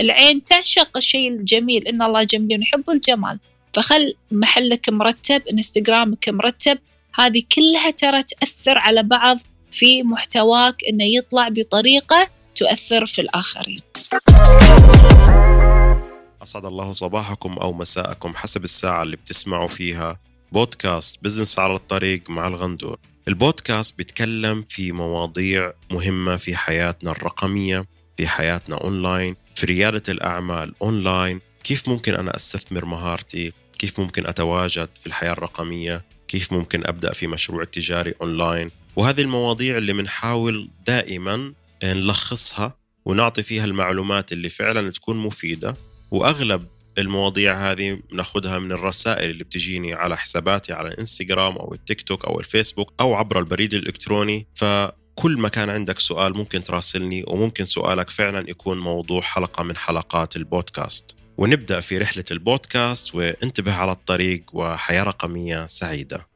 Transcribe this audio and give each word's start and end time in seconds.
العين 0.00 0.44
تعشق 0.44 0.96
الشيء 0.96 1.30
الجميل 1.30 1.88
إن 1.88 2.02
الله 2.02 2.24
جميل 2.24 2.62
يحب 2.62 2.90
الجمال. 2.90 3.38
فخل 3.74 4.14
محلك 4.30 4.88
مرتب 4.88 5.42
إنستغرامك 5.48 6.28
مرتب 6.28 6.78
هذه 7.14 7.42
كلها 7.54 7.90
ترى 7.90 8.22
تأثر 8.22 8.78
على 8.78 9.02
بعض 9.02 9.38
في 9.70 10.02
محتواك 10.02 10.76
إنه 10.88 11.04
يطلع 11.04 11.48
بطريقة 11.48 12.28
تؤثر 12.54 13.06
في 13.06 13.20
الآخرين. 13.20 13.80
أسعد 16.42 16.64
الله 16.64 16.92
صباحكم 16.92 17.52
أو 17.52 17.72
مساءكم 17.72 18.34
حسب 18.34 18.64
الساعة 18.64 19.02
اللي 19.02 19.16
بتسمعوا 19.16 19.68
فيها. 19.68 20.20
بودكاست 20.52 21.18
بزنس 21.22 21.58
على 21.58 21.74
الطريق 21.74 22.30
مع 22.30 22.48
الغندور. 22.48 22.98
البودكاست 23.28 23.98
بيتكلم 23.98 24.64
في 24.68 24.92
مواضيع 24.92 25.72
مهمة 25.90 26.36
في 26.36 26.56
حياتنا 26.56 27.10
الرقمية 27.10 27.86
في 28.16 28.28
حياتنا 28.28 28.76
أونلاين 28.76 29.36
في 29.60 29.66
ريادة 29.66 30.02
الأعمال 30.08 30.74
أونلاين 30.82 31.40
كيف 31.64 31.88
ممكن 31.88 32.14
أنا 32.14 32.36
أستثمر 32.36 32.84
مهارتي؟ 32.84 33.52
كيف 33.78 34.00
ممكن 34.00 34.26
أتواجد 34.26 34.88
في 35.00 35.06
الحياة 35.06 35.32
الرقمية؟ 35.32 36.04
كيف 36.28 36.52
ممكن 36.52 36.86
أبدأ 36.86 37.12
في 37.12 37.26
مشروع 37.26 37.64
تجاري 37.64 38.14
أونلاين؟ 38.22 38.70
وهذه 38.96 39.20
المواضيع 39.20 39.78
اللي 39.78 39.92
بنحاول 39.92 40.70
دائما 40.86 41.52
نلخصها 41.84 42.76
ونعطي 43.04 43.42
فيها 43.42 43.64
المعلومات 43.64 44.32
اللي 44.32 44.48
فعلا 44.48 44.90
تكون 44.90 45.16
مفيدة. 45.16 45.76
وأغلب 46.10 46.66
المواضيع 46.98 47.70
هذه 47.70 48.00
بناخذها 48.12 48.58
من 48.58 48.72
الرسائل 48.72 49.30
اللي 49.30 49.44
بتجيني 49.44 49.94
على 49.94 50.16
حساباتي 50.16 50.72
على 50.72 50.88
الانستغرام 50.88 51.56
أو 51.56 51.74
التيك 51.74 52.00
توك 52.00 52.24
أو 52.24 52.40
الفيسبوك 52.40 52.92
أو 53.00 53.14
عبر 53.14 53.38
البريد 53.38 53.74
الإلكتروني. 53.74 54.46
فكل 55.16 55.38
ما 55.38 55.48
كان 55.48 55.70
عندك 55.70 55.98
سؤال 55.98 56.36
ممكن 56.36 56.64
تراسلني 56.64 57.24
وممكن 57.28 57.64
سؤالك 57.64 58.10
فعلا 58.10 58.50
يكون 58.50 58.78
موضوع 58.78 59.20
حلقة 59.20 59.64
من 59.64 59.76
حلقات 59.76 60.36
البودكاست. 60.36 61.16
ونبدأ 61.38 61.80
في 61.80 61.98
رحلة 61.98 62.24
البودكاست 62.30 63.14
وانتبه 63.14 63.74
على 63.74 63.92
الطريق 63.92 64.42
وحياة 64.52 65.02
رقمية 65.02 65.66
سعيدة. 65.66 66.26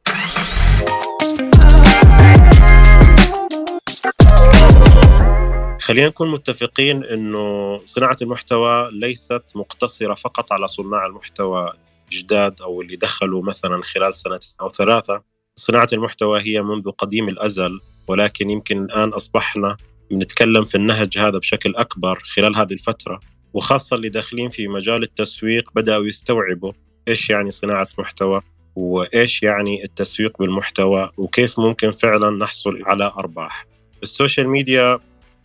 خلينا 5.81 6.07
نكون 6.07 6.31
متفقين 6.31 7.03
إنه 7.03 7.81
صناعة 7.85 8.17
المحتوى 8.21 8.89
ليست 8.91 9.43
مقتصرة 9.55 10.15
فقط 10.15 10.51
على 10.51 10.67
صناع 10.67 11.05
المحتوى 11.05 11.73
جداد 12.11 12.61
أو 12.61 12.81
اللي 12.81 12.95
دخلوا 12.95 13.43
مثلا 13.43 13.83
خلال 13.83 14.15
سنتين 14.15 14.51
أو 14.61 14.71
ثلاثة. 14.71 15.21
صناعة 15.55 15.87
المحتوى 15.93 16.41
هي 16.41 16.61
منذ 16.61 16.91
قديم 16.91 17.29
الأزل 17.29 17.79
ولكن 18.07 18.49
يمكن 18.49 18.83
الآن 18.83 19.09
أصبحنا 19.09 19.77
بنتكلم 20.11 20.65
في 20.65 20.75
النهج 20.75 21.17
هذا 21.17 21.37
بشكل 21.37 21.75
أكبر 21.75 22.19
خلال 22.23 22.55
هذه 22.55 22.73
الفترة 22.73 23.19
وخاصة 23.53 23.95
اللي 23.95 24.09
داخلين 24.09 24.49
في 24.49 24.67
مجال 24.67 25.03
التسويق 25.03 25.69
بدأوا 25.75 26.05
يستوعبوا 26.05 26.71
إيش 27.07 27.29
يعني 27.29 27.51
صناعة 27.51 27.87
محتوى 27.97 28.41
وإيش 28.75 29.43
يعني 29.43 29.83
التسويق 29.83 30.39
بالمحتوى 30.39 31.11
وكيف 31.17 31.59
ممكن 31.59 31.91
فعلا 31.91 32.29
نحصل 32.29 32.83
على 32.85 33.13
أرباح. 33.17 33.65
ال 34.03 34.10
social 34.10 34.49
media 34.49 34.99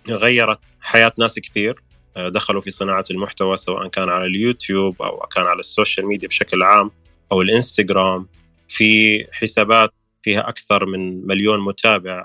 غيرت 0.09 0.59
حياة 0.81 1.13
ناس 1.19 1.39
كثير 1.39 1.75
آه، 2.17 2.29
دخلوا 2.29 2.61
في 2.61 2.71
صناعة 2.71 3.05
المحتوى 3.11 3.57
سواء 3.57 3.89
كان 3.89 4.09
على 4.09 4.27
اليوتيوب 4.27 5.03
أو 5.03 5.19
كان 5.19 5.47
على 5.47 5.61
ال 5.61 5.67
social 5.67 6.07
media 6.07 6.29
بشكل 6.29 6.63
عام 6.63 6.91
أو 7.33 7.43
الإنستغرام 7.43 8.29
في 8.69 9.25
حسابات 9.33 9.91
فيها 10.23 10.49
أكثر 10.49 10.87
من 10.87 11.27
مليون 11.27 11.61
متابع. 11.61 12.25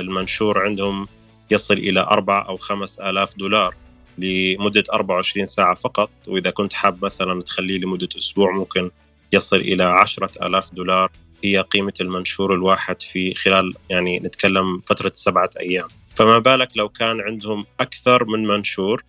المنشور 0.00 0.58
عندهم 0.58 1.08
يصل 1.50 1.74
إلى 1.74 2.00
أربع 2.00 2.46
أو 2.48 2.56
خمس 2.56 3.00
آلاف 3.00 3.36
دولار 3.36 3.74
لمدة 4.18 4.84
24 4.92 5.46
ساعة 5.46 5.74
فقط. 5.74 6.10
وإذا 6.28 6.50
كنت 6.50 6.72
حاب 6.72 7.04
مثلا 7.04 7.42
تخليه 7.42 7.78
لمدة 7.78 8.08
أسبوع 8.16 8.52
ممكن 8.52 8.90
يصل 9.32 9.56
إلى 9.56 9.84
عشرة 9.84 10.46
آلاف 10.46 10.74
دولار. 10.74 11.10
هي 11.44 11.58
قيمة 11.58 11.92
المنشور 12.00 12.54
الواحد 12.54 13.02
في 13.02 13.34
خلال 13.34 13.74
يعني 13.90 14.18
نتكلم 14.18 14.80
فترة 14.80 15.12
سبعة 15.14 15.50
أيام. 15.60 15.88
فما 16.14 16.38
بالك 16.38 16.68
لو 16.76 16.88
كان 16.88 17.20
عندهم 17.20 17.66
أكثر 17.80 18.24
من 18.24 18.46
منشور 18.46 19.02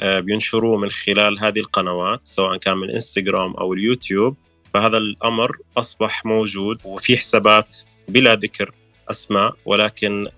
آه، 0.00 0.20
بينشروه 0.20 0.78
من 0.78 0.90
خلال 0.90 1.38
هذه 1.38 1.58
القنوات 1.58 2.20
سواء 2.24 2.56
كان 2.56 2.76
من 2.78 2.90
إنستغرام 2.90 3.54
أو 3.54 3.72
اليوتيوب. 3.72 4.36
فهذا 4.74 4.96
الأمر 4.96 5.56
أصبح 5.76 6.26
موجود 6.26 6.80
وفي 6.84 7.16
حسابات 7.16 7.76
بلا 8.08 8.34
ذكر. 8.34 8.74
اسماء 9.10 9.52
ولكن 9.64 10.28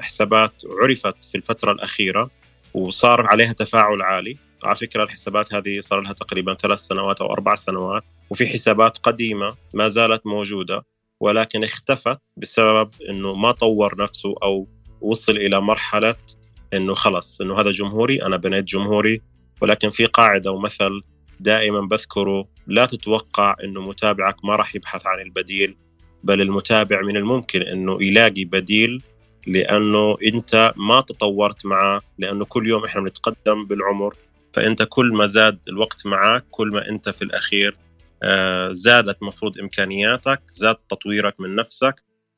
حسابات 0.00 0.62
عرفت 0.82 1.24
في 1.24 1.34
الفترة 1.34 1.72
الأخيرة 1.72 2.30
وصار 2.74 3.26
عليها 3.26 3.52
تفاعل 3.52 4.02
عالي. 4.02 4.46
على 4.64 4.76
فكرة 4.76 5.02
الحسابات 5.02 5.54
هذه 5.54 5.80
صار 5.80 6.00
لها 6.00 6.12
تقريبا 6.12 6.54
ثلاث 6.54 6.78
سنوات 6.78 7.20
أو 7.20 7.32
أربع 7.32 7.54
سنوات 7.54 8.02
وفي 8.30 8.46
حسابات 8.46 8.98
قديمة 8.98 9.56
ما 9.74 9.88
زالت 9.88 10.26
موجودة 10.26 10.82
ولكن 11.20 11.64
اختفت 11.64 12.18
بسبب 12.36 12.90
إنه 13.08 13.34
ما 13.34 13.52
طور 13.52 14.02
نفسه 14.02 14.34
أو 14.42 14.68
وصل 15.00 15.36
إلى 15.36 15.60
مرحلة 15.60 16.14
إنه 16.74 16.94
خلص 16.94 17.40
إنه 17.40 17.60
هذا 17.60 17.70
جمهوري 17.70 18.22
أنا 18.22 18.36
بنيت 18.36 18.64
جمهوري 18.64 19.22
ولكن 19.62 19.90
في 19.90 20.06
قاعدة 20.06 20.50
ومثل 20.50 21.02
دائما 21.40 21.80
بذكره 21.80 22.48
لا 22.66 22.86
تتوقع 22.86 23.56
إنه 23.64 23.80
متابعك 23.80 24.44
ما 24.44 24.56
راح 24.56 24.74
يبحث 24.74 25.06
عن 25.06 25.20
البديل. 25.20 25.76
بل 26.24 26.40
المتابع 26.40 27.00
من 27.02 27.16
الممكن 27.16 27.62
إنه 27.62 27.98
يلاقي 28.00 28.44
بديل 28.44 29.02
لأنه 29.46 30.16
أنت 30.26 30.72
ما 30.76 31.00
تطورت 31.00 31.66
معه 31.66 32.02
لأنه 32.18 32.44
كل 32.44 32.66
يوم 32.66 32.84
إحنا 32.84 33.02
بنتقدم 33.02 33.64
بالعمر 33.64 34.14
فأنت 34.52 34.86
كل 34.88 35.12
ما 35.12 35.26
زاد 35.26 35.58
الوقت 35.68 36.06
معك 36.06 36.44
كل 36.50 36.68
ما 36.68 36.88
أنت 36.88 37.08
في 37.08 37.22
الأخير 37.22 37.76
آه، 38.22 38.68
زادت 38.68 39.22
مفروض 39.22 39.58
إمكانياتك 39.58 40.42
زاد 40.46 40.76
تطويرك 40.88 41.40
من 41.40 41.54
نفسك 41.54 41.94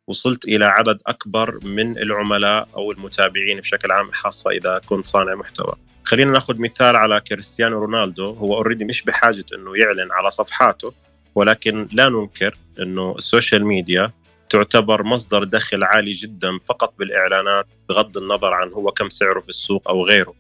وصلت 0.09 0.45
إلى 0.45 0.65
عدد 0.65 0.99
أكبر 1.07 1.59
من 1.65 1.99
العملاء 1.99 2.69
أو 2.77 2.93
المتابعين 2.93 3.61
بشكل 3.61 3.93
عام 3.93 4.11
خاصة 4.13 4.51
إذا 4.51 4.81
كنت 4.87 5.05
صانع 5.05 5.35
محتوى. 5.35 5.73
خلينا 6.05 6.33
نأخذ 6.33 6.59
مثال 6.59 6.97
على 6.97 7.21
كريستيانو 7.21 7.79
رونالدو 7.79 8.25
هو 8.25 8.55
already 8.55 8.85
مش 8.85 9.03
بحاجة 9.03 9.45
إنه 9.55 9.77
يعلن 9.77 10.13
على 10.13 10.31
صفحاته 10.31 10.93
ولكن 11.35 11.89
لا 11.93 12.09
ننكر 12.09 12.57
إنه 12.81 13.15
ال 13.17 13.24
social 13.24 13.67
media 13.67 14.13
تعتبر 14.51 15.03
مصدر 15.03 15.45
دخل 15.45 15.85
عالي 15.85 16.13
جدا 16.13 16.59
فقط 16.67 16.95
بالإعلانات 16.99 17.67
بغض 17.89 18.17
النظر 18.17 18.55
عن 18.55 18.73
هو 18.73 18.91
كم 18.91 19.09
سعره 19.09 19.41
في 19.41 19.49
السوق 19.49 19.89
أو 19.89 20.07
غيره. 20.07 20.35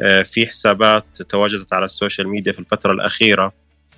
آه، 0.00 0.22
في 0.22 0.46
حسابات 0.46 1.22
تواجدت 1.22 1.72
على 1.72 1.84
ال 1.84 1.90
social 1.90 2.28
media 2.28 2.52
في 2.52 2.58
الفترة 2.58 2.92
الأخيرة 2.92 3.52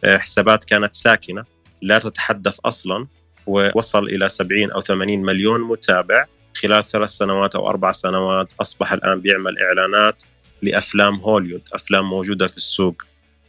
آه، 0.04 0.18
حسابات 0.18 0.64
كانت 0.64 0.94
ساكنة 0.94 1.44
لا 1.82 1.98
تتحدث 1.98 2.58
أصلا 2.64 3.06
ووصل 3.46 4.04
إلى 4.04 4.28
70 4.28 4.70
أو 4.70 4.80
80 4.80 5.22
مليون 5.22 5.60
متابع. 5.60 6.26
خلال 6.56 6.84
ثلاث 6.84 7.10
سنوات 7.10 7.54
أو 7.54 7.68
أربع 7.68 7.92
سنوات 7.92 8.52
أصبح 8.60 8.92
الآن 8.92 9.20
بيعمل 9.20 9.58
إعلانات 9.58 10.22
لأفلام 10.62 11.14
هوليود 11.14 11.62
أفلام 11.72 12.10
موجودة 12.10 12.46
في 12.46 12.56
السوق. 12.56 13.02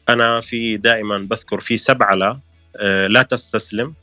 أنا 0.09 0.41
في 0.41 0.77
دائما 0.77 1.17
بذكر 1.17 1.59
في 1.59 1.77
سبعة 1.77 2.41
آه، 2.77 3.07
لا 3.07 3.21
تستسلم. 3.21 3.93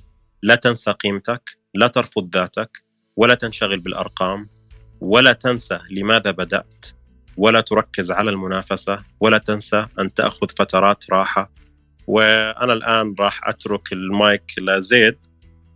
لا 0.43 0.55
تنسى 0.55 0.91
قيمتك 0.93 1.59
لا 1.75 1.87
ترفض 1.87 2.37
ذاتك 2.37 2.83
ولا 3.17 3.35
تنشغل 3.35 3.81
بالأرقام 3.81 4.49
ولا 5.01 5.33
تنسى 5.33 5.79
لماذا 5.91 6.31
بدأت 6.31 6.87
ولا 7.37 7.61
تركز 7.61 8.11
على 8.11 8.31
المنافسة 8.31 8.99
ولا 9.21 9.39
تنسى 9.39 9.87
أن 9.99 10.15
تأخذ 10.15 10.47
فترات 10.59 11.05
راحة. 11.11 11.51
وأنا 12.07 12.73
الآن 12.73 13.15
راح 13.21 13.49
أترك 13.49 13.93
المايك 13.93 14.43
لزيد 14.59 15.17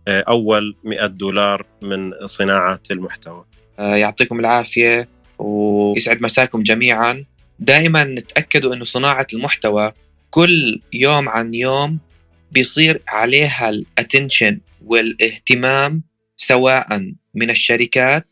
آه، 0.07 0.23
أول 0.27 0.75
100 0.83 1.05
دولار 1.05 1.65
من 1.81 2.13
صناعة 2.25 2.79
المحتوى. 2.91 3.45
آه، 3.79 3.95
يعطيكم 3.95 4.39
العافية 4.39 5.09
ويسعد 5.39 6.21
مساكم 6.21 6.63
جميعا. 6.63 7.25
دائما 7.59 8.15
تأكدوا 8.35 8.73
أنه 8.73 8.85
صناعة 8.85 9.27
المحتوى 9.33 9.91
كل 10.29 10.81
يوم 10.93 11.29
عن 11.29 11.53
يوم 11.53 11.99
بيصير 12.51 13.01
عليها 13.07 13.69
الاتنشن 13.69 14.59
والاهتمام 14.85 16.03
سواء 16.37 17.13
من 17.35 17.49
الشركات 17.49 18.27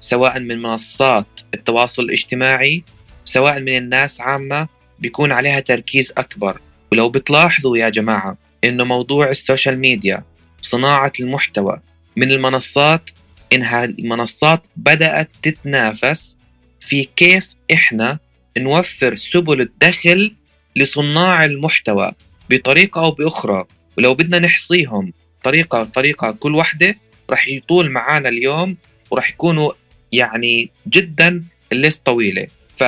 سواء 0.00 0.40
من 0.40 0.62
منصات 0.62 1.40
التواصل 1.54 2.02
الاجتماعي 2.02 2.84
سواء 3.24 3.60
من 3.60 3.76
الناس 3.76 4.20
عامة 4.20 4.68
بيكون 4.98 5.32
عليها 5.32 5.60
تركيز 5.60 6.12
أكبر. 6.18 6.60
ولو 6.92 7.08
بتلاحظوا 7.08 7.76
يا 7.76 7.88
جماعة 7.88 8.38
إنه 8.64 8.84
موضوع 8.84 9.30
ال 9.30 9.37
social 9.37 9.78
media 9.78 10.24
صناعة 10.62 11.12
المحتوى 11.20 11.80
من 12.16 12.30
المنصات 12.30 13.10
إنها 13.52 13.84
المنصات 13.84 14.62
بدأت 14.76 15.30
تتنافس 15.42 16.38
في 16.80 17.04
كيف 17.04 17.54
إحنا 17.72 18.18
نوفر 18.58 19.16
سبل 19.16 19.60
الدخل 19.60 20.34
لصناع 20.76 21.44
المحتوى. 21.44 22.12
بطريقة 22.50 23.04
أو 23.04 23.10
بأخرى 23.10 23.64
ولو 23.98 24.14
بدنا 24.14 24.38
نحصيهم 24.38 25.12
طريقة 25.42 25.84
طريقة 25.84 26.30
كل 26.30 26.54
وحدة 26.54 26.96
رح 27.30 27.48
يطول 27.48 27.90
معانا 27.90 28.28
اليوم 28.28 28.76
ورح 29.10 29.30
يكونوا 29.30 29.72
يعني 30.12 30.70
جدا 30.88 31.44
الليست 31.72 32.06
طويلة. 32.06 32.46
ف 32.76 32.84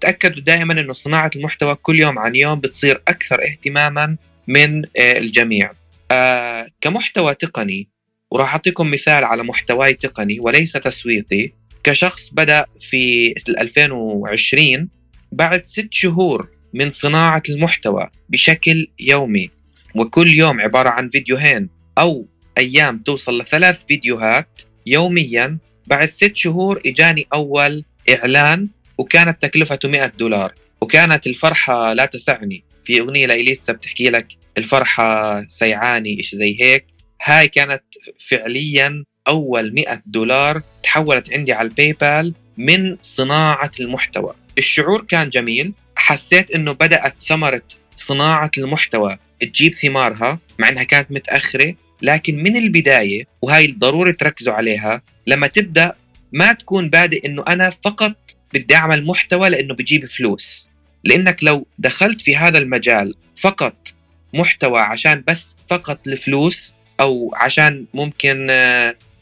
تاكدوا 0.00 0.42
دائما 0.42 0.80
إنه 0.80 0.92
صناعة 0.92 1.30
المحتوى 1.36 1.74
كل 1.74 2.00
يوم 2.00 2.18
عن 2.18 2.36
يوم 2.36 2.60
بتصير 2.60 3.02
أكثر 3.08 3.42
اهتماما 3.44 4.16
من 4.48 4.84
آه، 4.84 5.18
الجميع. 5.18 5.72
آه 6.10 6.66
كمحتوى 6.80 7.34
تقني 7.34 7.88
وراح 8.30 8.52
أعطيكم 8.52 8.90
مثال 8.90 9.24
على 9.24 9.42
محتواي 9.42 9.94
تقني 9.94 10.40
وليس 10.40 10.72
تسويقي. 10.72 11.52
كشخص 11.84 12.28
بدأ 12.32 12.64
في 12.80 13.34
2020 13.48 14.88
بعد 15.32 15.64
ست 15.64 15.88
شهور 15.90 16.48
من 16.74 16.90
صناعة 16.90 17.42
المحتوى 17.48 18.10
بشكل 18.28 18.88
يومي. 19.00 19.50
وكل 19.94 20.34
يوم 20.34 20.60
عبارة 20.60 20.88
عن 20.88 21.08
فيديوهين 21.08 21.68
أو 21.98 22.26
أيام 22.58 22.98
توصل 22.98 23.40
لثلاث 23.40 23.84
فيديوهات 23.86 24.62
يوميا. 24.86 25.58
بعد 25.86 26.08
ست 26.08 26.36
شهور 26.36 26.82
إجاني 26.86 27.26
أول 27.34 27.84
إعلان 28.10 28.68
وكانت 28.98 29.42
تكلفته 29.42 29.88
100 29.88 30.12
دولار. 30.18 30.54
وكانت 30.80 31.26
الفرحة 31.26 31.92
لا 31.92 32.06
تسعني. 32.06 32.64
في 32.84 33.00
أغنية 33.00 33.26
لإليسا 33.26 33.72
بتحكي 33.72 34.10
لك 34.10 34.26
الفرحة 34.58 35.42
سيعاني 35.48 36.16
إيش 36.18 36.34
زي 36.34 36.56
هيك. 36.60 36.86
هاي 37.22 37.48
كانت 37.48 37.82
فعليا 38.28 39.04
أول 39.28 39.74
100 39.74 40.02
دولار 40.06 40.62
تحولت 40.82 41.32
عندي 41.32 41.52
على 41.52 41.68
الباي 41.68 41.92
بال 41.92 42.34
من 42.56 42.96
صناعة 43.00 43.70
المحتوى. 43.80 44.34
الشعور 44.58 45.04
كان 45.04 45.28
جميل. 45.28 45.72
حسيت 45.98 46.50
إنه 46.50 46.72
بدأت 46.72 47.14
ثمرة 47.26 47.62
صناعة 47.96 48.50
المحتوى 48.58 49.18
تجيب 49.40 49.74
ثمارها 49.74 50.38
مع 50.58 50.68
إنها 50.68 50.82
كانت 50.82 51.10
متأخرة 51.10 51.74
لكن 52.02 52.42
من 52.42 52.56
البداية 52.56 53.24
وهي 53.42 53.66
ضروري 53.66 54.12
تركزوا 54.12 54.54
عليها 54.54 55.02
لما 55.26 55.46
تبدأ 55.46 55.94
ما 56.32 56.52
تكون 56.52 56.90
بادئ 56.90 57.26
إنه 57.26 57.44
أنا 57.48 57.70
فقط 57.70 58.16
بدي 58.54 58.74
أعمل 58.74 59.06
محتوى 59.06 59.48
لإنه 59.48 59.74
بجيب 59.74 60.06
فلوس. 60.06 60.68
لإنك 61.04 61.44
لو 61.44 61.66
دخلت 61.78 62.20
في 62.20 62.36
هذا 62.36 62.58
المجال 62.58 63.14
فقط 63.36 63.94
محتوى 64.34 64.80
عشان 64.80 65.24
بس 65.26 65.56
فقط 65.68 66.00
الفلوس 66.06 66.74
أو 67.00 67.34
عشان 67.36 67.86
ممكن 67.94 68.46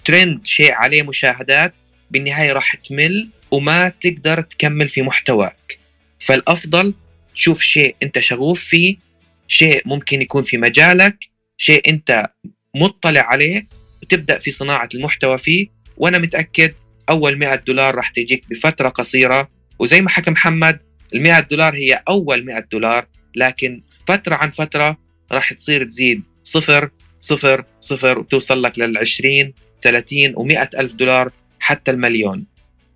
ترند 0.04 0.38
آه، 0.38 0.44
شيء 0.44 0.72
عليه 0.72 1.02
مشاهدات 1.02 1.74
بالنهاية 2.10 2.52
راح 2.52 2.74
تمل 2.74 3.28
وما 3.50 3.88
تقدر 3.88 4.40
تكمل 4.40 4.88
في 4.88 5.02
محتواك. 5.02 5.78
فالأفضل 6.26 6.94
تشوف 7.34 7.62
شيء 7.62 7.96
أنت 8.02 8.18
شغوف 8.18 8.64
فيه 8.64 8.96
شيء 9.48 9.82
ممكن 9.84 10.22
يكون 10.22 10.42
في 10.42 10.56
مجالك 10.56 11.18
شيء 11.56 11.90
أنت 11.90 12.26
مطلع 12.74 13.20
عليه 13.20 13.68
وتبدأ 14.02 14.38
في 14.38 14.50
صناعة 14.50 14.88
المحتوى 14.94 15.38
فيه 15.38 15.66
وأنا 15.96 16.18
متأكد 16.18 16.74
أول 17.10 17.38
100 17.38 17.54
دولار 17.54 17.94
راح 17.94 18.08
تجيك 18.08 18.44
بفترة 18.50 18.88
قصيرة. 18.88 19.48
وزي 19.78 20.00
ما 20.00 20.10
حكى 20.10 20.30
محمد 20.30 20.80
ال 21.14 21.22
100 21.22 21.40
دولار 21.40 21.74
هي 21.74 22.02
أول 22.08 22.44
100 22.44 22.66
دولار 22.72 23.06
لكن 23.36 23.82
فترة 24.08 24.34
عن 24.34 24.50
فترة 24.50 24.98
راح 25.32 25.52
تصير 25.52 25.84
تزيد. 25.84 26.22
صفر 26.44 26.90
صفر 27.20 27.64
صفر 27.80 28.18
وتوصل 28.18 28.62
لك 28.62 28.78
لل 28.78 28.98
20 28.98 29.52
30 29.82 30.34
و100 30.34 30.78
ألف 30.78 30.94
دولار 30.94 31.32
حتى 31.60 31.90
المليون. 31.90 32.46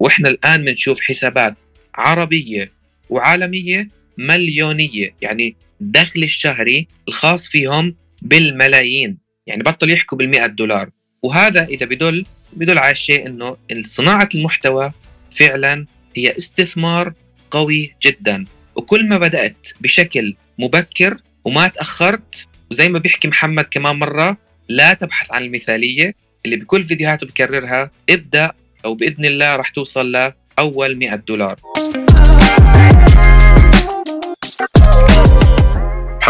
وإحنا 0.01 0.29
الآن 0.29 0.65
بنشوف 0.65 1.01
حسابات 1.01 1.55
عربية 1.95 2.80
وعالمية 3.11 3.89
مليونية 4.19 5.15
يعني 5.23 5.57
الدخل 5.81 6.23
الشهري 6.23 6.89
الخاص 7.09 7.49
فيهم 7.49 7.95
بالملايين 8.23 9.19
يعني 9.47 9.63
بطل 9.63 9.91
يحكوا 9.91 10.19
بال 10.19 10.57
دولار. 10.57 10.91
وهذا 11.23 11.65
إذا 11.65 11.87
بدل 11.87 12.27
بدل 12.53 12.79
على 12.79 12.93
الشيء 12.93 13.27
إنه 13.27 13.57
صناعة 13.87 14.29
المحتوى 14.35 14.93
فعلا 15.31 15.87
هي 16.17 16.37
استثمار 16.37 17.13
قوي 17.51 17.95
جدا. 18.03 18.45
وكل 18.77 19.09
ما 19.09 19.19
بدأت 19.19 19.69
بشكل 19.81 20.37
مبكر 20.59 21.17
وما 21.45 21.69
تأخرت 21.69 22.47
وزي 22.71 22.89
ما 22.89 22.99
بيحكي 22.99 23.29
محمد 23.29 23.65
كمان 23.65 23.97
مرة 23.97 24.37
لا 24.69 24.95
تبحث 24.95 25.33
عن 25.33 25.43
المثالية 25.43 26.15
اللي 26.45 26.57
بكل 26.57 26.85
فيديوهاته 26.85 27.27
بكررها 27.27 27.91
ابدأ 28.11 28.53
أو 28.85 28.95
بإذن 28.95 29.25
الله 29.25 29.57
راح 29.57 29.69
توصل 29.69 30.13
لأول 30.13 30.97
100 30.97 31.15
دولار. 31.15 31.61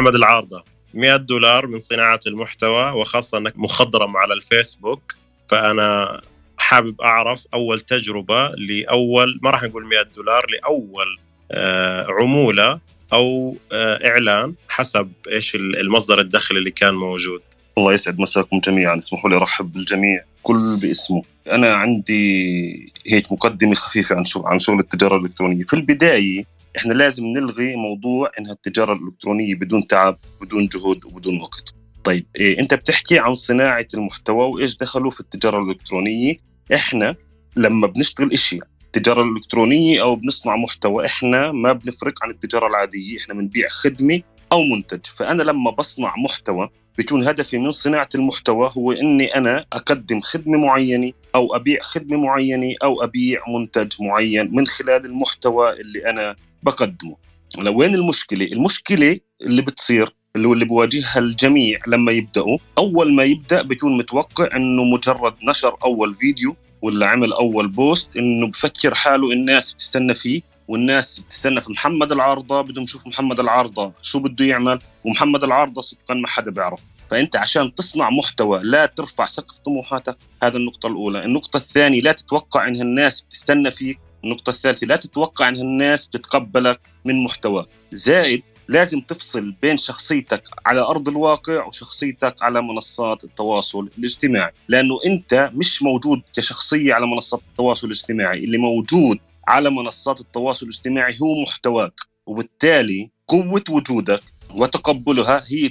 محمد 0.00 0.14
العارضة. 0.14 0.64
100 0.94 1.17
دولار 1.17 1.67
من 1.67 1.81
صناعة 1.81 2.20
المحتوى 2.26 2.91
وخاصة 2.91 3.38
أنك 3.38 3.58
مخضرم 3.58 4.17
على 4.17 4.35
الفيسبوك. 4.35 5.14
فأنا 5.49 6.20
حابب 6.58 7.00
أعرف 7.00 7.47
أول 7.55 7.81
تجربة 7.81 8.49
لأول 8.49 9.41
ما 9.43 9.50
راح 9.50 9.62
نقول 9.62 9.87
100 9.87 10.02
دولار 10.17 10.47
لأول 10.50 11.19
آه، 11.52 12.06
عمولة 12.11 12.81
أو 13.12 13.56
آه، 13.73 14.08
إعلان 14.08 14.55
حسب 14.69 15.12
إيش 15.31 15.55
المصدر 15.55 16.19
الدخل 16.19 16.56
اللي 16.56 16.70
كان 16.70 16.94
موجود. 16.94 17.43
الله 17.79 17.93
يسعد 17.93 18.19
مساكم 18.19 18.61
جميعا. 18.61 18.99
اسمحوا 18.99 19.31
لي 19.31 19.37
أرحب 19.37 19.73
بالجميع. 19.73 20.25
كل 20.43 20.76
باسمه. 20.82 21.23
أنا 21.50 21.75
عندي 21.75 22.93
هيك 23.06 23.32
مقدمة 23.32 23.75
خفيفة 23.75 24.23
عن 24.44 24.58
شغل 24.58 24.81
التجارة 24.81 25.17
الإلكترونية. 25.17 25.62
في 25.62 25.75
البداية 25.75 26.44
إحنا 26.77 26.93
لازم 26.93 27.27
نلغي 27.27 27.77
موضوع 27.77 28.31
انها 28.39 28.53
التجاره 28.53 28.93
الإلكترونية 28.93 29.55
بدون 29.55 29.87
تعب 29.87 30.19
بدون 30.43 30.67
جهد 30.67 31.05
وبدون 31.05 31.41
وقت. 31.41 31.75
طيب 32.05 32.27
إيه 32.37 32.59
أنت 32.61 32.75
بتحكي 32.75 33.19
عن 33.19 33.35
صناعة 33.35 33.87
المحتوى 33.95 34.47
وإيش 34.47 34.77
دخلوا 34.77 35.11
في 35.11 35.21
التجارة 35.21 35.63
الإلكترونية. 35.63 36.37
إحنا 36.75 37.17
لما 37.57 37.87
بنشتغل 37.87 38.33
إشي 38.33 38.59
التجارة 38.87 39.23
الإلكترونية 39.23 40.03
أو 40.03 40.17
بنصنع 40.17 40.57
محتوى 40.57 41.07
إحنا 41.07 41.53
ما 41.53 41.73
بنفرق 41.73 42.25
عن 42.25 42.31
التجارة 42.31 42.67
العادية. 42.67 43.19
إحنا 43.19 43.35
بنبيع 43.35 43.69
خدمة 43.69 44.21
أو 44.53 44.63
منتج. 44.63 45.07
فأنا 45.17 45.43
لما 45.43 45.71
بصنع 45.71 46.15
محتوى 46.25 46.69
بيكون 46.99 47.29
هدفي 47.29 47.59
من 47.59 47.71
صناعة 47.71 48.09
المحتوى 48.15 48.71
هو 48.79 48.93
إني 48.93 49.27
أنا 49.37 49.65
أقدم 49.73 50.21
خدمة 50.21 50.59
معينة 50.59 51.13
أو 51.35 51.57
أبيع 51.57 51.81
خدمة 51.83 52.17
معينة 52.19 52.75
أو 52.85 53.03
أبيع 53.03 53.43
منتج 53.49 53.93
معين 54.01 54.55
من 54.55 54.67
خلال 54.67 55.07
المحتوى 55.07 55.73
اللي 55.73 56.11
أنا 56.11 56.37
بقدمه. 56.62 57.17
وين 57.59 57.95
المشكلة؟ 57.95 58.47
المشكلة 58.47 59.21
اللي 59.43 59.62
بتصير 59.62 60.15
اللي 60.37 60.49
هو 60.49 60.53
اللي 60.53 60.65
بواجهها 60.65 61.19
الجميع 61.19 61.81
لما 61.87 62.12
يبدأوا 62.12 62.59
أول 62.79 63.15
ما 63.15 63.23
يبدأ 63.25 63.62
بيكون 63.62 63.97
متوقع 63.97 64.57
إنه 64.57 64.85
مجرد 64.85 65.35
نشر 65.49 65.77
أول 65.85 66.15
فيديو 66.15 66.57
ولا 66.83 67.07
عمل 67.07 67.33
أول 67.33 67.69
بوست 67.69 68.17
إنه 68.17 68.47
بفكر 68.47 68.95
حاله 68.95 69.33
الناس 69.33 69.73
بتستنى 69.73 70.14
فيه 70.14 70.43
والناس 70.69 71.19
بتستنى 71.19 71.62
في 71.62 71.73
محمد 71.73 72.12
العارضة 72.12 72.61
بدهم 72.61 72.85
يشوفوا 72.85 73.09
محمد 73.09 73.40
العارضة 73.40 73.93
شو 74.02 74.19
بده 74.19 74.45
يعمل 74.45 74.79
ومحمد 75.05 75.45
العارضة 75.45 75.81
صدقا 75.81 76.14
ما 76.14 76.26
حدا 76.26 76.50
بيعرف 76.50 76.81
فأنت 77.11 77.37
عشان 77.37 77.75
تصنع 77.75 78.11
محتوى 78.11 78.61
لا 78.62 78.87
ترفع 78.87 79.25
سقف 79.25 79.59
طموحاتك 79.59 80.17
هذا 80.43 80.57
النقطة 80.57 80.87
الأولى. 80.87 81.25
النقطة 81.25 81.57
الثانية 81.57 82.00
لا 82.00 82.12
تتوقع 82.12 82.69
ان 82.69 82.81
الناس 82.81 83.21
بتستنى 83.21 83.71
فيك 83.71 83.99
النقطة 84.25 84.50
الثالثة 84.50 84.87
لا 84.87 84.97
تتوقع 84.97 85.49
أن 85.49 85.55
الناس 85.55 86.07
بتتقبلك 86.07 86.81
من 87.05 87.25
محتوى. 87.25 87.67
زائد 87.93 88.43
لازم 88.69 89.00
تفصل 89.00 89.55
بين 89.62 89.77
شخصيتك 89.77 90.43
على 90.67 90.81
أرض 90.81 91.09
الواقع 91.09 91.65
وشخصيتك 91.67 92.43
على 92.43 92.62
منصات 92.62 93.25
التواصل 93.25 93.91
الاجتماعي. 93.99 94.53
لأنه 94.69 94.99
أنت 95.07 95.50
مش 95.55 95.83
موجود 95.83 96.23
كشخصية 96.37 96.95
على 96.95 97.07
منصات 97.07 97.41
التواصل 97.50 97.87
الاجتماعي. 97.87 98.45
اللي 98.45 98.59
موجود 98.59 99.19
على 99.49 99.71
منصات 99.71 100.21
التواصل 100.21 100.67
الاجتماعي 100.67 101.17
هو 101.23 101.43
محتواك. 101.43 102.00
وبالتالي 102.27 103.11
قوة 103.29 103.65
وجودك 103.69 104.23
وتقبلها 104.55 105.45
هي 105.47 105.69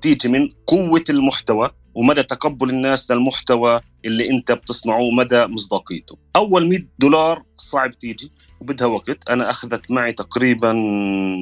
تيجي 0.00 0.28
من 0.28 0.48
قوة 0.66 1.04
المحتوى. 1.10 1.70
ومدى 1.94 2.22
تقبل 2.22 2.70
الناس 2.70 3.10
للمحتوى 3.10 3.80
اللي 4.04 4.30
انت 4.30 4.52
بتصنعه 4.52 5.00
ومدى 5.00 5.46
مصداقيته. 5.46 6.18
أول 6.36 6.68
100 6.68 6.78
دولار 6.98 7.42
صعب 7.56 7.98
تيجي 7.98 8.32
وبدها 8.60 8.86
وقت. 8.86 9.28
أنا 9.30 9.50
أخذت 9.50 9.90
معي 9.90 10.12
تقريبا 10.12 10.74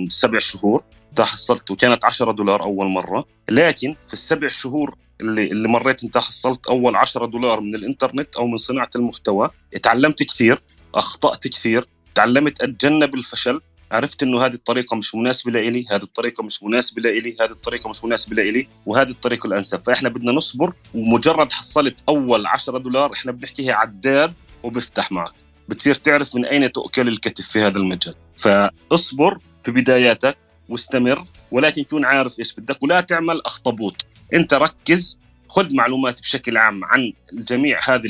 سبع 0.09 0.39
شهور. 0.39 0.85
حصلت 1.21 1.71
وكانت 1.71 2.05
10 2.05 2.33
دولار 2.33 2.63
أول 2.63 2.87
مرة. 2.87 3.25
لكن 3.51 3.97
في 4.07 4.13
السبع 4.13 4.49
شهور 4.49 4.97
اللي 5.21 5.47
اللي 5.47 5.69
مريت 5.69 6.05
أنت 6.05 6.19
حصلت 6.19 6.67
أول 6.67 6.97
10 6.97 7.27
دولار 7.27 7.61
من 7.61 7.75
الإنترنت 7.75 8.37
أو 8.37 8.47
من 8.47 8.57
صناعة 8.57 8.91
المحتوى. 8.97 9.51
تعلمت 9.83 10.23
كثير 10.23 10.63
أخطأت 10.95 11.49
كثير 11.49 11.89
تعلمت 12.15 12.63
أتجنب 12.63 13.15
الفشل. 13.15 13.61
عرفت 13.93 14.23
إنه 14.23 14.47
هذه 14.47 14.55
الطريقة 14.55 14.97
مش 14.97 15.15
مناسبة 15.15 15.53
لإلي 15.53 15.87
هذه 15.91 16.03
الطريقة 16.03 16.43
مش 16.43 16.63
مناسبة 16.63 17.03
لإلي 17.03 17.37
هذه 17.41 17.51
الطريقة 17.51 17.91
مش 17.91 18.05
مناسبة 18.05 18.37
لإلي 18.37 18.69
وهذه 18.87 19.11
الطريقة 19.11 19.47
الأنسب. 19.47 19.83
فإحنا 19.87 20.09
بدنا 20.09 20.33
نصبر 20.33 20.73
ومجرد 20.95 21.53
حصلت 21.53 21.97
أول 22.09 22.47
10 22.47 22.79
دولار 22.79 23.13
إحنا 23.13 23.33
بنحكيها 23.33 23.75
عداد 23.75 24.33
وبفتح 24.63 25.13
معك. 25.13 25.33
بتصير 25.69 25.95
تعرف 25.95 26.37
من 26.37 26.45
أين 26.45 26.73
تؤكل 26.73 27.09
الكتف 27.09 27.47
في 27.47 27.63
هذا 27.63 27.79
المجال. 27.79 28.15
فاصبر 28.37 29.39
في 29.65 29.71
بداياتك 29.71 30.37
واستمر 30.69 31.25
ولكن 31.51 31.83
كون 31.85 32.05
عارف 32.05 32.39
إيش 32.39 32.53
بدك 32.53 32.83
ولا 32.83 33.01
تعمل 33.01 33.41
أخطبوط. 33.47 33.95
أنت 34.35 34.55
ركز 34.55 35.19
خذ 35.49 35.75
معلومات 35.75 36.21
بشكل 36.21 36.57
عام 36.57 36.85
عن 36.85 37.13
جميع 37.33 37.79
هذه 37.85 38.09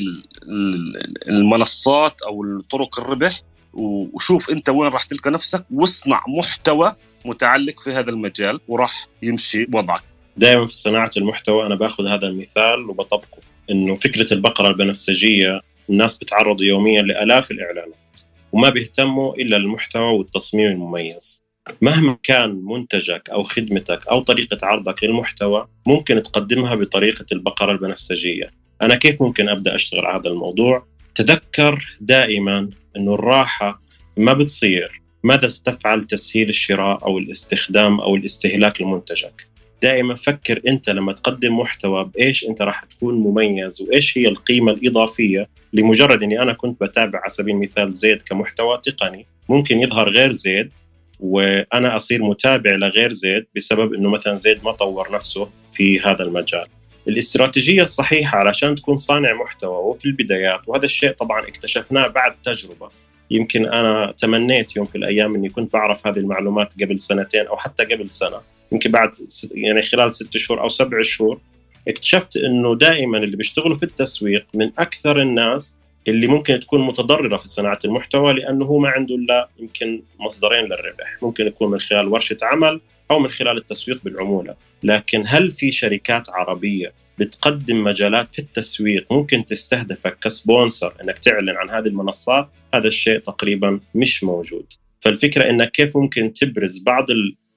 المنصات 1.27 2.21
أو 2.21 2.61
طرق 2.61 2.99
الربح 2.99 3.41
وشوف 3.77 4.49
انت 4.49 4.69
وين 4.69 4.91
راح 4.91 5.03
تلقى 5.03 5.31
نفسك 5.31 5.65
واصنع 5.71 6.23
محتوى 6.27 6.95
متعلق 7.25 7.79
في 7.79 7.91
هذا 7.91 8.09
المجال 8.09 8.59
وراح 8.67 9.07
يمشي 9.23 9.67
وضعك. 9.73 10.01
دائما 10.37 10.65
في 10.65 10.73
صناعة 10.73 11.11
المحتوى 11.17 11.65
أنا 11.65 11.75
باخذ 11.75 12.07
هذا 12.07 12.27
المثال 12.27 12.89
وبطبقه 12.89 13.39
إنه 13.71 13.95
فكرة 13.95 14.33
البقرة 14.33 14.67
البنفسجية 14.67 15.61
الناس 15.89 16.17
بتعرضوا 16.17 16.65
يوميا 16.65 17.01
لآلاف 17.01 17.51
الإعلانات 17.51 18.21
وما 18.51 18.69
بيهتموا 18.69 19.35
إلا 19.35 19.55
للمحتوى 19.55 20.17
والتصميم 20.17 20.67
المميز. 20.67 21.41
مهما 21.81 22.17
كان 22.23 22.61
منتجك 22.63 23.29
أو 23.29 23.43
خدمتك 23.43 24.07
أو 24.07 24.19
طريقة 24.19 24.57
عرضك 24.63 25.03
للمحتوى 25.03 25.67
ممكن 25.85 26.23
تقدمها 26.23 26.75
بطريقة 26.75 27.25
البقرة 27.31 27.71
البنفسجية. 27.71 28.51
أنا 28.81 28.95
كيف 28.95 29.21
ممكن 29.21 29.49
أبدأ 29.49 29.75
أشتغل 29.75 30.05
على 30.05 30.19
هذا 30.19 30.29
الموضوع؟ 30.29 30.85
تذكر 31.15 31.97
دائما 32.01 32.69
إنه 32.97 33.13
الراحة 33.13 33.81
ما 34.17 34.33
بتصير 34.33 35.01
ماذا 35.23 35.47
ستفعل 35.47 36.03
تسهيل 36.03 36.49
الشراء 36.49 37.05
أو 37.05 37.17
الاستخدام 37.17 37.99
أو 37.99 38.15
الاستهلاك 38.15 38.81
لمنتجك 38.81 39.47
دائما 39.81 40.15
فكر 40.15 40.61
أنت 40.67 40.89
لما 40.89 41.13
تقدم 41.13 41.59
محتوى 41.59 42.03
بإيش 42.03 42.45
أنت 42.45 42.61
راح 42.61 42.83
تكون 42.83 43.15
مميز 43.15 43.81
وإيش 43.81 44.17
هي 44.17 44.27
القيمة 44.27 44.71
الإضافية 44.71 45.49
لمجرد 45.73 46.23
إني 46.23 46.41
أنا 46.41 46.53
كنت 46.53 46.81
بتابع 46.81 47.19
على 47.19 47.29
سبيل 47.29 47.55
المثال 47.55 47.93
زيد 47.93 48.21
كمحتوى 48.21 48.79
تقني 48.83 49.25
ممكن 49.49 49.81
يظهر 49.81 50.09
غير 50.09 50.31
زيد 50.31 50.71
وأنا 51.19 51.95
أصير 51.95 52.23
متابع 52.23 52.75
لغير 52.75 53.11
زيد 53.11 53.45
بسبب 53.55 53.93
إنه 53.93 54.09
مثلا 54.09 54.35
زيد 54.35 54.63
ما 54.63 54.71
طور 54.71 55.11
نفسه 55.11 55.49
في 55.73 55.99
هذا 55.99 56.23
المجال. 56.23 56.65
الاستراتيجية 57.07 57.81
الصحيحة 57.81 58.37
علشان 58.37 58.75
تكون 58.75 58.95
صانع 58.95 59.33
محتوى 59.33 59.77
وفي 59.77 60.05
البدايات 60.05 60.61
وهذا 60.67 60.85
الشيء 60.85 61.11
طبعا 61.11 61.47
اكتشفناه 61.47 62.07
بعد 62.07 62.35
تجربة. 62.43 62.89
يمكن 63.31 63.65
أنا 63.65 64.13
تمنيت 64.17 64.75
يوم 64.75 64.85
في 64.85 64.97
الأيام 64.97 65.35
إني 65.35 65.49
كنت 65.49 65.73
بعرف 65.73 66.07
هذه 66.07 66.17
المعلومات 66.17 66.83
قبل 66.83 66.99
سنتين 66.99 67.47
أو 67.47 67.57
حتى 67.57 67.85
قبل 67.85 68.09
سنة. 68.09 68.37
يمكن 68.71 68.91
بعد 68.91 69.11
يعني 69.51 69.81
خلال 69.81 70.13
ست 70.13 70.37
شهور 70.37 70.61
أو 70.61 70.69
سبع 70.69 71.01
شهور 71.01 71.39
اكتشفت 71.87 72.37
إنه 72.37 72.75
دائما 72.75 73.17
اللي 73.17 73.37
بيشتغلوا 73.37 73.77
في 73.77 73.83
التسويق 73.83 74.45
من 74.53 74.71
أكثر 74.79 75.21
الناس 75.21 75.77
اللي 76.07 76.27
ممكن 76.27 76.59
تكون 76.59 76.85
متضررة 76.85 77.37
في 77.37 77.47
صناعة 77.47 77.79
المحتوى 77.85 78.33
لأنه 78.33 78.65
هو 78.65 78.79
ما 78.79 78.89
عنده 78.89 79.15
إلا 79.15 79.49
يمكن 79.59 80.01
مصدرين 80.19 80.65
للربح، 80.65 81.17
ممكن 81.21 81.47
يكون 81.47 81.71
من 81.71 81.79
خلال 81.79 82.07
ورشة 82.07 82.37
عمل 82.41 82.81
أو 83.11 83.19
من 83.19 83.29
خلال 83.29 83.57
التسويق 83.57 84.03
بالعمولة، 84.03 84.55
لكن 84.83 85.23
هل 85.27 85.51
في 85.51 85.71
شركات 85.71 86.29
عربية 86.29 86.93
بتقدم 87.17 87.83
مجالات 87.83 88.31
في 88.31 88.39
التسويق 88.39 89.13
ممكن 89.13 89.45
تستهدفك 89.45 90.19
كسبونسر 90.19 90.93
إنك 91.03 91.17
تعلن 91.17 91.49
عن 91.57 91.69
هذه 91.69 91.87
المنصات؟ 91.87 92.49
هذا 92.73 92.87
الشيء 92.87 93.19
تقريبا 93.19 93.79
مش 93.95 94.23
موجود. 94.23 94.65
فالفكرة 94.99 95.49
إنك 95.49 95.71
كيف 95.71 95.97
ممكن 95.97 96.33
تبرز 96.33 96.79
بعض 96.79 97.05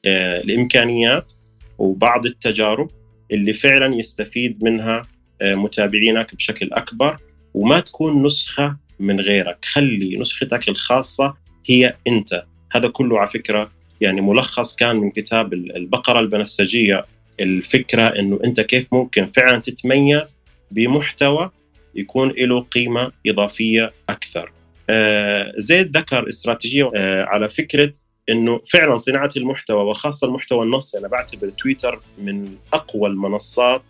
آه، 0.04 0.40
الإمكانيات 0.40 1.32
وبعض 1.78 2.26
التجارب 2.26 2.90
اللي 3.30 3.52
فعلا 3.52 3.94
يستفيد 3.94 4.64
منها 4.64 5.08
آه، 5.42 5.54
متابعينك 5.54 6.34
بشكل 6.34 6.72
أكبر 6.72 7.16
وما 7.54 7.80
تكون 7.80 8.22
نسخة 8.22 8.76
من 8.98 9.20
غيرك 9.20 9.64
خلي 9.64 10.16
نسختك 10.16 10.68
الخاصة 10.68 11.34
هي 11.66 11.96
أنت 12.06 12.44
هذا 12.72 12.88
كله 12.88 13.18
على 13.18 13.28
فكرة 13.28 13.72
يعني 14.00 14.20
ملخص 14.20 14.74
كان 14.76 14.96
من 14.96 15.10
كتاب 15.10 15.52
البقرة 15.52 16.20
البنفسجية 16.20 17.04
الفكرة 17.40 18.02
إنه 18.02 18.38
أنت 18.44 18.60
كيف 18.60 18.88
ممكن 18.92 19.26
فعلا 19.26 19.58
تتميز 19.58 20.38
بمحتوى 20.70 21.50
يكون 21.94 22.30
له 22.30 22.60
قيمة 22.60 23.12
إضافية 23.26 23.92
أكثر. 24.08 24.52
آه 24.90 25.52
زيد 25.56 25.96
ذكر 25.96 26.28
استراتيجية 26.28 26.88
آه 26.96 27.24
على 27.24 27.48
فكرة 27.48 27.92
إنه 28.30 28.60
فعلا 28.72 28.96
صناعة 28.96 29.30
المحتوى 29.36 29.84
وخاصة 29.84 30.26
المحتوى 30.26 30.64
النصي 30.64 30.98
أنا 30.98 31.08
بعتبر 31.08 31.48
تويتر 31.48 32.00
من 32.18 32.54
أقوى 32.72 33.08
المنصات 33.08 33.82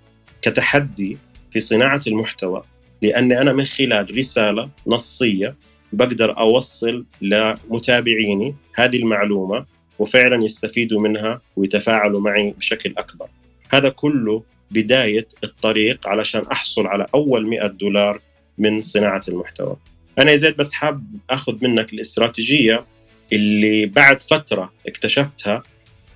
كتحدي 0.42 1.18
في 1.50 1.60
صناعة 1.60 2.00
المحتوى 2.06 2.62
لأني 3.02 3.40
أنا 3.40 3.52
من 3.52 3.64
خلال 3.64 4.16
رسالة 4.16 4.70
نصية 4.86 5.56
بقدر 5.92 6.38
أوصل 6.38 7.04
لمتابعيني 7.20 8.54
هذه 8.74 8.96
المعلومة 8.96 9.66
وفعلا 10.00 10.44
يستفيدوا 10.44 11.00
منها 11.00 11.40
ويتفاعلوا 11.56 12.20
معي 12.20 12.50
بشكل 12.50 12.94
أكبر. 12.98 13.28
هذا 13.72 13.88
كله 13.88 14.42
بداية 14.70 15.28
الطريق 15.44 16.08
علشان 16.08 16.42
أحصل 16.52 16.86
على 16.86 17.06
أول 17.14 17.46
100 17.46 17.66
دولار 17.66 18.20
من 18.58 18.82
صناعة 18.82 19.22
المحتوى. 19.28 19.76
أنا 20.18 20.30
يا 20.30 20.36
زيد 20.36 20.56
بس 20.56 20.72
حاب 20.72 21.04
أخذ 21.30 21.56
منك 21.62 21.92
الاستراتيجية 21.92 22.84
اللي 23.32 23.86
بعد 23.86 24.22
فترة 24.22 24.72
اكتشفتها 24.86 25.62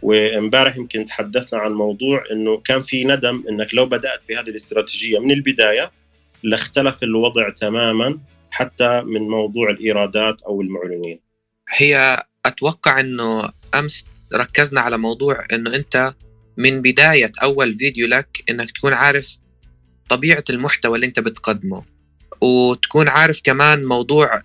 وامبارح 0.02 0.76
يمكن 0.76 1.04
تحدثنا 1.04 1.60
عن 1.60 1.72
موضوع 1.72 2.24
إنه 2.32 2.56
كان 2.56 2.82
في 2.82 3.04
ندم 3.04 3.44
إنك 3.50 3.74
لو 3.74 3.86
بدأت 3.86 4.24
في 4.24 4.36
هذه 4.36 4.48
الاستراتيجية 4.48 5.18
من 5.18 5.32
البداية 5.32 5.90
لاختلف 6.42 7.02
الوضع 7.02 7.50
تماما 7.50 8.18
حتى 8.50 9.02
من 9.02 9.20
موضوع 9.20 9.70
الإيرادات 9.70 10.42
أو 10.42 10.60
المعلنين. 10.60 11.20
هي 11.76 12.24
أتوقع 12.46 13.00
إنه 13.00 13.48
امس 13.78 14.06
ركزنا 14.34 14.80
على 14.80 14.98
موضوع 14.98 15.46
إنه 15.52 15.74
أنت 15.74 16.14
من 16.56 16.82
بداية 16.82 17.32
أول 17.42 17.74
فيديو 17.74 18.06
لك 18.06 18.44
إنك 18.50 18.70
تكون 18.70 18.92
عارف 18.92 19.38
طبيعة 20.08 20.44
المحتوى 20.50 20.94
اللي 20.94 21.06
أنت 21.06 21.20
بتقدمه 21.20 21.84
وتكون 22.40 23.08
عارف 23.08 23.40
كمان 23.44 23.84
موضوع 23.84 24.42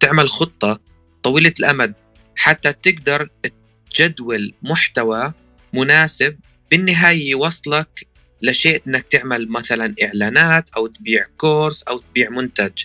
تعمل 0.00 0.28
خطة 0.28 0.80
طويلة 1.22 1.54
الأمد 1.60 1.94
حتى 2.36 2.72
تقدر 2.72 3.28
تجدول 3.94 4.54
محتوى 4.62 5.32
مناسب 5.72 6.38
بالنهاية 6.70 7.30
يوصلك 7.30 8.06
لشيء 8.42 8.82
إنك 8.86 9.02
تعمل 9.02 9.48
مثلا 9.50 9.94
إعلانات 10.02 10.70
أو 10.76 10.86
تبيع 10.86 11.26
كورس 11.36 11.82
أو 11.82 11.98
تبيع 11.98 12.30
منتج. 12.30 12.84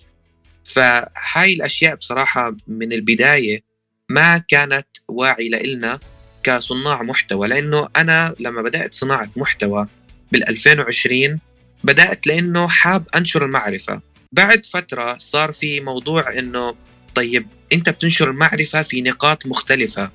فهاي 0.63 1.53
الأشياء 1.53 1.96
بصراحة 1.96 2.55
من 2.67 2.93
البداية 2.93 3.63
ما 4.09 4.37
كانت 4.37 4.87
واعي 5.07 5.49
لنا 5.49 5.99
كصناع 6.43 7.03
محتوى 7.03 7.47
لأنه 7.47 7.89
أنا 7.95 8.35
لما 8.39 8.61
بدأت 8.61 8.93
صناعة 8.93 9.29
محتوى 9.35 9.87
بال 10.31 10.49
2020 10.49 11.39
بدأت 11.83 12.27
لأنه 12.27 12.67
حاب 12.67 13.07
أنشر 13.15 13.45
المعرفة. 13.45 14.01
بعد 14.31 14.65
فترة 14.65 15.17
صار 15.17 15.51
في 15.51 15.79
موضوع 15.79 16.39
إنه 16.39 16.75
طيب 17.15 17.47
أنت 17.73 17.89
بتنشر 17.89 18.29
المعرفة 18.29 18.81
في 18.81 19.01
نقاط 19.01 19.45
مختلفة 19.45 20.11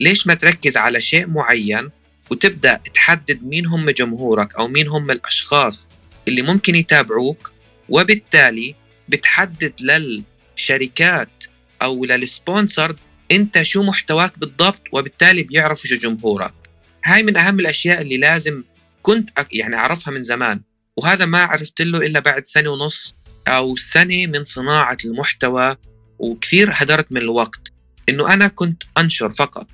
ليش 0.00 0.26
ما 0.26 0.34
تركز 0.34 0.76
على 0.76 1.00
شيء 1.00 1.26
معين 1.26 1.90
وتبدأ 2.30 2.80
تحدد 2.94 3.42
مين 3.42 3.66
هم 3.66 3.90
جمهورك 3.90 4.56
أو 4.56 4.68
مين 4.68 4.88
هم 4.88 5.10
الأشخاص 5.10 5.88
اللي 6.28 6.42
ممكن 6.42 6.74
يتابعوك؟ 6.74 7.52
وبالتالي 7.88 8.74
بتحدد 9.08 9.72
للشركات 9.80 11.44
أو 11.82 12.04
للسبونسر 12.04 12.96
انت 13.30 13.62
شو 13.62 13.82
محتواك 13.82 14.38
بالضبط 14.38 14.82
وبالتالي 14.92 15.42
بيعرفوا 15.42 15.88
شو 15.88 15.96
جمهورك. 15.96 16.54
هاي 17.04 17.22
من 17.22 17.36
أهم 17.36 17.60
الأشياء 17.60 18.02
اللي 18.02 18.16
لازم 18.16 18.62
كنت 19.02 19.30
يعني 19.52 19.76
أعرفها 19.76 20.14
من 20.14 20.22
زمان 20.22 20.60
وهذا 20.96 21.24
ما 21.24 21.38
عرفت 21.38 21.82
له 21.82 22.06
إلا 22.06 22.20
بعد 22.20 22.46
سنة 22.46 22.70
ونص 22.70 23.14
أو 23.48 23.76
سنة 23.76 24.26
من 24.26 24.44
صناعة 24.44 24.96
المحتوى 25.04 25.76
وكثير 26.18 26.70
هدرت 26.72 27.12
من 27.12 27.20
الوقت. 27.20 27.72
إنه 28.08 28.34
أنا 28.34 28.48
كنت 28.48 28.82
أنشر 28.98 29.30
فقط 29.30 29.68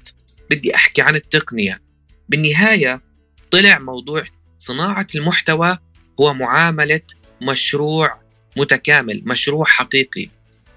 بدي 0.51 0.75
أحكي 0.75 1.03
عن 1.03 1.15
التقنية. 1.15 1.83
بالنهاية 2.29 3.03
طلع 3.51 3.79
موضوع 3.79 4.25
صناعة 4.59 5.07
المحتوى 5.15 5.79
هو 6.21 6.35
معاملة 6.35 7.01
مشروع 7.43 8.23
متكامل 8.57 9.23
مشروع 9.25 9.65
حقيقي. 9.65 10.29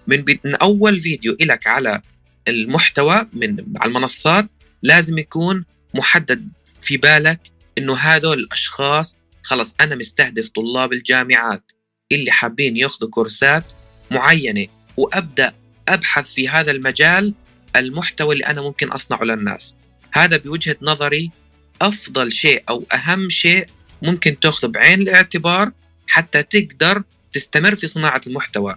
من, 0.08 0.26
من 0.46 0.56
أول 0.56 1.00
فيديو 1.00 1.38
لك 1.42 1.68
على 1.68 2.02
المحتوى 2.48 3.28
من 3.34 3.66
على 3.78 3.90
المنصات 3.90 4.50
لازم 4.84 5.18
يكون 5.18 5.66
محدد 5.94 6.50
في 6.82 6.98
بالك 6.98 7.40
إنه 7.78 7.96
هذول 7.96 8.40
الأشخاص 8.40 9.16
خلص 9.44 9.76
أنا 9.82 9.96
مستهدف 9.96 10.50
طلاب 10.50 10.94
الجامعات 10.94 11.72
اللي 12.12 12.32
حابين 12.32 12.78
ياخذوا 12.78 13.10
كورسات 13.10 13.64
معينة 14.12 14.68
وأبدأ 14.98 15.54
أبحث 15.88 16.34
في 16.34 16.50
هذا 16.50 16.72
المجال 16.72 17.34
المحتوى 17.76 18.34
اللي 18.34 18.46
أنا 18.46 18.62
ممكن 18.62 18.92
أصنعه 18.92 19.24
للناس. 19.24 19.76
هذا 20.14 20.38
بوجهة 20.38 20.76
نظري 20.82 21.32
أفضل 21.82 22.32
شيء 22.32 22.64
أو 22.70 22.86
أهم 22.94 23.30
شيء 23.30 23.66
ممكن 24.02 24.40
تاخذه 24.40 24.68
بعين 24.68 25.02
الاعتبار 25.02 25.72
حتى 26.08 26.44
تقدر 26.44 27.04
تستمر 27.34 27.76
في 27.76 27.88
صناعة 27.88 28.22
المحتوى. 28.28 28.76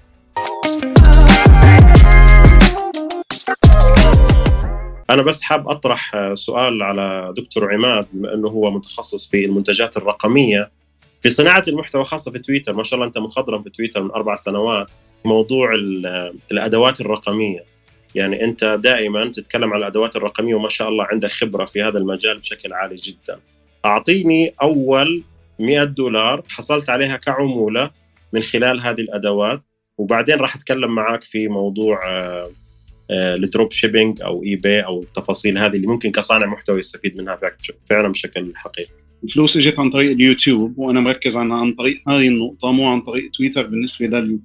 أنا 5.10 5.22
بس 5.22 5.42
حاب 5.42 5.68
أطرح 5.68 6.32
سؤال 6.34 6.82
على 6.82 7.34
دكتور 7.36 7.74
عماد 7.74 8.06
بما 8.12 8.34
إنه 8.34 8.48
هو 8.48 8.70
متخصص 8.70 9.28
في 9.28 9.44
المنتجات 9.44 9.96
الرقمية. 9.96 10.70
في 11.22 11.28
صناعة 11.30 11.62
المحتوى 11.68 12.04
خاصة 12.04 12.30
في 12.30 12.38
تويتر 12.38 12.74
ما 12.74 12.82
شاء 12.82 12.94
الله 12.94 13.06
أنت 13.06 13.18
مخضرم 13.18 13.62
في 13.62 13.70
تويتر 13.70 14.02
من 14.02 14.10
أربع 14.10 14.34
سنوات 14.34 14.90
موضوع 15.24 15.74
الأدوات 16.52 17.00
الرقمية. 17.00 17.64
يعني 18.14 18.44
أنت 18.44 18.64
دائما 18.64 19.26
تتكلم 19.26 19.72
عن 19.72 19.78
الأدوات 19.78 20.16
الرقمية 20.16 20.54
وما 20.54 20.68
شاء 20.68 20.88
الله 20.88 21.04
عندك 21.04 21.30
خبرة 21.30 21.64
في 21.64 21.82
هذا 21.82 21.98
المجال 21.98 22.38
بشكل 22.38 22.72
عالي 22.72 22.94
جدا. 22.94 23.40
أعطيني 23.84 24.54
أول 24.62 25.22
100 25.58 25.84
دولار 25.84 26.42
حصلت 26.48 26.90
عليها 26.90 27.16
كعمولة 27.16 27.90
من 28.32 28.42
خلال 28.42 28.80
هذه 28.80 29.00
الأدوات 29.00 29.62
وبعدين 29.98 30.38
راح 30.38 30.56
أتكلم 30.56 30.94
معك 30.94 31.24
في 31.24 31.48
موضوع 31.48 32.00
ال 33.10 33.23
drop 33.23 33.72
shipping 33.72 34.22
أو 34.22 34.44
eBay 34.44 34.80
أو 34.80 35.02
التفاصيل 35.02 35.58
هذه 35.58 35.76
اللي 35.76 35.86
ممكن 35.86 36.10
كصانع 36.10 36.46
محتوى 36.46 36.78
يستفيد 36.78 37.16
منها 37.16 37.38
فعلا 37.90 38.08
بشكل 38.08 38.52
حقيقي. 38.54 38.90
الفلوس 39.24 39.56
إجت 39.56 39.78
عن 39.78 39.90
طريق 39.90 40.10
اليوتيوب 40.10 40.78
وأنا 40.78 41.00
مركز 41.00 41.36
عن 41.36 41.52
عن 41.52 41.72
طريق 41.72 42.02
هذه 42.08 42.28
النقطة 42.28 42.72
مو 42.72 42.88
عن 42.88 43.00
طريق 43.00 43.30
تويتر 43.30 43.66
بالنسبة 43.66 44.06
لل 44.06 44.38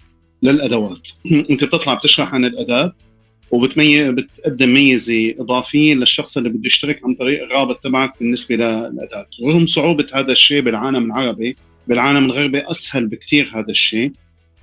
للأدوات. 0.44 1.10
أنت 1.50 1.64
بتطلع 1.64 1.94
بتشرح 1.94 2.34
عن 2.34 2.46
الأداة 2.46 2.94
وبتميز 3.52 4.10
بتقدم 4.10 4.74
ميزة 4.74 5.36
إضافية 5.40 5.94
للشخص 5.94 6.38
اللي 6.38 6.50
بده 6.50 6.68
يشترك 6.68 7.02
عن 7.06 7.16
طريق 7.16 7.44
الرابط 7.44 7.84
تبعك 7.84 8.14
بالنسبة 8.20 8.56
للأداة. 8.56 9.28
رغم 9.44 9.66
صعوبة 9.66 10.08
هذا 10.14 10.32
الشيء 10.32 10.62
بالعالم 10.62 11.06
العربي. 11.06 11.56
بالعالم 11.88 12.26
الغربي 12.26 12.60
أسهل 12.60 13.08
بكثير 13.08 13.52
هذا 13.56 13.70
الشيء. 13.70 14.12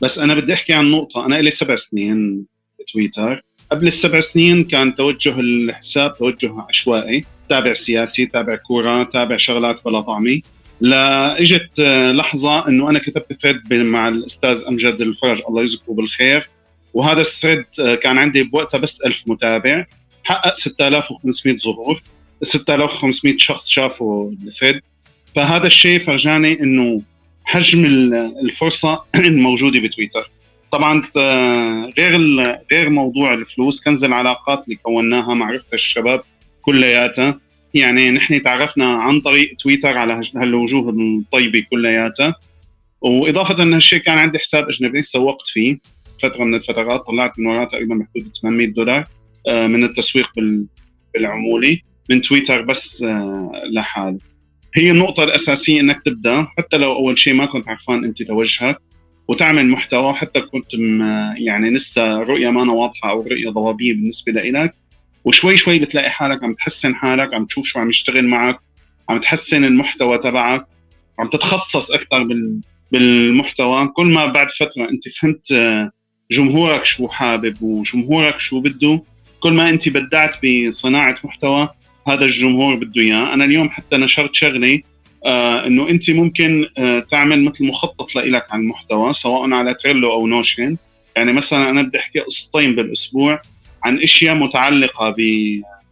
بس 0.03 0.19
أنا 0.19 0.35
بدي 0.35 0.53
أحكي 0.53 0.73
عن 0.73 0.91
نقطة. 0.91 1.27
أنا 1.27 1.35
لي 1.35 1.51
سبع 1.51 1.77
سنين 1.77 2.45
بتويتر. 2.81 3.43
قبل 3.71 3.87
السبع 3.87 4.21
سنين 4.21 4.65
كان 4.65 4.97
توجه 4.97 5.41
الحساب 5.41 6.19
توجه 6.19 6.55
عشوائي 6.69 7.25
تابع 7.49 7.75
سياسي 7.75 8.27
تابع 8.27 8.57
كورة 8.57 9.03
تابع 9.03 9.37
شغلات 9.37 9.85
بلا 9.85 10.01
طعمي. 10.01 10.43
لا 10.81 11.41
إجت 11.41 11.81
لحظة 12.15 12.69
إنه 12.69 12.91
أنا 12.91 12.99
كتبت 12.99 13.33
thread 13.33 13.75
مع 13.75 14.09
الأستاذ 14.09 14.63
أمجد 14.69 15.01
الفرج 15.01 15.43
الله 15.49 15.63
يذكره 15.63 15.93
بالخير. 15.93 16.49
وهذا 16.95 17.21
ال 17.21 17.27
thread 17.27 17.65
كان 18.03 18.19
عندي 18.19 18.43
بوقتها 18.43 18.79
بس 18.79 19.01
1000 19.07 19.23
متابع. 19.27 19.87
حقق 20.25 20.55
6500 20.55 21.59
ظهور 21.59 22.03
6500 22.43 23.37
شخص 23.39 23.69
شافوا 23.69 24.31
ال 24.47 24.52
thread 24.52 24.81
فهذا 25.37 25.67
الشيء 25.67 25.99
فرجاني 25.99 26.61
إنه 26.61 27.03
حجم 27.45 27.85
الفرصة 28.45 29.03
الموجوده 29.15 29.81
بتويتر. 29.81 30.31
طبعا 30.73 31.03
غير 31.99 32.17
غير 32.73 32.91
موضوع 32.91 33.35
الفلوس 33.35 33.85
كنز 33.85 34.05
العلاقات 34.05 34.65
اللي 34.65 34.77
كوناها 34.77 35.35
معرفه 35.35 35.67
الشباب 35.75 36.23
كلياتها. 36.63 37.41
يعني 37.75 38.09
نحن 38.09 38.43
تعرفنا 38.43 38.93
عن 38.93 39.21
طريق 39.21 39.57
تويتر 39.59 39.99
على 39.99 40.21
هالوجوه 40.37 40.91
الطيبة 40.91 41.65
كلياتها. 41.71 42.35
وإضافة 43.01 43.63
إن 43.63 43.75
هالشيء 43.75 43.99
كان 43.99 44.19
عندي 44.19 44.39
حساب 44.39 44.69
أجنبي 44.69 45.03
سوقت 45.03 45.49
فيه. 45.49 45.79
فترة 46.23 46.45
من 46.45 46.55
الفترات 46.55 47.01
طلعت 47.07 47.39
من 47.39 47.47
وراه 47.47 47.65
تقريبا 47.65 47.95
بحدود 47.95 48.37
800 48.43 48.67
دولار 48.67 49.07
من 49.49 49.85
التسويق 49.85 50.29
بالعمولي 51.15 51.83
من 52.11 52.23
تويتر 52.23 52.63
بس 52.63 53.05
لحاله 53.73 54.19
هي 54.75 54.91
النقطة 54.91 55.25
الأساسية 55.25 55.81
إنك 55.81 56.05
تبدأ. 56.05 56.47
حتى 56.59 56.77
لو 56.77 56.93
أول 56.93 57.19
شيء 57.19 57.35
ما 57.35 57.47
كنت 57.47 57.69
عرفان 57.69 58.05
أنت 58.05 58.23
توجهك 58.23 58.79
وتعمل 59.31 59.69
محتوى 59.69 60.15
حتى 60.15 60.41
كنت 60.41 60.75
يعني 61.37 61.71
لسه 61.71 62.19
رؤية 62.19 62.51
ما 62.51 62.73
واضحة 62.73 63.11
أو 63.11 63.23
رؤية 63.23 63.51
ضبابية 63.51 63.93
بالنسبة 63.93 64.33
لإلك. 64.33 64.75
وشوي 65.25 65.57
شوي 65.57 65.79
بتلاقي 65.79 66.11
حالك 66.11 66.45
عم 66.45 66.55
تحسن 66.55 66.95
حالك 66.95 67.35
عم 67.35 67.45
تشوف 67.45 67.67
شو 67.67 67.79
عم 67.79 67.89
يشتغل 67.89 68.27
معك 68.27 68.59
عم 69.09 69.19
تحسن 69.19 69.65
المحتوى 69.65 70.19
تبعك 70.19 70.67
عم 71.19 71.29
تتخصص 71.29 71.91
أكثر 71.91 72.29
بالمحتوى. 72.93 73.89
كل 73.89 74.07
ما 74.07 74.27
بعد 74.27 74.51
فترة 74.51 74.89
أنت 74.89 75.09
فهمت 75.09 75.53
جمهورك 76.31 76.85
شو 76.85 77.09
حابب 77.09 77.63
وجمهورك 77.63 78.41
شو 78.41 78.61
بده 78.61 79.03
كل 79.41 79.53
ما 79.53 79.71
أنت 79.71 79.89
بدعت 79.89 80.37
بصناعة 80.47 81.17
محتوى 81.25 81.69
هذا 82.09 82.25
الجمهور 82.25 82.75
بده 82.75 83.03
إياه. 83.03 83.35
أنا 83.35 83.45
اليوم 83.45 83.71
حتى 83.71 83.97
نشرت 83.97 84.35
شغلة 84.35 84.81
آه 85.27 85.67
إنه 85.67 85.89
أنت 85.89 86.11
ممكن 86.11 86.69
آه 86.79 87.01
تعمل 87.01 87.45
مثل 87.45 87.65
مخطط 87.65 88.15
لإلك 88.15 88.47
عن 88.51 88.61
المحتوى 88.61 89.13
سواء 89.13 89.53
على 89.53 89.75
تريلو 89.75 90.13
أو 90.13 90.27
نوشن. 90.27 90.77
يعني 91.17 91.33
مثلا 91.33 91.71
أنا 91.71 91.83
بدي 91.83 91.99
أحكي 91.99 92.19
قصتين 92.19 92.75
بالأسبوع 92.75 93.43
عن 93.85 94.03
إشياء 94.03 94.35
متعلقة 94.35 95.15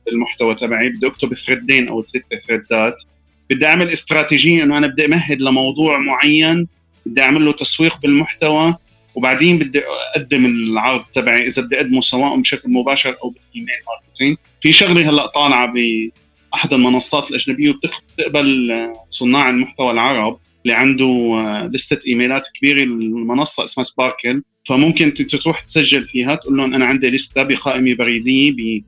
بالمحتوى 0.07 0.55
تبعي. 0.55 0.89
بدي 0.89 1.07
أكتب 1.07 1.35
ثريدين 1.35 1.89
أو 1.89 2.03
ثلاث 2.03 2.45
ثريدات 2.47 3.03
بدي 3.51 3.67
أعمل 3.67 3.91
استراتيجية 3.91 4.63
إنه 4.63 4.79
أنا 4.79 4.87
بدي 4.87 5.05
أمهد 5.05 5.41
لموضوع 5.41 5.99
معين 5.99 6.69
بدي 7.07 7.23
أعمل 7.23 7.45
له 7.45 7.53
تسويق 7.53 8.01
بالمحتوى 8.01 8.77
وبعدين 9.15 9.59
بدي 9.59 9.83
أقدم 10.17 10.47
العرض 10.47 11.05
تبعي 11.13 11.47
إذا 11.47 11.63
بدي 11.63 11.77
أقدمه 11.77 12.01
سواء 12.01 12.37
بشكل 12.37 12.71
مباشر 12.71 13.17
أو 13.25 13.29
بال 13.29 13.42
email 13.42 13.75
marketing. 13.87 14.37
في 14.61 14.73
شغلة 14.73 15.11
هلأ 15.11 15.27
طالعة 15.27 15.73
باحد 16.59 16.73
المنصات 16.73 17.31
الأجنبية 17.31 17.71
وبتقبل 17.71 18.73
صناع 19.11 19.49
المحتوى 19.49 19.91
العرب 19.91 20.39
اللي 20.63 20.77
عنده 20.77 21.41
لستة 21.73 22.09
إيميلات 22.09 22.47
كبيرة 22.55 22.83
المنصه 22.83 23.65
اسمها 23.65 23.85
سباركل 23.85 24.43
فممكن 24.69 25.15
تروح 25.15 25.61
تسجل 25.61 26.07
فيها 26.09 26.35
تقول 26.35 26.57
لهم 26.57 26.75
أنا 26.75 26.85
عندي 26.85 27.11
لستة 27.11 27.43
بقائمة 27.43 27.95
بريدية 27.95 28.81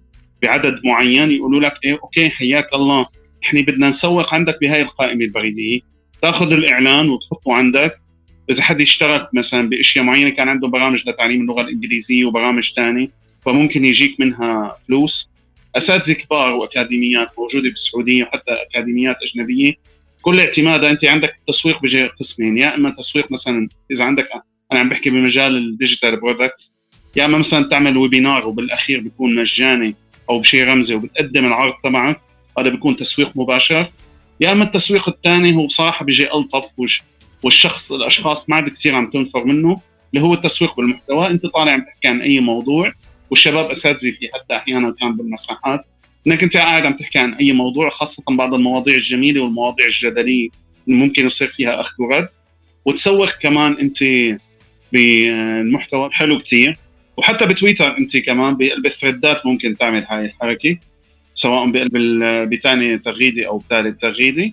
بعدد 0.43 0.81
معين 0.85 1.31
يقولوا 1.31 1.61
لك 1.61 1.75
إيه 1.85 1.99
أوكي 2.03 2.31
حياك 2.31 2.75
الله 2.75 3.07
إحنا 3.45 3.61
بدنا 3.61 3.89
نسوق 3.89 4.35
عندك 4.35 4.59
بهاي 4.61 4.83
القائمة 4.83 5.25
البريدية. 5.25 5.81
تاخذ 6.23 6.53
الإعلان 6.53 7.09
وتحطه 7.09 7.53
عندك. 7.55 8.01
إذا 8.51 8.63
حد 8.63 8.81
اشترك 8.81 9.29
مثلا 9.35 9.69
بأشياء 9.69 10.05
معينة 10.05 10.31
كان 10.31 10.49
عنده 10.49 10.69
برامج 10.69 11.09
لتعليم 11.09 11.41
اللغة 11.41 11.61
الإنجليزية 11.61 12.25
وبرامج 12.25 12.73
ثانية 12.77 13.11
فممكن 13.47 13.85
يجيك 13.85 14.21
منها 14.21 14.77
فلوس. 14.89 15.31
أساتذة 15.77 16.13
كبار 16.13 16.53
وأكاديميات 16.53 17.29
موجودة 17.39 17.69
بالسعودية 17.69 18.25
وحتى 18.25 18.53
أكاديميات 18.53 19.17
أجنبية. 19.23 19.75
كل 20.23 20.41
اعتمادها 20.41 20.91
أنت 20.91 21.05
عندك 21.05 21.35
التسويق 21.41 21.81
بيجي 21.83 22.07
قسمين 22.07 22.59
يا 22.59 22.75
إما 22.75 22.91
تسويق 22.91 23.33
مثلا 23.33 23.69
إذا 23.91 24.05
عندك 24.05 24.29
أنا 24.73 24.81
عم 24.81 24.89
بحكي 24.89 25.11
بمجال 25.11 25.57
ال 25.57 25.65
digital 25.65 26.21
products 26.21 26.73
يا 27.17 27.25
إما 27.25 27.39
مثلا 27.39 27.65
تعمل 27.65 27.97
webinar 27.97 28.47
وبالأخير 28.47 29.01
بيكون 29.01 29.35
مجاني 29.35 29.95
أو 30.31 30.39
بشيء 30.41 30.65
رمزي 30.65 30.95
وبتقدم 30.95 31.47
العرض 31.47 31.75
تبعك 31.85 32.21
هذا 32.59 32.69
بيكون 32.69 32.97
تسويق 32.97 33.33
مباشر. 33.35 33.93
يا 34.41 34.53
إما 34.53 34.65
التسويق 34.65 35.09
الثاني 35.09 35.57
هو 35.57 35.67
بصراحه 35.67 36.05
بيجي 36.05 36.33
ألطف 36.33 36.71
والشخص 37.43 37.93
الأشخاص 37.93 38.51
ما 38.51 38.57
عاد 38.57 38.69
كثير 38.69 38.95
عم 38.95 39.11
تنفر 39.11 39.45
منه 39.45 39.81
اللي 40.15 40.27
هو 40.27 40.35
التسويق 40.35 40.77
بالمحتوى. 40.77 41.27
أنت 41.27 41.47
طالع 41.47 41.73
عم 41.73 41.81
تحكي 41.81 42.09
عن 42.09 42.21
أي 42.21 42.41
موضوع 42.41 42.93
والشباب 43.31 43.71
أساتذة 43.71 44.11
فيه 44.11 44.29
حتى 44.35 44.57
أحيانا 44.57 44.95
كان 45.01 45.17
بالمساحات. 45.17 45.85
انك 46.27 46.43
انت 46.43 46.57
قاعد 46.57 46.87
عم 46.87 46.93
تحكي 46.93 47.19
عن 47.19 47.35
أي 47.35 47.53
موضوع 47.53 47.91
خاصة 47.91 48.23
بعض 48.31 48.55
المواضيع 48.55 48.95
الجميلة 48.95 49.41
والمواضيع 49.41 49.87
الجدلية 49.87 50.49
اللي 50.89 50.99
ممكن 50.99 51.27
يصير 51.27 51.49
فيها 51.49 51.81
أخذ 51.81 52.03
ورد. 52.03 52.29
وتسوق 52.85 53.31
كمان 53.31 53.73
أنت 53.73 53.99
بالمحتوى 54.93 56.11
حلو 56.13 56.39
كثير 56.39 56.77
وحتى 57.17 57.47
بتويتر 57.47 57.99
أنت 57.99 58.17
كمان 58.17 58.57
بقلب 58.57 58.87
الثريدات 58.87 59.47
ممكن 59.47 59.77
تعمل 59.77 60.05
هاي 60.09 60.25
الحركة 60.25 60.79
سواء 61.35 61.71
بقلب 61.71 61.97
بثاني 62.51 62.99
تغريدة 62.99 63.49
أو 63.49 63.59
بثالث 63.59 64.01
تغريدة. 64.01 64.53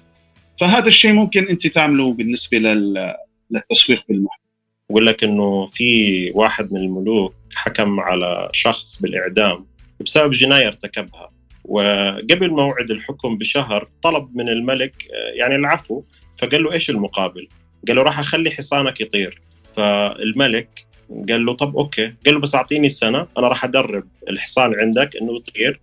فهذا 0.59 0.87
الشيء 0.87 1.13
ممكن 1.13 1.47
أنت 1.47 1.67
تعمله 1.67 2.13
بالنسبة 2.13 2.57
للتسويق 2.57 4.03
بالمحتوى. 4.09 4.46
بقول 4.89 5.05
لك 5.05 5.23
إنه 5.23 5.65
في 5.65 6.31
واحد 6.31 6.73
من 6.73 6.79
الملوك 6.79 7.35
حكم 7.55 7.99
على 7.99 8.49
شخص 8.53 9.01
بالإعدام 9.01 9.65
بسبب 9.99 10.31
جناية 10.31 10.67
ارتكبها. 10.67 11.31
وقبل 11.65 12.49
موعد 12.49 12.91
الحكم 12.91 13.37
بشهر 13.37 13.89
طلب 14.01 14.35
من 14.35 14.49
الملك 14.49 14.93
يعني 15.33 15.55
العفو 15.55 16.03
فقال 16.37 16.63
له 16.63 16.71
إيش 16.73 16.89
المقابل؟ 16.89 17.47
قال 17.87 17.95
له 17.95 18.01
راح 18.01 18.19
أخلي 18.19 18.51
حصانك 18.51 19.01
يطير. 19.01 19.41
فالملك 19.73 20.85
قال 21.29 21.45
له 21.45 21.53
طب 21.53 21.77
أوكي. 21.77 22.13
قال 22.25 22.33
له 22.33 22.39
بس 22.39 22.55
أعطيني 22.55 22.89
سنه 22.89 23.27
أنا 23.37 23.47
راح 23.47 23.63
أدرب 23.63 24.07
الحصان 24.29 24.79
عندك 24.79 25.15
إنه 25.15 25.35
يطير 25.35 25.79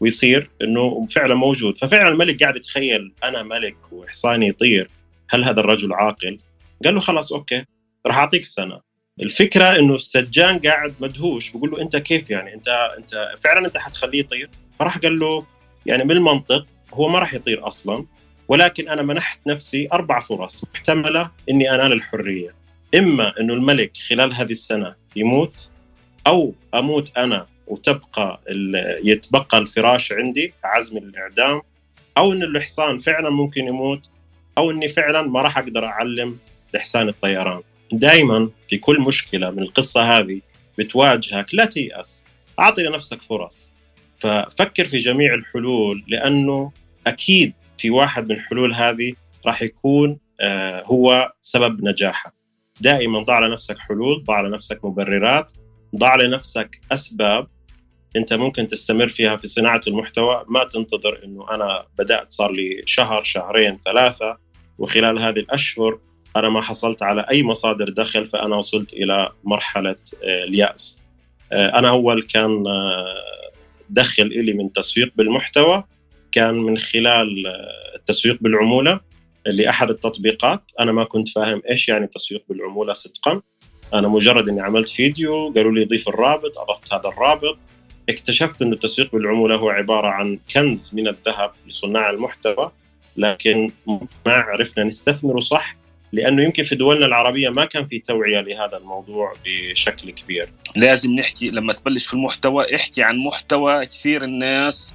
ويصير 0.00 0.50
إنه 0.62 1.06
فعلا 1.06 1.34
موجود. 1.34 1.78
ففعلا 1.78 2.08
الملك 2.08 2.42
قاعد 2.42 2.56
يتخيل 2.56 3.12
أنا 3.24 3.42
ملك 3.42 3.76
وحصاني 3.92 4.48
يطير 4.48 4.90
هل 5.30 5.44
هذا 5.44 5.60
الرجل 5.60 5.92
عاقل؟ 5.92 6.38
قال 6.84 6.94
له 6.94 7.00
خلاص 7.00 7.32
أوكي. 7.32 7.64
راح 8.06 8.18
أعطيك 8.18 8.42
سنه 8.42 8.80
الفكرة 9.20 9.64
إنه 9.78 9.94
السجان 9.94 10.58
قاعد 10.58 10.94
مدهوش. 11.00 11.50
بقول 11.50 11.70
له 11.70 11.80
أنت 11.80 11.96
كيف 11.96 12.30
يعني؟ 12.30 12.54
أنت 12.54 12.68
أنت 12.98 13.30
فعلا 13.44 13.66
أنت 13.66 13.78
حتخليه 13.78 14.20
يطير؟ 14.20 14.50
فراح 14.78 14.98
قال 14.98 15.18
له 15.18 15.46
يعني 15.86 16.04
بالمنطق 16.04 16.66
هو 16.94 17.08
ما 17.08 17.18
راح 17.18 17.34
يطير 17.34 17.66
أصلا 17.66 18.06
ولكن 18.48 18.88
أنا 18.88 19.02
منحت 19.02 19.40
نفسي 19.46 19.88
أربع 19.92 20.20
فرص 20.20 20.64
محتملة 20.74 21.30
إني 21.50 21.74
أنال 21.74 21.92
الحرية. 21.92 22.54
إما 22.94 23.40
إنه 23.40 23.54
الملك 23.54 23.96
خلال 23.96 24.34
هذه 24.34 24.52
السنة 24.52 24.94
يموت 25.16 25.70
أو 26.26 26.54
أموت 26.74 27.18
أنا 27.18 27.46
وتبقى 27.66 28.40
يتبقى 29.04 29.58
الفراش 29.58 30.12
عندي 30.12 30.54
عزم 30.64 30.98
الإعدام 30.98 31.62
أو 32.18 32.32
إن 32.32 32.42
الحصان 32.42 32.98
فعلا 32.98 33.30
ممكن 33.30 33.68
يموت 33.68 34.10
أو 34.58 34.70
إني 34.70 34.88
فعلا 34.88 35.22
ما 35.22 35.42
راح 35.42 35.58
أقدر 35.58 35.84
أعلم 35.84 36.38
لحسان 36.74 37.08
الطيران. 37.08 37.62
دائما 37.92 38.50
في 38.68 38.78
كل 38.78 39.00
مشكلة 39.00 39.50
من 39.50 39.62
القصة 39.62 40.18
هذه 40.18 40.40
بتواجهك 40.78 41.54
لا 41.54 41.64
تيأس 41.64 42.24
أعطي 42.60 42.82
لنفسك 42.82 43.22
فرص. 43.22 43.74
ففكر 44.18 44.86
في 44.86 44.98
جميع 44.98 45.34
الحلول 45.34 46.04
لأنه 46.08 46.72
أكيد 47.06 47.52
في 47.78 47.90
واحد 47.90 48.24
من 48.24 48.30
الحلول 48.30 48.74
هذه 48.74 49.12
راح 49.46 49.62
يكون 49.62 50.18
آه، 50.40 50.82
هو 50.82 51.32
سبب 51.40 51.84
نجاحك. 51.84 52.32
دائما 52.80 53.22
ضع 53.22 53.46
لنفسك 53.46 53.78
حلول 53.78 54.24
ضع 54.24 54.40
لنفسك 54.40 54.84
مبررات 54.84 55.52
ضع 55.96 56.16
لنفسك 56.16 56.80
أسباب 56.92 57.46
أنت 58.16 58.32
ممكن 58.32 58.66
تستمر 58.66 59.08
فيها 59.08 59.36
في 59.36 59.46
صناعة 59.46 59.80
المحتوى. 59.86 60.44
ما 60.48 60.64
تنتظر 60.64 61.24
إنه 61.24 61.50
أنا 61.50 61.86
بدأت 61.98 62.32
صار 62.32 62.52
لي 62.52 62.82
شهر 62.86 63.22
شهرين 63.22 63.78
ثلاثة 63.84 64.38
وخلال 64.78 65.18
هذه 65.18 65.38
الأشهر 65.38 65.98
أنا 66.36 66.48
ما 66.48 66.60
حصلت 66.60 67.02
على 67.02 67.26
أي 67.30 67.42
مصادر 67.42 67.88
دخل 67.88 68.26
فأنا 68.26 68.56
وصلت 68.56 68.92
إلى 68.92 69.28
مرحلة 69.44 69.96
آه، 70.24 70.44
اليأس. 70.44 71.00
آه، 71.52 71.78
أنا 71.78 71.88
أول 71.88 72.22
كان 72.22 72.64
دخل 73.90 74.22
إلي 74.22 74.52
من 74.52 74.72
تسويق 74.72 75.12
بالمحتوى 75.16 75.84
كان 76.32 76.54
من 76.54 76.78
خلال 76.78 77.46
التسويق 77.94 78.38
بالعمولة 78.40 79.00
لأحد 79.46 79.90
التطبيقات. 79.90 80.72
أنا 80.80 80.92
ما 80.92 81.04
كنت 81.04 81.28
فاهم 81.28 81.62
إيش 81.70 81.88
يعني 81.88 82.06
تسويق 82.06 82.44
بالعمولة 82.48 82.92
صدقا. 82.92 83.40
أنا 83.94 84.08
مجرد 84.08 84.48
إني 84.48 84.60
عملت 84.60 84.88
فيديو 84.88 85.52
قالوا 85.56 85.72
لي 85.72 85.84
ضيف 85.84 86.08
الرابط 86.08 86.58
أضفت 86.58 86.94
هذا 86.94 87.08
الرابط. 87.08 87.58
اكتشفت 88.08 88.62
انه 88.62 88.72
التسويق 88.72 89.12
بالعمولة 89.12 89.56
هو 89.56 89.68
عبارة 89.70 90.08
عن 90.08 90.38
كنز 90.54 90.90
من 90.94 91.08
الذهب 91.08 91.50
لصناع 91.66 92.10
المحتوى 92.10 92.72
لكن 93.16 93.70
ما 94.26 94.32
عرفنا 94.32 94.84
نستثمره 94.84 95.38
صح. 95.38 95.76
لأنه 96.14 96.42
يمكن 96.42 96.62
في 96.62 96.74
دولنا 96.74 97.06
العربية 97.06 97.48
ما 97.48 97.64
كان 97.64 97.86
في 97.86 97.98
توعية 97.98 98.40
لهذا 98.40 98.76
الموضوع 98.76 99.32
بشكل 99.44 100.10
كبير. 100.10 100.48
لازم 100.76 101.14
نحكي 101.14 101.50
لما 101.50 101.72
تبلش 101.72 102.06
في 102.06 102.14
المحتوى 102.14 102.74
احكي 102.74 103.02
عن 103.02 103.18
محتوى 103.18 103.86
كثير 103.86 104.24
الناس 104.24 104.94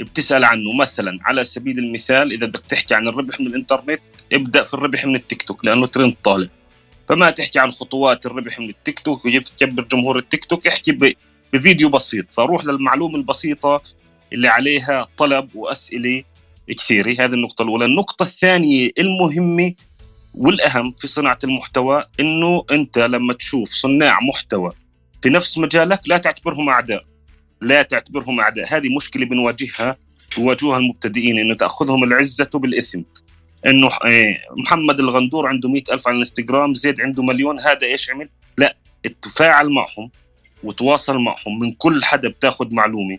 بتسأل 0.00 0.44
عنه. 0.44 0.72
مثلا 0.72 1.18
على 1.22 1.44
سبيل 1.44 1.78
المثال 1.78 2.32
إذا 2.32 2.46
بدك 2.46 2.62
تحكي 2.62 2.94
عن 2.94 3.08
الربح 3.08 3.40
من 3.40 3.46
الإنترنت 3.46 4.00
ابدأ 4.32 4.62
في 4.62 4.74
الربح 4.74 5.04
من 5.04 5.14
التيك 5.14 5.42
توك 5.42 5.64
لأنه 5.64 5.86
ترند 5.86 6.14
طالع. 6.24 6.48
فما 7.08 7.30
تحكي 7.30 7.58
عن 7.58 7.70
خطوات 7.70 8.26
الربح 8.26 8.58
من 8.60 8.68
التيك 8.70 8.98
توك 8.98 9.24
وكيف 9.24 9.48
تكبر 9.48 9.82
جمهور 9.82 10.18
التيك 10.18 10.44
توك 10.44 10.66
احكي 10.66 11.16
بفيديو 11.52 11.88
بسيط. 11.88 12.30
فروح 12.30 12.64
للمعلومة 12.64 13.16
البسيطة 13.16 13.82
اللي 14.32 14.48
عليها 14.48 15.08
طلب 15.16 15.56
وأسئلة 15.56 16.22
كثيرة. 16.76 17.10
هذه 17.10 17.34
النقطة 17.34 17.62
الأولى. 17.62 17.84
النقطة 17.84 18.22
الثانية 18.22 18.90
المهمه 18.98 19.74
والأهم 20.34 20.94
في 20.98 21.06
صناعة 21.06 21.38
المحتوى 21.44 22.04
إنه 22.20 22.64
أنت 22.70 22.98
لما 22.98 23.32
تشوف 23.32 23.68
صناع 23.68 24.18
محتوى 24.20 24.72
في 25.22 25.30
نفس 25.30 25.58
مجالك 25.58 26.00
لا 26.06 26.18
تعتبرهم 26.18 26.68
أعداء. 26.68 27.04
لا 27.60 27.82
تعتبرهم 27.82 28.40
أعداء. 28.40 28.76
هذه 28.76 28.96
مشكلة 28.96 29.26
بنواجهها 29.26 29.96
يواجهها 30.38 30.76
المبتدئين 30.76 31.38
إنه 31.38 31.54
تأخذهم 31.54 32.04
العزة 32.04 32.50
بالإثم. 32.54 33.02
إنه 33.66 33.90
إيه، 34.06 34.38
محمد 34.56 35.00
الغندور 35.00 35.46
عنده 35.46 35.68
مئة 35.68 35.94
ألف 35.94 36.08
على 36.08 36.14
الإنستغرام 36.14 36.74
زيد 36.74 37.00
عنده 37.00 37.22
مليون 37.22 37.60
هذا 37.60 37.82
إيش 37.82 38.10
عمل؟ 38.10 38.28
لا 38.58 38.76
تفاعل 39.22 39.70
معهم 39.70 40.10
وتواصل 40.62 41.18
معهم 41.18 41.58
من 41.58 41.72
كل 41.72 42.04
حدا 42.04 42.28
بتاخذ 42.28 42.74
معلومة. 42.74 43.18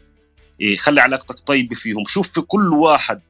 إيه 0.62 0.78
خلي 0.78 1.02
علاقتك 1.02 1.40
طيبة 1.40 1.76
فيهم. 1.76 2.04
شوف 2.08 2.32
في 2.34 2.42
كل 2.42 2.74
واحد 2.74 3.22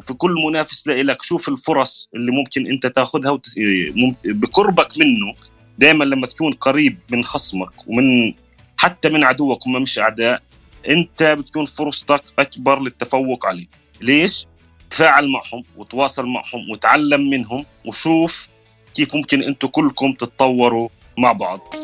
وفي 0.00 0.14
كل 0.14 0.34
منافس 0.46 0.88
لك 0.88 1.22
شوف 1.22 1.48
الفرص 1.48 2.08
اللي 2.14 2.32
ممكن 2.32 2.66
أنت 2.66 2.86
تاخذها 2.86 3.30
وت... 3.30 3.46
إيه، 3.58 3.92
بقربك 4.24 4.98
منه 4.98 5.34
دائما 5.78 6.04
لما 6.04 6.26
تكون 6.26 6.52
قريب 6.52 6.98
من 7.10 7.24
خصمك 7.24 7.88
ومن 7.88 8.34
حتى 8.76 9.08
من 9.08 9.24
عدوك 9.24 9.66
هم 9.66 9.82
مش 9.82 9.98
أعداء 9.98 10.42
أنت 10.88 11.22
بتكون 11.22 11.66
فرصتك 11.66 12.22
أكبر 12.38 12.80
للتفوق 12.80 13.46
عليه. 13.46 13.66
ليش؟ 14.02 14.46
تفاعل 14.90 15.28
معهم 15.28 15.64
وتواصل 15.76 16.26
معهم 16.26 16.70
وتعلم 16.70 17.30
منهم 17.30 17.64
وشوف 17.86 18.48
كيف 18.94 19.14
ممكن 19.14 19.42
أنتم 19.42 19.68
كلكم 19.68 20.12
تتطوروا 20.12 20.88
مع 21.18 21.32
بعض. 21.32 21.74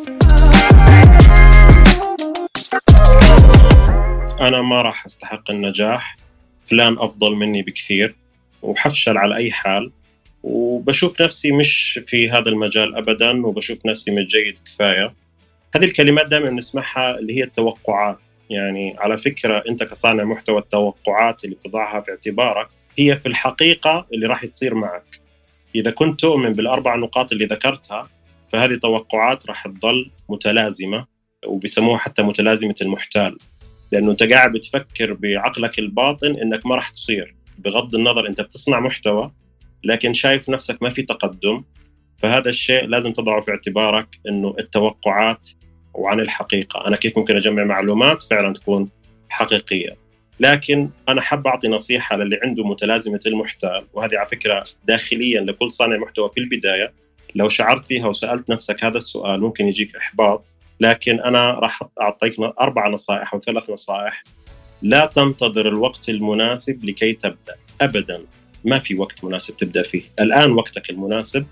أنا 4.40 4.62
ما 4.62 4.82
راح 4.82 5.06
أستحق 5.06 5.50
النجاح. 5.50 6.25
فلان 6.66 6.96
أفضل 6.98 7.34
مني 7.34 7.62
بكثير 7.62 8.16
وحفشل 8.62 9.18
على 9.18 9.36
أي 9.36 9.50
حال. 9.50 9.92
وبشوف 10.42 11.22
نفسي 11.22 11.52
مش 11.52 12.00
في 12.06 12.30
هذا 12.30 12.48
المجال 12.48 12.96
ابدا 12.96 13.46
وبشوف 13.46 13.86
نفسي 13.86 14.10
مش 14.10 14.24
جيد 14.24 14.58
كفاية. 14.58 15.14
هذه 15.74 15.84
الكلمات 15.84 16.26
دائما 16.26 16.50
نسمعها 16.50 17.18
اللي 17.18 17.38
هي 17.38 17.44
التوقعات. 17.44 18.18
يعني 18.50 18.96
على 18.98 19.18
فكرة 19.18 19.64
أنت 19.68 19.82
كصانع 19.82 20.24
محتوى 20.24 20.58
التوقعات 20.58 21.44
اللي 21.44 21.56
بتضعها 21.56 22.00
في 22.00 22.10
اعتبارك 22.10 22.68
هي 22.98 23.16
في 23.16 23.26
الحقيقة 23.26 24.06
اللي 24.14 24.26
راح 24.26 24.44
تصير 24.44 24.74
معك. 24.74 25.20
إذا 25.74 25.90
كنت 25.90 26.20
تؤمن 26.20 26.52
بالأربع 26.52 26.96
نقاط 26.96 27.32
اللي 27.32 27.44
ذكرتها 27.44 28.08
فهذه 28.52 28.74
توقعات 28.74 29.46
راح 29.46 29.66
تظل 29.66 30.10
متلازمة 30.28 31.06
وبيسموها 31.46 31.98
حتى 31.98 32.22
متلازمة 32.22 32.74
المحتال. 32.82 33.38
لأنه 33.92 34.10
أنت 34.10 34.22
قاعد 34.22 34.52
بتفكر 34.52 35.12
بعقلك 35.12 35.78
الباطن 35.78 36.36
إنك 36.36 36.66
ما 36.66 36.74
راح 36.74 36.88
تصير. 36.88 37.34
بغض 37.58 37.94
النظر 37.94 38.26
أنت 38.26 38.40
بتصنع 38.40 38.80
محتوى 38.80 39.32
لكن 39.84 40.12
شايف 40.12 40.48
نفسك 40.48 40.82
ما 40.82 40.90
في 40.90 41.02
تقدم 41.02 41.64
فهذا 42.18 42.50
الشيء 42.50 42.86
لازم 42.86 43.12
تضعه 43.12 43.40
في 43.40 43.50
اعتبارك 43.50 44.06
إنه 44.28 44.54
التوقعات 44.58 45.48
وعن 45.94 46.20
الحقيقة. 46.20 46.86
أنا 46.86 46.96
كيف 46.96 47.18
ممكن 47.18 47.36
أجمع 47.36 47.64
معلومات 47.64 48.22
فعلا 48.22 48.52
تكون 48.52 48.86
حقيقية. 49.28 49.96
لكن 50.40 50.90
أنا 51.08 51.20
حاب 51.20 51.46
أعطي 51.46 51.68
نصيحة 51.68 52.16
للي 52.16 52.40
عنده 52.42 52.64
متلازمة 52.64 53.20
المحتال 53.26 53.86
وهذه 53.94 54.18
على 54.18 54.26
فكرة 54.26 54.64
داخليا 54.84 55.40
لكل 55.40 55.70
صانع 55.70 55.96
محتوى 55.96 56.30
في 56.34 56.40
البداية. 56.40 56.92
لو 57.34 57.48
شعرت 57.48 57.84
فيها 57.84 58.06
وسألت 58.06 58.50
نفسك 58.50 58.84
هذا 58.84 58.96
السؤال 58.96 59.40
ممكن 59.40 59.68
يجيك 59.68 59.96
إحباط 59.96 60.55
لكن 60.80 61.20
أنا 61.20 61.50
راح 61.50 61.82
أعطيك 62.00 62.40
أربع 62.40 62.88
نصائح 62.88 63.34
أو 63.34 63.40
ثلاث 63.40 63.70
نصائح. 63.70 64.22
لا 64.82 65.06
تنتظر 65.06 65.68
الوقت 65.68 66.08
المناسب 66.08 66.84
لكي 66.84 67.12
تبدأ. 67.12 67.54
ابدا. 67.80 68.24
ما 68.64 68.78
في 68.78 68.94
وقت 68.94 69.24
مناسب 69.24 69.56
تبدأ 69.56 69.82
فيه. 69.82 70.02
الآن 70.20 70.50
وقتك 70.52 70.90
المناسب. 70.90 71.46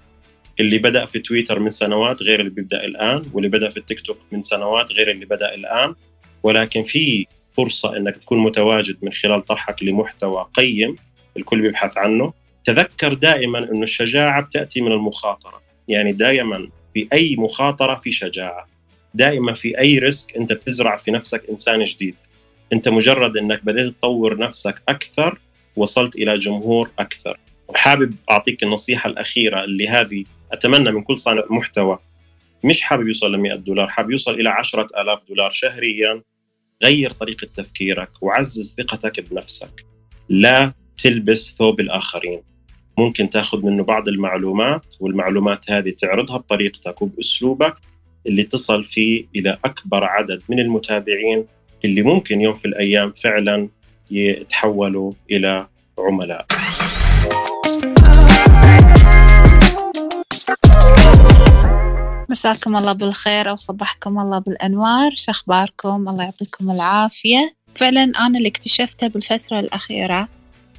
اللي 0.61 0.79
بدأ 0.79 1.07
في 1.07 1.19
تويتر 1.19 1.59
من 1.59 1.71
سنوات 1.71 2.23
غير 2.23 2.41
اللي 2.41 2.51
بيبدأ 2.51 2.85
الآن 2.85 3.23
واللي 3.33 3.49
بدأ 3.49 3.71
في 3.71 3.77
التيك 3.77 4.01
توك 4.01 4.19
من 4.33 4.43
سنوات 4.43 4.93
غير 4.93 5.11
اللي 5.11 5.27
بدأ 5.27 5.55
الآن. 5.55 5.95
ولكن 6.43 6.83
في 6.83 7.27
فرصة 7.53 7.97
إنك 7.97 8.17
تكون 8.17 8.39
متواجد 8.39 8.97
من 9.03 9.13
خلال 9.13 9.45
طرحك 9.45 9.83
لمحتوى 9.83 10.47
قيم 10.55 10.97
الكل 11.37 11.61
بيبحث 11.61 11.99
عنه. 11.99 12.33
تذكر 12.65 13.15
دائما 13.15 13.59
إنه 13.59 13.83
الشجاعة 13.83 14.43
بتأتي 14.43 14.81
من 14.81 14.93
المخاطرة. 14.93 15.63
يعني 15.89 16.13
دائما 16.13 16.69
في 16.95 17.09
أي 17.13 17.37
مخاطرة 17.37 17.95
في 17.95 18.13
شجاعة. 18.13 18.74
دائما 19.15 19.53
في 19.53 19.79
أي 19.79 19.99
ريسك 19.99 20.37
أنت 20.37 20.53
بتزرع 20.53 20.97
في 20.97 21.11
نفسك 21.11 21.45
إنسان 21.51 21.83
جديد. 21.83 22.15
أنت 22.73 22.89
مجرد 22.89 23.37
أنك 23.37 23.65
بديت 23.65 23.87
تطور 23.87 24.39
نفسك 24.39 24.83
أكثر 24.89 25.39
وصلت 25.77 26.17
إلى 26.17 26.39
جمهور 26.39 26.91
أكثر. 26.99 27.39
وحابب 27.69 28.15
أعطيك 28.31 28.63
النصيحة 28.63 29.11
الأخيرة 29.11 29.65
اللي 29.65 29.89
هذه 29.89 30.25
أتمنى 30.53 30.93
من 30.93 31.03
كل 31.03 31.19
صانع 31.19 31.43
محتوى. 31.51 31.99
مش 32.65 32.83
حابب 32.83 33.09
يوصل 33.09 33.33
ل 33.33 33.37
100 33.39 33.55
دولار 33.55 33.89
حابب 33.89 34.11
يوصل 34.11 34.35
إلى 34.35 34.49
10000 34.49 35.19
دولار 35.29 35.51
شهريا. 35.51 36.23
غير 36.83 37.11
طريقة 37.11 37.47
تفكيرك 37.57 38.11
وعزز 38.23 38.75
ثقتك 38.79 39.21
بنفسك. 39.21 39.87
لا 40.29 40.73
تلبس 40.99 41.55
ثوب 41.59 41.81
الآخرين. 41.81 42.43
ممكن 42.99 43.31
تاخذ 43.31 43.63
منه 43.63 43.85
بعض 43.85 44.09
المعلومات 44.09 44.95
والمعلومات 45.01 45.71
هذه 45.71 45.91
تعرضها 45.91 46.37
بطريقتك 46.37 47.03
وبأسلوبك. 47.03 47.75
اللي 48.27 48.43
تصل 48.43 48.85
فيه 48.85 49.27
إلى 49.37 49.59
أكبر 49.65 50.05
عدد 50.05 50.43
من 50.49 50.61
المتابعين 50.61 51.45
اللي 51.85 52.03
ممكن 52.03 52.41
يوم 52.41 52.55
في 52.55 52.65
الأيام 52.65 53.13
فعلا 53.13 53.69
يتحولوا 54.11 55.13
إلى 55.31 55.67
عملاء. 55.99 56.47
مساكم 62.31 62.77
الله 62.77 62.93
بالخير 62.93 63.51
أو 63.51 63.57
صبحكم 63.57 64.19
الله 64.19 64.39
بالأنوار. 64.39 65.11
شو 65.17 65.31
أخباركم؟ 65.31 66.09
الله 66.09 66.25
يعطيكم 66.25 66.71
العافية. 66.71 67.53
فعلا 67.77 68.03
أنا 68.03 68.39
اللي 68.39 68.49
اكتشفته 68.49 69.07
بالفترة 69.07 69.61
الأخيرة 69.61 70.29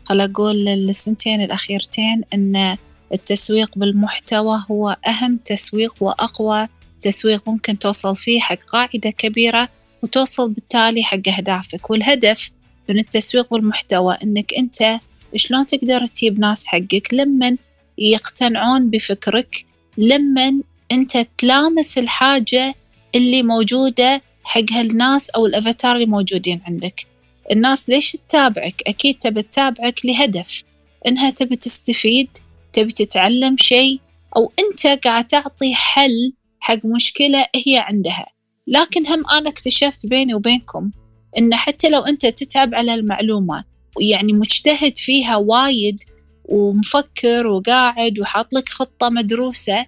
خل 0.06 0.22
أقول 0.22 0.68
السنتين 0.68 1.42
الأخيرتين 1.42 2.22
أن 2.34 2.78
التسويق 3.14 3.78
بالمحتوى 3.78 4.64
هو 4.72 4.98
أهم 5.08 5.38
تسويق 5.46 5.96
وأقوى 6.02 6.68
تسويق 7.06 7.50
ممكن 7.50 7.80
توصل 7.80 8.16
فيه 8.16 8.40
حق 8.40 8.64
قاعدة 8.64 9.10
كبيرة 9.10 9.70
وتوصل 10.04 10.50
بالتالي 10.50 11.04
حق 11.04 11.30
أهدافك. 11.38 11.90
والهدف 11.90 12.52
من 12.90 13.00
التسويق 13.00 13.54
بالمحتوى 13.54 14.18
أنك 14.24 14.54
أنت 14.54 15.00
شلون 15.36 15.66
تقدر 15.66 16.08
تجيب 16.08 16.40
ناس 16.40 16.68
حقك؟ 16.68 17.14
لمن 17.14 17.58
يقتنعون 17.98 18.90
بفكرك 18.90 19.66
لمن 19.98 20.62
أنت 20.92 21.28
تلامس 21.38 21.98
الحاجة 21.98 22.76
اللي 23.16 23.44
موجودة 23.44 24.22
حق 24.44 24.72
هالناس 24.72 25.30
أو 25.30 25.46
الأفاتار 25.46 25.96
اللي 25.96 26.06
موجودين 26.06 26.62
عندك. 26.68 27.06
الناس 27.52 27.90
ليش 27.90 28.12
تتابعك؟ 28.12 28.82
أكيد 28.88 29.18
تبي 29.18 29.42
تتابعك 29.42 30.06
لهدف. 30.06 30.64
إنها 31.08 31.30
تبي 31.30 31.56
تستفيد 31.56 32.30
تبي 32.74 32.92
تتعلم 32.92 33.58
شيء 33.58 34.00
أو 34.38 34.52
أنت 34.60 34.88
قاعد 35.04 35.28
تعطي 35.28 35.76
حل 35.76 36.34
حق 36.66 36.86
مشكلة 36.86 37.46
هي 37.56 37.78
عندها. 37.78 38.26
لكن 38.68 39.08
هم 39.08 39.30
أنا 39.30 39.50
اكتشفت 39.50 40.06
بيني 40.06 40.34
وبينكم 40.34 40.92
إن 41.38 41.56
حتى 41.56 41.90
لو 41.90 42.00
أنت 42.02 42.26
تتعب 42.26 42.76
على 42.76 42.94
المعلومات 42.94 43.66
ويعني 43.98 44.34
مجتهد 44.34 44.98
فيها 44.98 45.36
وايد 45.36 46.04
ومفكر 46.46 47.48
وقاعد 47.48 48.20
وحاط 48.20 48.54
لك 48.54 48.70
خطة 48.70 49.10
مدروسة 49.10 49.86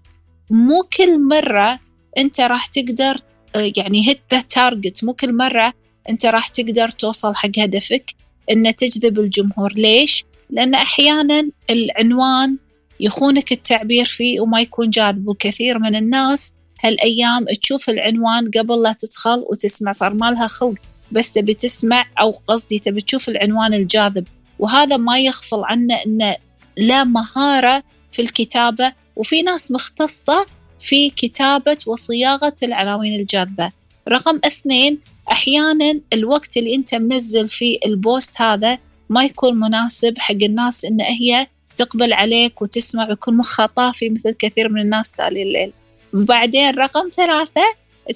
مو 0.49 0.83
كل 0.97 1.19
مرة 1.27 1.79
أنت 2.17 2.41
راح 2.41 2.65
تقدر 2.65 3.21
يعني 3.55 4.07
hit 4.07 4.21
the 4.31 4.41
target 4.41 5.03
مو 5.03 5.13
كل 5.13 5.37
مرة 5.37 5.73
أنت 6.09 6.25
راح 6.25 6.47
تقدر 6.47 6.89
توصل 6.89 7.35
حق 7.35 7.59
هدفك 7.59 8.11
إن 8.51 8.75
تجذب 8.75 9.19
الجمهور. 9.19 9.73
ليش؟ 9.73 10.23
لأن 10.49 10.73
أحيانا 10.73 11.49
العنوان 11.69 12.57
يخونك 12.99 13.51
التعبير 13.51 14.05
فيه 14.05 14.41
وما 14.41 14.61
يكون 14.61 14.89
جاذب. 14.89 15.27
وكثير 15.27 15.79
من 15.79 15.95
الناس 15.95 16.53
هالأيام 16.83 17.45
تشوف 17.45 17.89
العنوان 17.89 18.51
قبل 18.51 18.81
لا 18.81 18.93
تدخل 18.99 19.45
وتسمع 19.49 19.91
صار 19.91 20.13
مالها 20.13 20.47
خلق 20.47 20.79
بس 21.11 21.33
تبي 21.33 21.53
تسمع 21.53 22.05
أو 22.19 22.31
قصدي 22.47 22.79
تبي 22.79 23.01
تشوف 23.01 23.29
العنوان 23.29 23.73
الجاذب. 23.73 24.27
وهذا 24.59 24.97
ما 24.97 25.19
يغفل 25.19 25.63
عنه 25.63 25.95
أنه 26.05 26.35
لا 26.77 27.03
مهارة 27.03 27.83
في 28.11 28.21
الكتابة 28.21 28.93
وفي 29.15 29.41
ناس 29.41 29.71
مختصة 29.71 30.45
في 30.79 31.09
كتابة 31.09 31.77
وصياغة 31.87 32.55
العناوين 32.63 33.19
الجاذبة. 33.19 33.71
رقم 34.09 34.39
اثنين 34.45 34.99
أحيانا 35.31 35.99
الوقت 36.13 36.57
اللي 36.57 36.75
أنت 36.75 36.95
منزل 36.95 37.49
فيه 37.49 37.79
ال 37.85 37.97
post 37.97 38.41
هذا 38.41 38.77
ما 39.09 39.23
يكون 39.23 39.59
مناسب 39.59 40.13
حق 40.17 40.43
الناس 40.43 40.85
إن 40.85 41.01
هي 41.01 41.47
تقبل 41.75 42.13
عليك 42.13 42.61
وتسمع 42.61 43.09
ويكون 43.09 43.37
مخها 43.37 43.65
طافي 43.65 44.09
مثل 44.09 44.31
كثير 44.31 44.69
من 44.69 44.81
الناس 44.81 45.11
تالي 45.11 45.43
الليل. 45.43 45.71
وبعدين 46.17 46.69
رقم 46.69 47.09
ثلاثة 47.15 47.61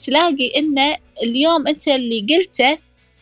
تلاقي 0.05 0.51
إن 0.57 0.75
اليوم 1.23 1.67
أنت 1.67 1.87
اللي 1.87 2.25
قلته 2.29 2.77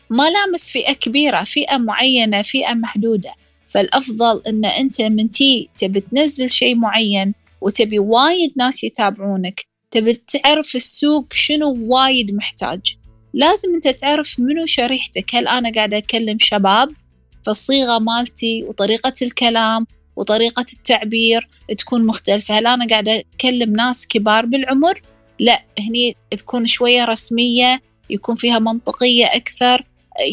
ما 0.10 0.30
لامس 0.30 0.72
فئة 0.72 0.94
كبيرة 0.94 1.44
فئة 1.44 1.78
معينة 1.78 2.42
فئة 2.42 2.74
محدودة. 2.74 3.32
فالأفضل 3.68 4.42
إن 4.48 4.65
أنت 4.65 5.02
من 5.02 5.30
تي 5.30 5.70
تبي 5.78 6.00
تنزل 6.00 6.50
شيء 6.50 6.76
معين 6.76 7.34
وتبي 7.62 8.00
وايد 8.00 8.54
ناس 8.58 8.84
يتابعونك 8.84 9.65
تبي 9.92 10.13
تعرف 10.13 10.76
السوق 10.76 11.34
شنو 11.34 11.78
وايد 11.80 12.36
محتاج. 12.36 12.80
لازم 13.34 13.74
أنت 13.74 13.88
تعرف 13.88 14.39
منو 14.39 14.65
شريحتك. 14.65 15.36
هل 15.36 15.48
أنا 15.48 15.72
قاعدة 15.72 15.98
أكلم 15.98 16.38
شباب 16.39 16.89
فالصيغة 17.46 18.00
مالتي 18.00 18.63
وطريقة 18.63 19.13
الكلام 19.22 19.88
وطريقة 20.20 20.66
التعبير 20.74 21.50
تكون 21.78 22.06
مختلفة. 22.06 22.60
هل 22.60 22.68
أنا 22.68 22.86
قاعدة 22.86 23.24
أكلم 23.36 23.76
ناس 23.76 24.08
كبار 24.08 24.46
بالعمر؟ 24.46 25.02
لا 25.40 25.64
هني 25.80 26.16
تكون 26.32 26.66
شوية 26.66 27.06
رسمية 27.06 27.82
يكون 28.10 28.36
فيها 28.36 28.60
منطقية 28.60 29.26
أكثر. 29.26 29.86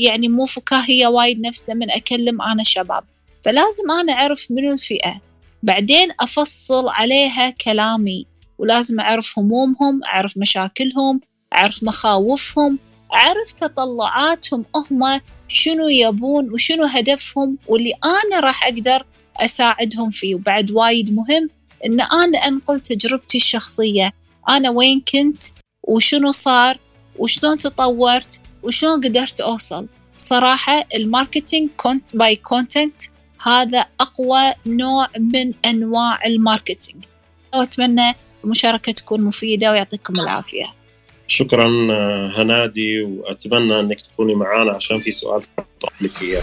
يعني 0.03 0.29
مو 0.29 0.44
فكاهية 0.44 1.07
وايد 1.07 1.46
نفسها 1.46 1.75
من 1.75 1.90
أكلم 1.90 2.42
أنا 2.42 2.64
شباب. 2.64 3.05
فلازم 3.44 3.90
أنا 4.01 4.12
أعرف 4.12 4.51
منو 4.51 4.72
الفئة. 4.72 5.20
بعدين 5.62 6.09
أفصل 6.20 6.88
عليها 6.88 7.51
كلامي. 7.51 8.27
ولازم 8.59 9.01
أعرف 9.01 9.38
همومهم 9.38 10.01
أعرف 10.05 10.38
مشاكلهم 10.38 11.20
أعرف 11.55 11.85
مخاوفهم 11.85 12.79
أعرف 13.14 13.53
تطلعاتهم 13.53 14.64
هم 14.77 15.20
شنو 15.49 15.88
يبون 15.88 16.53
وشنو 16.53 16.85
هدفهم. 16.85 17.59
واللي 17.66 17.92
أنا 18.05 18.40
راح 18.40 18.64
أقدر 18.64 19.07
أساعدهم 19.40 20.11
فيه. 20.11 20.35
وبعد 20.35 20.70
وايد 20.70 21.14
مهم 21.14 21.51
إن 21.87 22.01
أنا 22.01 22.38
أنقل 22.38 22.81
تجربتي 22.81 23.38
الشخصية. 23.38 24.11
أنا 24.49 24.70
وين 24.70 25.01
كنت؟ 25.12 25.40
وشنو 25.83 26.31
صار؟ 26.31 26.79
وشلون 27.18 27.59
تطورت؟ 27.59 28.40
وشلون 28.62 29.01
قدرت 29.01 29.40
أوصل؟ 29.40 29.87
صراحة 30.18 30.85
ال 30.94 31.02
marketing 31.02 31.70
count 31.76 32.16
by 32.16 32.37
content 32.37 33.00
هذا 33.42 33.85
أقوى 34.01 34.53
نوع 34.66 35.09
من 35.18 35.53
أنواع 35.64 36.27
الماركتينج. 36.27 37.05
وأتمنى 37.55 38.12
المشاركة 38.44 38.92
تكون 38.92 39.20
مفيدة 39.20 39.70
ويعطيكم 39.70 40.20
العافية. 40.20 40.64
شكرا 41.29 41.68
هنادي 42.37 43.03
وأتمنى 43.03 43.81
أنك 43.81 44.01
تكوني 44.01 44.35
معنا 44.35 44.72
عشان 44.72 45.01
في 45.01 45.12
سؤال 45.12 45.42
لك 46.01 46.22
إياه. 46.22 46.42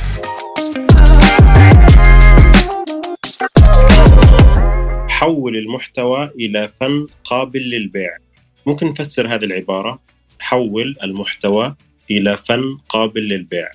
حول 5.10 5.58
المحتوى 5.58 6.32
إلى 6.36 6.68
فن 6.68 7.08
قابل 7.24 7.60
للبيع. 7.60 8.18
ممكن 8.66 8.88
نفسر 8.88 9.36
هذه 9.36 9.46
العبارة؟ 9.46 10.00
حول 10.40 10.96
المحتوى 11.04 11.76
إلى 12.12 12.38
فن 12.38 12.78
قابل 12.90 13.22
للبيع. 13.22 13.72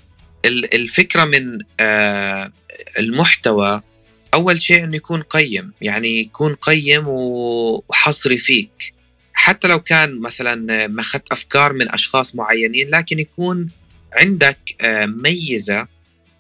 الفكرة 0.75 1.25
من 1.25 1.59
المحتوى 2.99 3.83
أول 4.35 4.63
شيء 4.63 4.85
أنه 4.85 4.97
يكون 4.97 5.23
قيم 5.23 5.73
يعني 5.81 6.21
يكون 6.21 6.55
قيم 6.55 7.05
وحصري 7.09 8.39
فيك. 8.39 8.95
حتى 9.33 9.69
لو 9.69 9.81
كان 9.81 10.21
مثلا 10.21 10.87
ما 10.87 11.01
أخذت 11.01 11.33
أفكار 11.33 11.73
من 11.73 11.89
أشخاص 11.95 12.35
معينين 12.35 12.89
لكن 12.89 13.19
يكون 13.19 13.71
عندك 14.15 14.59
ميزة. 15.07 15.87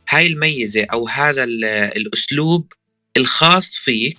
هاي 0.09 0.27
الميزة 0.27 0.87
أو 0.93 1.09
هذا 1.09 1.45
الأسلوب 1.45 2.73
الخاص 3.18 3.76
فيك 3.76 4.18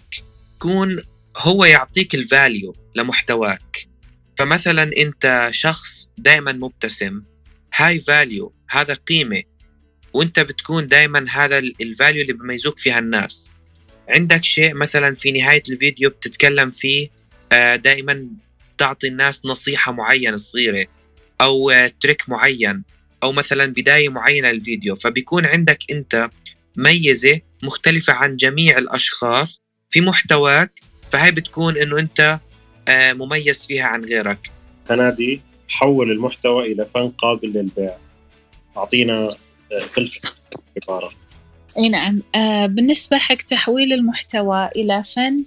يكون 0.55 1.01
هو 1.37 1.65
يعطيك 1.65 2.15
الفاليو 2.15 2.75
لمحتواك. 2.95 3.87
فمثلا 4.37 4.83
أنت 4.97 5.47
شخص 5.51 6.09
دائما 6.17 6.51
مبتسم 6.51 7.21
هاي 7.75 7.99
value 7.99 8.53
هذا 8.69 8.93
قيمة 8.93 9.43
وأنت 10.13 10.39
بتكون 10.39 10.87
دائما 10.87 11.25
هذا 11.29 11.57
ال 11.57 11.68
value 11.68 12.21
اللي 12.21 12.33
بيميزوك 12.33 12.79
فيها 12.79 12.99
الناس. 12.99 13.49
عندك 14.09 14.43
شيء 14.43 14.73
مثلا 14.73 15.15
في 15.15 15.31
نهاية 15.31 15.63
الفيديو 15.69 16.09
بتتكلم 16.09 16.71
فيه 16.71 17.09
دائما 17.75 18.27
تعطي 18.77 19.07
الناس 19.07 19.45
نصيحة 19.45 19.91
معينة 19.91 20.37
صغيرة 20.37 20.87
أو 21.41 21.71
trick 22.01 22.29
معين 22.29 22.83
أو 23.23 23.31
مثلا 23.31 23.65
بداية 23.65 24.09
معينة 24.09 24.51
للفيديو. 24.51 24.95
فبيكون 24.95 25.45
عندك 25.45 25.79
أنت 25.91 26.29
ميزه 26.79 27.39
مختلفة 27.63 28.13
عن 28.13 28.35
جميع 28.35 28.77
الأشخاص 28.77 29.61
في 29.89 30.01
محتواك 30.01 30.79
فهي 31.11 31.31
بتكون 31.31 31.77
إنه 31.77 31.99
أنت 31.99 32.39
مميز 32.89 33.65
فيها 33.65 33.83
عن 33.83 34.05
غيرك. 34.05 34.51
هنادي 34.89 35.41
حول 35.67 36.11
المحتوى 36.11 36.71
إلى 36.71 36.87
فن 36.93 37.09
قابل 37.09 37.47
للبيع. 37.47 37.97
أعطينا 38.77 39.29
فلسفه 39.87 40.33
عبارة. 40.83 41.11
أي 41.77 41.89
نعم. 41.89 42.21
آه 42.35 42.65
بالنسبة 42.65 43.17
حق 43.17 43.35
تحويل 43.35 43.93
المحتوى 43.93 44.69
إلى 44.75 45.03
فن 45.03 45.43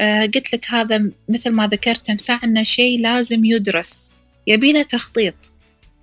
آه 0.00 0.22
قلت 0.22 0.52
لك 0.54 0.66
هذا 0.70 1.10
مثل 1.28 1.50
ما 1.50 1.66
ذكرت 1.66 2.10
أمساء 2.10 2.44
إنه 2.44 2.62
شيء 2.62 3.00
لازم 3.00 3.44
يدرس. 3.44 4.12
يبينا 4.46 4.82
تخطيط. 4.82 5.54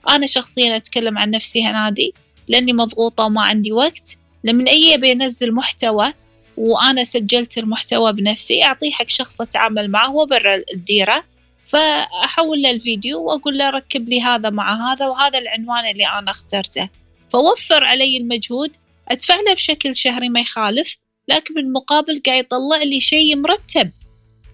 أنا 0.10 0.28
شخصيا 0.28 0.76
أتكلم 0.76 1.18
عن 1.18 1.30
نفسي 1.30 1.64
هنادي 1.64 2.14
لأني 2.48 2.74
مضغوطة 2.74 3.26
وما 3.26 3.42
عندي 3.42 3.72
وقت. 3.72 4.18
لما 4.46 4.70
اي 4.70 4.96
ابي 4.96 5.12
انزل 5.12 5.52
محتوى 5.52 6.14
وأنا 6.58 7.04
سجلت 7.04 7.58
المحتوى 7.58 8.14
بنفسي 8.14 8.64
أعطيه 8.64 8.92
حق 8.92 9.10
شخص 9.10 9.42
أتعامل 9.42 9.92
معه 9.92 10.08
هو 10.08 10.26
برا 10.26 10.62
الديرة 10.74 11.24
فأحول 11.66 12.62
له 12.62 12.72
الفيديو 12.72 13.22
وأقول 13.22 13.58
له 13.58 13.70
ركب 13.70 14.10
لي 14.10 14.22
هذا 14.22 14.50
مع 14.50 14.94
هذا 14.94 15.08
وهذا 15.08 15.40
العنوان 15.40 15.86
اللي 15.86 16.08
أنا 16.08 16.32
اخترته. 16.32 16.90
فوفر 17.30 17.84
علي 17.84 18.18
المجهود 18.18 18.72
أدفع 19.08 19.36
له 19.36 19.54
بشكل 19.54 19.96
شهري 19.96 20.30
ما 20.30 20.40
يخالف 20.40 20.98
لكن 21.28 21.54
بالمقابل 21.54 22.22
قاعد 22.26 22.40
يطلع 22.40 22.84
لي 22.84 23.00
شيء 23.00 23.36
مرتب. 23.36 23.92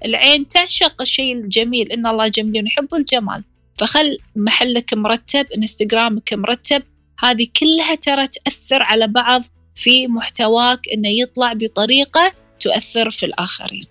العين 0.05 0.47
تعشق 0.47 1.01
الشيء 1.01 1.33
الجميل 1.33 1.91
إن 1.91 2.07
الله 2.07 2.27
جميل 2.27 2.67
يحب 2.67 2.95
الجمال. 2.95 3.43
فخل 3.77 4.17
محلك 4.35 4.93
مرتب 4.93 5.51
إنستغرامك 5.51 6.33
مرتب 6.33 6.83
هذه 7.19 7.47
كلها 7.59 7.95
ترى 7.95 8.27
تأثر 8.27 8.83
على 8.83 9.07
بعض 9.07 9.41
في 9.75 10.07
محتواك 10.07 10.79
إنه 10.93 11.09
يطلع 11.09 11.53
بطريقة 11.53 12.31
تؤثر 12.59 13.09
في 13.09 13.25
الآخرين. 13.25 13.85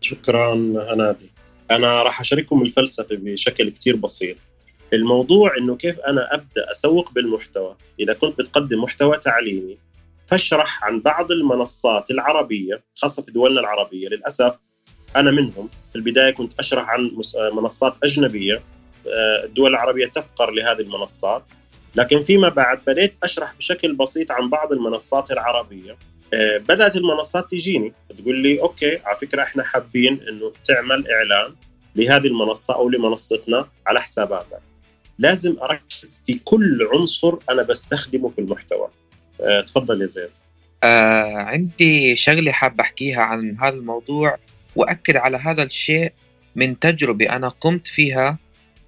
شكرا 0.00 0.54
هنادي. 0.54 1.30
أنا 1.70 2.02
راح 2.02 2.20
أشارككم 2.20 2.62
الفلسفة 2.62 3.06
بشكل 3.10 3.68
كثير 3.68 3.96
بسيط. 3.96 4.36
الموضوع 4.92 5.56
إنه 5.58 5.76
كيف 5.76 5.98
أنا 5.98 6.34
أبدأ 6.34 6.70
أسوق 6.70 7.12
بالمحتوى، 7.12 7.76
إذا 8.00 8.12
كنت 8.12 8.38
بتقدم 8.38 8.82
محتوى 8.82 9.18
تعليمي 9.18 9.78
فاشرح 10.26 10.84
عن 10.84 11.00
بعض 11.00 11.32
المنصات 11.32 12.10
العربية 12.10 12.82
خاصة 12.94 13.22
في 13.22 13.30
دولنا 13.30 13.60
العربية 13.60 14.08
للأسف 14.08 14.54
أنا 15.16 15.30
منهم 15.30 15.68
في 15.92 15.96
البداية 15.96 16.30
كنت 16.30 16.52
أشرح 16.58 16.90
عن 16.90 17.10
منصات 17.52 17.94
أجنبية 18.04 18.62
الدول 19.44 19.70
العربية 19.70 20.06
تفقر 20.06 20.50
لهذه 20.50 20.80
المنصات 20.80 21.44
لكن 21.94 22.24
فيما 22.24 22.48
بعد 22.48 22.80
بديت 22.86 23.14
أشرح 23.22 23.54
بشكل 23.54 23.94
بسيط 23.94 24.30
عن 24.30 24.50
بعض 24.50 24.72
المنصات 24.72 25.30
العربية. 25.30 25.96
بدأت 26.68 26.96
المنصات 26.96 27.50
تجيني 27.50 27.92
تقول 28.18 28.38
لي 28.38 28.60
أوكي 28.60 28.98
على 29.04 29.16
فكرة 29.18 29.42
إحنا 29.42 29.62
حابين 29.64 30.20
إنه 30.28 30.52
تعمل 30.64 31.10
إعلان 31.10 31.54
لهذه 31.96 32.26
المنصة 32.26 32.74
أو 32.74 32.88
لمنصتنا 32.88 33.68
على 33.86 34.00
حساباتك 34.00 34.60
لازم 35.18 35.56
أركز 35.62 36.22
في 36.26 36.40
كل 36.44 36.88
عنصر 36.92 37.34
أنا 37.50 37.62
بستخدمه 37.62 38.28
في 38.28 38.40
المحتوى. 38.40 38.88
أه 39.40 39.60
تفضل 39.60 40.02
يا 40.02 40.06
زيد. 40.06 40.30
آه 40.84 41.36
عندي 41.36 42.16
شغلة 42.16 42.52
حاب 42.52 42.80
أحكيها 42.80 43.20
عن 43.22 43.56
هذا 43.60 43.76
الموضوع 43.76 44.38
وأكد 44.76 45.16
على 45.16 45.36
هذا 45.36 45.62
الشيء 45.62 46.12
من 46.56 46.78
تجربة 46.78 47.36
أنا 47.36 47.48
قمت 47.48 47.86
فيها 47.86 48.38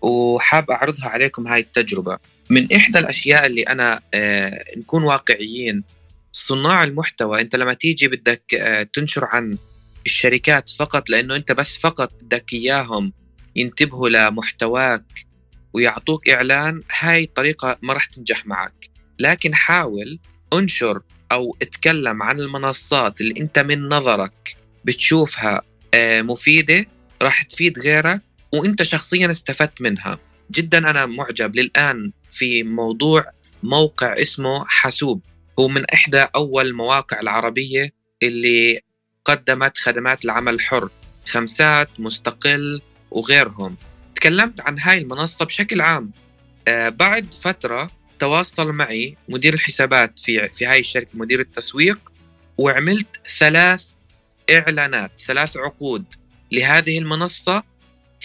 وحاب 0.02 0.70
أعرضها 0.70 1.08
عليكم 1.08 1.46
هاي 1.46 1.60
التجربة. 1.60 2.18
من 2.50 2.72
إحدى 2.72 2.98
الأشياء 2.98 3.46
اللي 3.46 3.62
أنا 3.62 4.00
آه 4.14 4.64
نكون 4.76 5.02
واقعيين 5.02 5.84
صناع 6.32 6.84
المحتوى. 6.84 7.40
أنت 7.40 7.56
لما 7.56 7.74
تيجي 7.74 8.08
بدك 8.08 8.54
آه 8.54 8.82
تنشر 8.82 9.24
عن 9.24 9.58
الشركات 10.06 10.70
فقط 10.70 11.10
لأنه 11.10 11.36
أنت 11.36 11.52
بس 11.52 11.78
فقط 11.78 12.12
بدك 12.22 12.52
إياهم 12.52 13.12
ينتبهوا 13.56 14.08
لمحتواك 14.08 15.04
ويعطوك 15.74 16.28
إعلان 16.28 16.82
هاي 16.98 17.24
الطريقة 17.24 17.78
ما 17.82 17.92
راح 17.92 18.04
تنجح 18.04 18.46
معك. 18.46 18.90
لكن 19.18 19.54
حاول 19.54 20.18
انشر 20.54 21.00
أو 21.32 21.56
اتكلم 21.62 22.22
عن 22.22 22.40
المنصات 22.40 23.20
اللي 23.20 23.34
أنت 23.40 23.58
من 23.58 23.88
نظرك 23.88 24.56
بتشوفها 24.84 25.62
آه، 25.94 26.22
مفيدة 26.22 26.86
راح 27.22 27.42
تفيد 27.42 27.78
غيرك 27.78 28.22
وأنت 28.52 28.82
شخصيا 28.82 29.30
استفدت 29.30 29.80
منها. 29.80 30.18
جدا 30.50 30.78
أنا 30.90 31.06
معجب. 31.06 31.56
للآن 31.56 32.12
في 32.34 32.62
موضوع 32.62 33.24
موقع 33.62 34.12
اسمه 34.22 34.64
حاسوب. 34.66 35.20
هو 35.58 35.68
من 35.68 35.84
إحدى 35.94 36.26
أول 36.36 36.66
المواقع 36.66 37.20
العربية 37.20 37.92
اللي 38.22 38.80
قدمت 39.24 39.78
خدمات 39.78 40.24
العمل 40.24 40.54
الحر 40.54 40.88
خمسات 41.26 41.88
مستقل 41.98 42.82
وغيرهم. 43.10 43.76
تكلمت 44.14 44.60
عن 44.60 44.78
هاي 44.78 44.98
المنصة 44.98 45.44
بشكل 45.44 45.80
عام. 45.80 46.10
آه 46.68 46.88
بعد 46.88 47.34
فترة 47.34 47.90
تواصل 48.18 48.72
معي 48.72 49.16
مدير 49.28 49.54
الحسابات 49.54 50.18
في 50.18 50.48
في 50.48 50.66
هاي 50.66 50.80
الشركة 50.80 51.10
مدير 51.14 51.40
التسويق 51.40 52.12
وعملت 52.58 53.26
ثلاث 53.38 53.84
إعلانات 54.50 55.20
ثلاث 55.20 55.56
عقود 55.56 56.04
لهذه 56.52 56.98
المنصة 56.98 57.62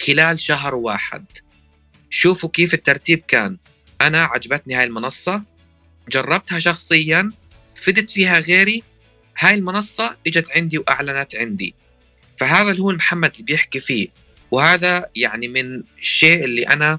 خلال 0.06 0.40
شهر 0.40 0.74
واحد. 0.74 1.24
شوفوا 2.10 2.48
كيف 2.48 2.74
الترتيب 2.74 3.22
كان. 3.28 3.56
أنا 4.00 4.24
عجبتني 4.24 4.74
هاي 4.74 4.84
المنصة. 4.84 5.42
جربتها 6.08 6.58
شخصيا 6.58 7.32
فدت 7.74 8.10
فيها 8.10 8.38
غيري. 8.38 8.82
هاي 9.38 9.54
المنصة 9.54 10.16
إجت 10.26 10.50
عندي 10.56 10.78
وأعلنت 10.78 11.34
عندي. 11.34 11.74
فهذا 12.36 12.70
اللي 12.70 12.82
هو 12.82 12.92
محمد 12.92 13.30
اللي 13.32 13.44
بيحكي 13.44 13.80
فيه. 13.80 14.08
وهذا 14.50 15.06
يعني 15.16 15.48
من 15.48 15.82
الشيء 15.98 16.44
اللي 16.44 16.62
أنا 16.62 16.98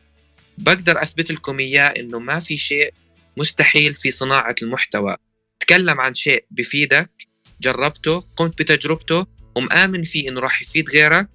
بقدر 0.57 1.01
أثبت 1.01 1.31
لكم 1.31 1.59
إياه 1.59 1.87
إنه 1.87 2.19
ما 2.19 2.39
في 2.39 2.57
شيء 2.57 2.93
مستحيل 3.37 3.93
في 3.93 4.11
صناعة 4.11 4.55
المحتوى. 4.61 5.15
تكلم 5.59 6.01
عن 6.01 6.13
شيء 6.13 6.45
بفيدك. 6.51 7.11
جربته 7.61 8.23
قمت 8.35 8.59
بتجربته 8.59 9.25
ومآمن 9.55 10.03
فيه 10.03 10.29
إنه 10.29 10.41
راح 10.41 10.61
يفيد 10.61 10.89
غيرك. 10.89 11.29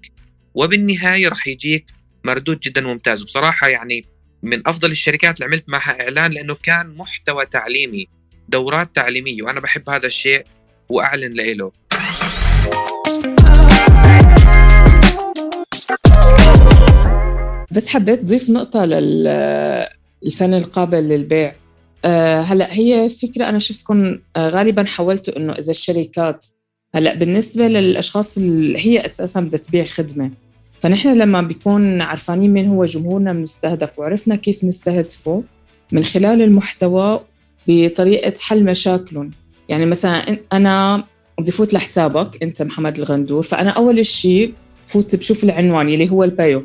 وبالنهاية 0.54 1.28
راح 1.28 1.46
يجيك 1.46 1.86
مردود 2.24 2.60
جدا 2.60 2.80
ممتاز. 2.80 3.22
وبصراحة 3.22 3.68
يعني 3.68 4.15
من 4.46 4.62
أفضل 4.66 4.90
الشركات 4.90 5.34
اللي 5.34 5.44
عملت 5.44 5.68
معها 5.68 6.00
إعلان 6.00 6.32
لأنه 6.32 6.54
كان 6.54 6.96
محتوى 6.96 7.46
تعليمي 7.46 8.08
دورات 8.48 8.96
تعليمية 8.96 9.42
وأنا 9.42 9.60
بحب 9.60 9.90
هذا 9.90 10.06
الشيء 10.06 10.44
وأعلن 10.88 11.32
له 11.32 11.72
بس 17.70 17.88
حبيت 17.88 18.24
ضيف 18.24 18.50
نقطة 18.50 18.84
للفن 18.84 20.54
القابل 20.54 20.98
للبيع. 20.98 21.54
أه 22.04 22.40
هلأ 22.40 22.72
هي 22.72 23.08
فكرة 23.08 23.48
أنا 23.48 23.58
شفتكم 23.58 24.18
آه، 24.36 24.48
غالبا 24.48 24.84
حاولتوا 24.84 25.36
إنه 25.36 25.52
إذا 25.52 25.70
الشركات 25.70 26.46
هلأ 26.94 27.14
بالنسبة 27.14 27.68
للأشخاص 27.68 28.38
اللي 28.38 28.86
هي 28.86 29.04
أساسا 29.04 29.40
بدها 29.40 29.60
تبيع 29.60 29.84
خدمة 29.84 30.30
فنحن 30.80 31.18
لما 31.18 31.40
بيكون 31.40 32.02
عرفانين 32.02 32.52
مين 32.52 32.66
هو 32.66 32.84
جمهورنا 32.84 33.30
المستهدف 33.30 33.98
وعرفنا 33.98 34.36
كيف 34.36 34.64
نستهدفه 34.64 35.42
من 35.92 36.04
خلال 36.04 36.42
المحتوى 36.42 37.20
بطريقة 37.68 38.34
حل 38.40 38.64
مشاكلهم. 38.64 39.30
يعني 39.68 39.86
مثلا 39.86 40.38
أنا 40.52 41.04
بدي 41.40 41.50
فوت 41.50 41.74
لحسابك 41.74 42.42
أنت 42.42 42.62
محمد 42.62 42.98
الغندور 42.98 43.42
فأنا 43.42 43.70
أول 43.70 44.06
شيء 44.06 44.54
فوت 44.86 45.16
بشوف 45.16 45.44
العنوان 45.44 45.88
اللي 45.88 46.10
هو 46.10 46.24
ال 46.24 46.34
bio 46.34 46.64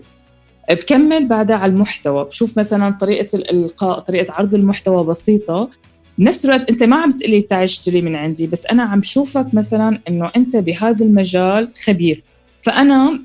بكمل 0.69 1.27
بعدها 1.27 1.55
على 1.55 1.71
المحتوى 1.71 2.25
بشوف 2.25 2.59
مثلا 2.59 2.91
طريقة 2.91 3.35
الإلقاء 3.35 3.99
طريقة 3.99 4.33
عرض 4.33 4.55
المحتوى 4.55 5.03
بسيطة. 5.03 5.69
بنفس 6.17 6.45
الوقت 6.45 6.69
أنت 6.69 6.83
ما 6.83 6.95
عم 6.95 7.11
تقلي 7.11 7.41
تعال 7.41 7.63
اشتري 7.63 8.01
من 8.01 8.15
عندي 8.15 8.47
بس 8.47 8.65
أنا 8.65 8.83
عم 8.83 9.01
شوفك 9.01 9.53
مثلا 9.53 10.01
إنه 10.07 10.31
أنت 10.35 10.57
بهذا 10.57 11.05
المجال 11.05 11.71
خبير. 11.85 12.23
فأنا 12.61 13.19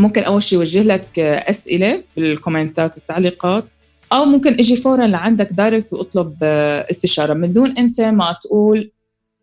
ممكن 0.00 0.22
أول 0.22 0.42
شيء 0.42 0.58
اوجه 0.58 0.82
لك 0.82 1.18
أسئلة 1.18 2.04
بالكومنتات 2.16 2.96
التعليقات 2.96 3.70
أو 4.12 4.24
ممكن 4.24 4.52
إجي 4.52 4.76
فورا 4.76 5.06
لعندك 5.06 5.52
direct 5.52 5.92
وأطلب 5.92 6.44
استشارة. 6.90 7.34
من 7.34 7.52
دون 7.52 7.78
أنت 7.78 8.00
ما 8.00 8.36
تقول 8.42 8.92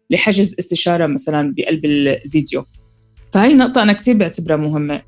لحجز 0.10 0.56
استشارة 0.60 1.08
مثلا 1.08 1.54
بقلب 1.58 1.86
الفيديو. 1.86 2.66
فهي 3.34 3.54
نقطة 3.54 3.84
أنا 3.84 3.94
كثير 3.94 4.16
بعتبرها 4.16 4.58
مهمة. 4.58 5.02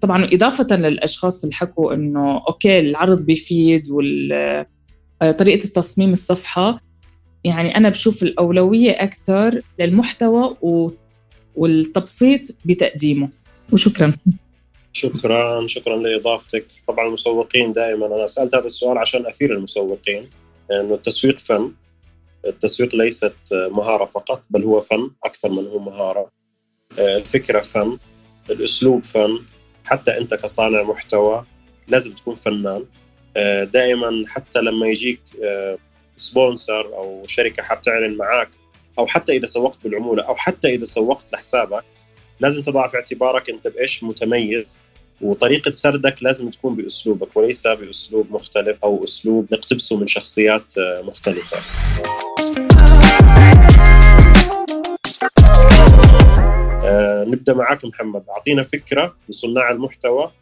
طبعا 0.00 0.28
إضافة 0.32 0.76
للأشخاص 0.76 1.44
اللي 1.44 1.54
حكوا 1.54 1.94
إنه 1.94 2.42
أوكي 2.48 2.80
العرض 2.80 3.22
بيفيد 3.22 3.88
وطريقه 3.90 5.64
التصميم 5.64 6.10
الصفحة. 6.10 6.80
يعني 7.44 7.76
أنا 7.76 7.88
بشوف 7.88 8.22
الأولوية 8.22 8.90
أكثر 8.90 9.62
للمحتوى 9.78 10.56
والتبسيط 11.56 12.40
بتقديمه. 12.64 13.28
وشكرا. 13.72 14.12
شكرا 14.92 15.66
شكرا 15.66 15.96
لإضافتك. 15.96 16.66
طبعا 16.88 17.06
المسوقين 17.06 17.72
دائما 17.72 18.06
أنا 18.06 18.26
سألت 18.26 18.54
هذا 18.54 18.66
السؤال 18.66 18.98
عشان 18.98 19.26
أثير 19.26 19.52
المسوقين 19.52 20.30
انه 20.70 20.94
التسويق 20.94 21.38
فن 21.38 21.72
التسويق 22.46 22.94
ليست 22.94 23.34
مهارة 23.52 24.04
فقط 24.04 24.42
بل 24.50 24.64
هو 24.64 24.80
فن 24.80 25.10
أكثر 25.24 25.48
من 25.48 25.66
هو 25.66 25.78
مهارة. 25.78 26.30
الفكرة 26.98 27.60
فن 27.60 27.98
الأسلوب 28.50 29.04
فن 29.04 29.38
حتى 29.84 30.18
أنت 30.18 30.34
كصانع 30.34 30.82
محتوى 30.82 31.46
لازم 31.88 32.12
تكون 32.12 32.34
فنان. 32.34 32.84
دائما 33.64 34.24
حتى 34.26 34.60
لما 34.60 34.86
يجيك 34.86 35.20
سبونسر 36.16 36.86
أو 36.86 37.22
شركة 37.26 37.62
حاب 37.62 37.80
تعلن 37.80 38.16
معك 38.16 38.50
أو 38.98 39.06
حتى 39.06 39.32
إذا 39.32 39.46
سوقت 39.46 39.78
بالعمولة 39.84 40.22
أو 40.22 40.36
حتى 40.36 40.68
إذا 40.68 40.84
سوقت 40.84 41.32
لحسابك 41.32 41.84
لازم 42.40 42.62
تضع 42.62 42.86
في 42.86 42.96
اعتبارك 42.96 43.50
انت 43.50 43.68
بإيش 43.68 44.04
متميز 44.04 44.78
وطريقة 45.20 45.72
سردك 45.72 46.22
لازم 46.22 46.50
تكون 46.50 46.76
بأسلوبك 46.76 47.36
وليس 47.36 47.66
بأسلوب 47.66 48.32
مختلف 48.32 48.78
أو 48.84 49.04
أسلوب 49.04 49.46
نقتبسه 49.52 49.96
من 49.96 50.06
شخصيات 50.06 50.72
مختلفة. 50.78 51.56
آه 56.84 57.24
نبدأ 57.28 57.54
معك 57.54 57.84
محمد. 57.84 58.22
أعطينا 58.28 58.62
فكرة 58.62 59.16
لصناع 59.28 59.70
المحتوى 59.70 60.32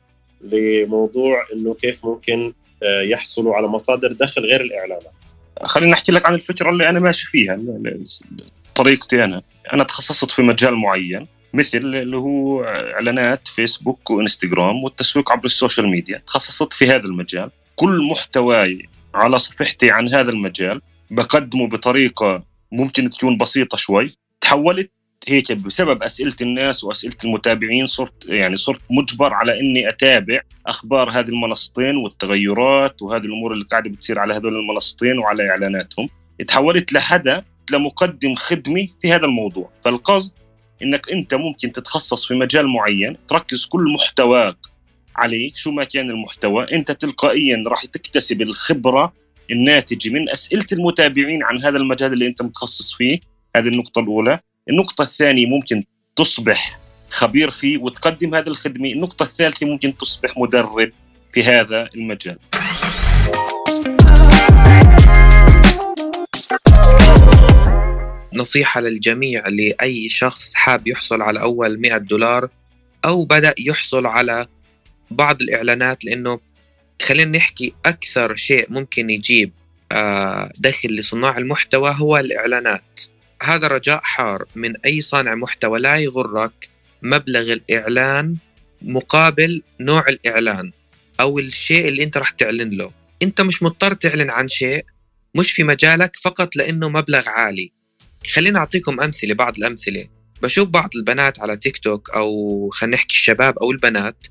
لموضوع 0.41 1.47
إنه 1.53 1.75
كيف 1.75 2.05
ممكن 2.05 2.53
آه 2.83 3.01
يحصلوا 3.01 3.55
على 3.55 3.67
مصادر 3.67 4.13
دخل 4.13 4.43
غير 4.43 4.61
الإعلانات. 4.61 5.31
خليني 5.63 5.93
أحكي 5.93 6.13
لك 6.13 6.27
عن 6.27 6.35
الفكرة 6.35 6.71
اللي 6.71 6.89
أنا 6.89 7.01
ماشي 7.01 7.27
فيها 7.27 7.59
طريقتي 8.75 9.25
أنا. 9.25 9.43
أنا 9.73 9.85
تخصصت 9.85 10.31
في 10.31 10.43
مجال 10.43 10.75
معين. 10.75 11.27
مثل 11.55 11.79
اللي 11.79 12.17
هو 12.17 12.65
إعلانات 12.65 13.49
فيسبوك 13.49 14.11
وإنستغرام 14.11 14.85
والتسويق 14.85 15.33
عبر 15.33 15.45
ال 15.45 15.51
social 15.51 15.89
media 15.89 16.23
تخصصت 16.27 16.73
في 16.73 16.87
هذا 16.87 17.07
المجال. 17.07 17.51
كل 17.77 18.09
محتواي 18.11 18.89
على 19.15 19.39
صفحتي 19.39 19.91
عن 19.91 20.09
هذا 20.09 20.31
المجال 20.31 20.81
بقدمه 21.11 21.69
بطريقة 21.69 22.43
ممكن 22.73 23.11
تكون 23.11 23.39
بسيطة 23.39 23.77
شوي. 23.77 24.05
تحولت 24.41 24.91
هيك 25.29 25.53
بسبب 25.53 26.03
أسئلة 26.03 26.37
الناس 26.41 26.85
وأسئلة 26.85 27.17
المتابعين 27.25 27.87
صرت 27.87 28.25
يعني 28.27 28.57
صرت 28.57 28.81
مجبر 28.91 29.35
على 29.35 29.61
إني 29.61 29.89
أتابع 29.89 30.41
أخبار 30.67 31.11
هذه 31.11 31.29
المنصتين 31.29 31.97
والتغيرات 31.97 33.03
وهذه 33.03 33.25
الأمور 33.25 33.53
اللي 33.53 33.65
قاعدة 33.65 33.91
بتصير 33.91 34.19
على 34.19 34.35
هذول 34.35 34.57
المنصتين 34.57 35.19
وعلى 35.19 35.51
إعلاناتهم. 35.51 36.09
تحولت 36.49 36.93
لحدا 36.93 37.45
لمقدم 37.71 38.35
خدمي 38.35 38.95
في 39.01 39.13
هذا 39.13 39.27
الموضوع. 39.27 39.71
فالقصد 39.85 40.35
إنك 40.83 41.11
أنت 41.13 41.35
ممكن 41.35 41.73
تتخصص 41.73 42.27
في 42.27 42.35
مجال 42.35 42.69
معين 42.69 43.17
تركز 43.29 43.65
كل 43.67 43.85
محتواك 43.95 44.57
عليه 45.17 45.53
شو 45.55 45.71
ما 45.71 45.85
كان 45.85 46.11
المحتوى 46.11 46.67
أنت 46.73 46.91
تلقائيا 46.91 47.65
راح 47.67 47.85
تكتسب 47.85 48.43
الخبرة 48.43 49.13
الناتجة 49.51 50.11
من 50.11 50.31
أسئلة 50.31 50.67
المتابعين 50.73 51.43
عن 51.43 51.59
هذا 51.59 51.77
المجال 51.77 52.13
اللي 52.13 52.27
أنت 52.27 52.43
متخصص 52.43 52.93
فيه. 52.93 53.21
هذه 53.57 53.69
النقطة 53.69 54.01
الأولى. 54.01 54.41
النقطة 54.71 55.03
الثانية 55.03 55.47
ممكن 55.47 55.85
تصبح 56.17 56.79
خبير 57.11 57.51
فيه 57.51 57.79
وتقدم 57.79 58.35
هذه 58.35 58.49
الخدمة. 58.49 58.93
النقطة 58.93 59.23
الثالثة 59.23 59.67
ممكن 59.67 59.97
تصبح 59.97 60.39
مدرب 60.39 60.93
في 61.33 61.43
هذا 61.43 61.89
المجال. 61.95 62.39
نصيحة 68.39 68.81
للجميع 68.81 69.49
لأي 69.49 70.09
شخص 70.09 70.55
حاب 70.55 70.89
يحصل 70.89 71.23
على 71.23 71.41
أول 71.41 71.81
100 71.81 71.97
دولار 71.97 72.49
أو 73.05 73.25
بدأ 73.25 73.55
يحصل 73.59 74.07
على 74.07 74.47
بعض 75.11 75.43
الإعلانات 75.43 76.05
لأنه 76.05 76.41
خلينا 77.03 77.39
نحكي 77.39 77.75
أكثر 77.87 78.37
شيء 78.37 78.67
ممكن 78.71 79.11
يجيب 79.11 79.53
آه، 79.93 80.53
دخل 80.59 80.89
لصناع 80.89 81.39
المحتوى 81.39 81.95
هو 81.97 82.17
الإعلانات. 82.17 83.01
هذا 83.43 83.69
رجاء 83.69 84.01
حار 84.03 84.45
من 84.55 84.77
أي 84.77 85.01
صانع 85.01 85.35
محتوى 85.35 85.79
لا 85.79 85.97
يغرك 85.97 86.69
مبلغ 87.03 87.53
الإعلان 87.53 88.37
مقابل 88.83 89.63
نوع 89.81 90.05
الإعلان 90.09 90.73
أو 91.21 91.39
الشيء 91.39 91.89
اللي 91.89 92.03
أنت 92.03 92.17
راح 92.17 92.31
تعلن 92.31 92.71
له. 92.71 92.91
أنت 93.23 93.41
مش 93.41 93.63
مضطر 93.63 93.95
تعلن 93.95 94.31
عن 94.31 94.49
شيء 94.49 94.85
مش 95.35 95.53
في 95.53 95.65
مجالك 95.65 96.17
فقط 96.17 96.57
لأنه 96.57 96.89
مبلغ 96.89 97.29
عالي. 97.29 97.78
خلينا 98.33 98.59
أعطيكم 98.59 99.01
أمثلة 99.01 99.35
بعض 99.35 99.59
الأمثلة. 99.59 100.09
بشوف 100.43 100.69
بعض 100.69 100.91
البنات 100.97 101.41
على 101.41 101.57
تيك 101.57 101.79
توك 101.79 102.11
أو 102.11 102.71
خلينا 102.71 102.97
نحكي 102.97 103.15
الشباب 103.15 103.59
أو 103.59 103.71
البنات 103.71 104.27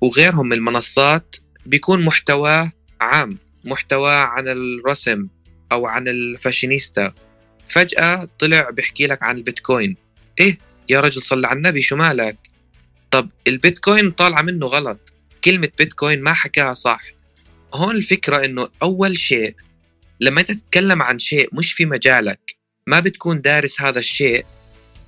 وغيرهم 0.00 0.46
من 0.46 0.52
المنصات 0.52 1.36
بيكون 1.66 2.04
محتواه 2.04 2.72
عام 3.00 3.38
محتوى 3.64 4.14
عن 4.14 4.48
الرسم 4.48 5.28
أو 5.72 5.86
عن 5.86 6.08
الفاشينيستا. 6.08 7.12
فجأة 7.66 8.28
طلع 8.38 8.70
بيحكي 8.70 9.06
لك 9.06 9.22
عن 9.22 9.36
البيتكوين. 9.36 9.96
إيه 10.40 10.58
يا 10.88 11.00
رجل 11.00 11.22
صلى 11.22 11.46
على 11.46 11.56
النبي 11.56 11.82
شو 11.82 11.96
مالك؟ 11.96 12.38
طب 13.10 13.30
البيتكوين 13.46 14.10
طالعة 14.10 14.42
منه 14.42 14.66
غلط. 14.66 15.12
كلمة 15.44 15.68
بيتكوين 15.78 16.22
ما 16.22 16.32
حكاها 16.32 16.74
صح. 16.74 17.02
هون 17.74 17.96
الفكرة 17.96 18.44
إنه 18.44 18.68
أول 18.82 19.18
شيء 19.18 19.54
لما 20.20 20.40
أنت 20.40 20.52
تتكلم 20.52 21.02
عن 21.02 21.18
شيء 21.18 21.48
مش 21.52 21.72
في 21.72 21.86
مجالك 21.86 22.61
ما 22.86 23.00
بتكون 23.00 23.40
دارس 23.40 23.80
هذا 23.80 23.98
الشيء 23.98 24.46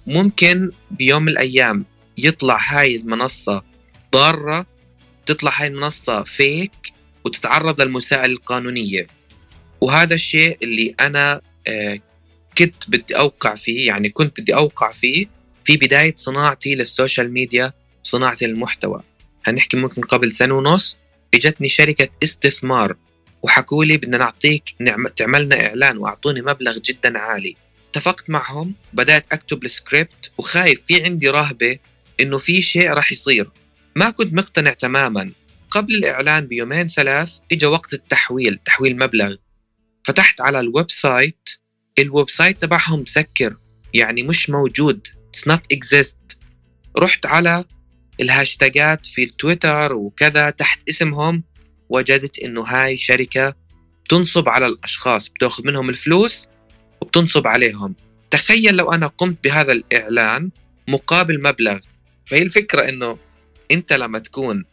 ممكن 0.06 0.70
بيوم 0.90 1.22
من 1.22 1.28
الأيام 1.28 1.84
يطلع 2.18 2.58
هاي 2.68 2.96
المنصة 2.96 3.64
ضارة 4.12 4.66
تطلع 5.26 5.52
هاي 5.60 5.66
المنصة 5.66 6.22
فيك 6.22 6.92
وتتعرض 7.24 7.80
للمسائل 7.80 8.30
القانونية. 8.30 9.06
وهذا 9.80 10.14
الشيء 10.14 10.58
اللي 10.62 10.94
أنا 11.00 11.40
آه، 11.68 11.98
كنت 12.58 12.90
بدي 12.90 13.16
أوقع 13.18 13.54
فيه 13.54 13.86
يعني 13.86 14.08
كنت 14.08 14.40
بدي 14.40 14.54
أوقع 14.54 14.92
فيه 14.92 15.26
في 15.64 15.76
بداية 15.76 16.14
صناعتي 16.16 16.74
للسوشيال 16.74 17.32
ميديا 17.32 17.72
صناعة 18.02 18.38
المحتوى. 18.42 19.02
هنحكي 19.44 19.76
ممكن 19.76 20.02
قبل 20.02 20.32
سنة 20.32 20.54
ونص 20.54 20.98
إجتني 21.34 21.68
شركة 21.68 22.08
استثمار 22.22 22.96
وحكوا 23.42 23.84
لي 23.84 23.96
بدنا 23.96 24.18
نعطيك 24.18 24.74
نعم 24.80 25.06
تعملنا 25.06 25.66
إعلان 25.66 25.98
وأعطوني 25.98 26.42
مبلغ 26.42 26.78
جدا 26.78 27.18
عالي. 27.18 27.63
اتفقت 27.95 28.30
معهم 28.30 28.74
بدأت 28.92 29.26
أكتب 29.32 29.64
السكريبت 29.64 30.32
وخايف 30.38 30.82
في 30.86 31.05
عندي 31.05 31.28
رهبة 31.28 31.78
إنه 32.20 32.38
في 32.38 32.62
شيء 32.62 32.90
راح 32.90 33.12
يصير. 33.12 33.51
ما 33.97 34.11
كنت 34.11 34.32
مقتنع 34.32 34.72
تماما. 34.72 35.32
قبل 35.70 35.95
الإعلان 35.95 36.47
بيومين 36.47 36.88
ثلاث 36.88 37.38
إجا 37.53 37.68
وقت 37.68 37.92
التحويل 37.92 38.59
تحويل 38.64 38.97
مبلغ. 38.97 39.34
فتحت 40.05 40.40
على 40.40 40.61
ال 40.61 40.90
website 40.90 41.48
ال 41.98 42.30
website 42.30 42.62
تبعهم 42.62 43.01
مسكر 43.01 43.57
يعني 43.95 44.22
مش 44.22 44.51
موجود. 44.51 45.09
It's 45.09 45.53
not 45.53 45.76
exist. 45.76 46.36
رحت 46.99 47.26
على 47.26 47.64
الهاشتاجات 48.20 49.07
في 49.07 49.24
التويتر 49.24 49.92
وكذا 49.92 50.51
تحت 50.51 50.88
اسمهم 50.88 51.45
وجدت 51.88 52.38
إنه 52.38 52.62
هاي 52.62 52.97
شركة 52.97 53.55
بتنصب 54.05 54.49
على 54.49 54.66
الأشخاص 54.66 55.28
بتأخذ 55.28 55.66
منهم 55.66 55.90
الفلوس 55.90 56.49
وبتنصب 57.05 57.46
عليهم. 57.46 57.94
تخيل 58.30 58.76
لو 58.76 58.92
أنا 58.92 59.07
قمت 59.07 59.44
بهذا 59.44 59.72
الإعلان 59.72 60.50
مقابل 60.88 61.42
مبلغ. 61.42 61.78
فهي 62.26 62.42
الفكرة 62.42 62.88
إنه 62.88 63.18
أنت 63.72 63.92
لما 63.92 64.18
تكون 64.18 64.64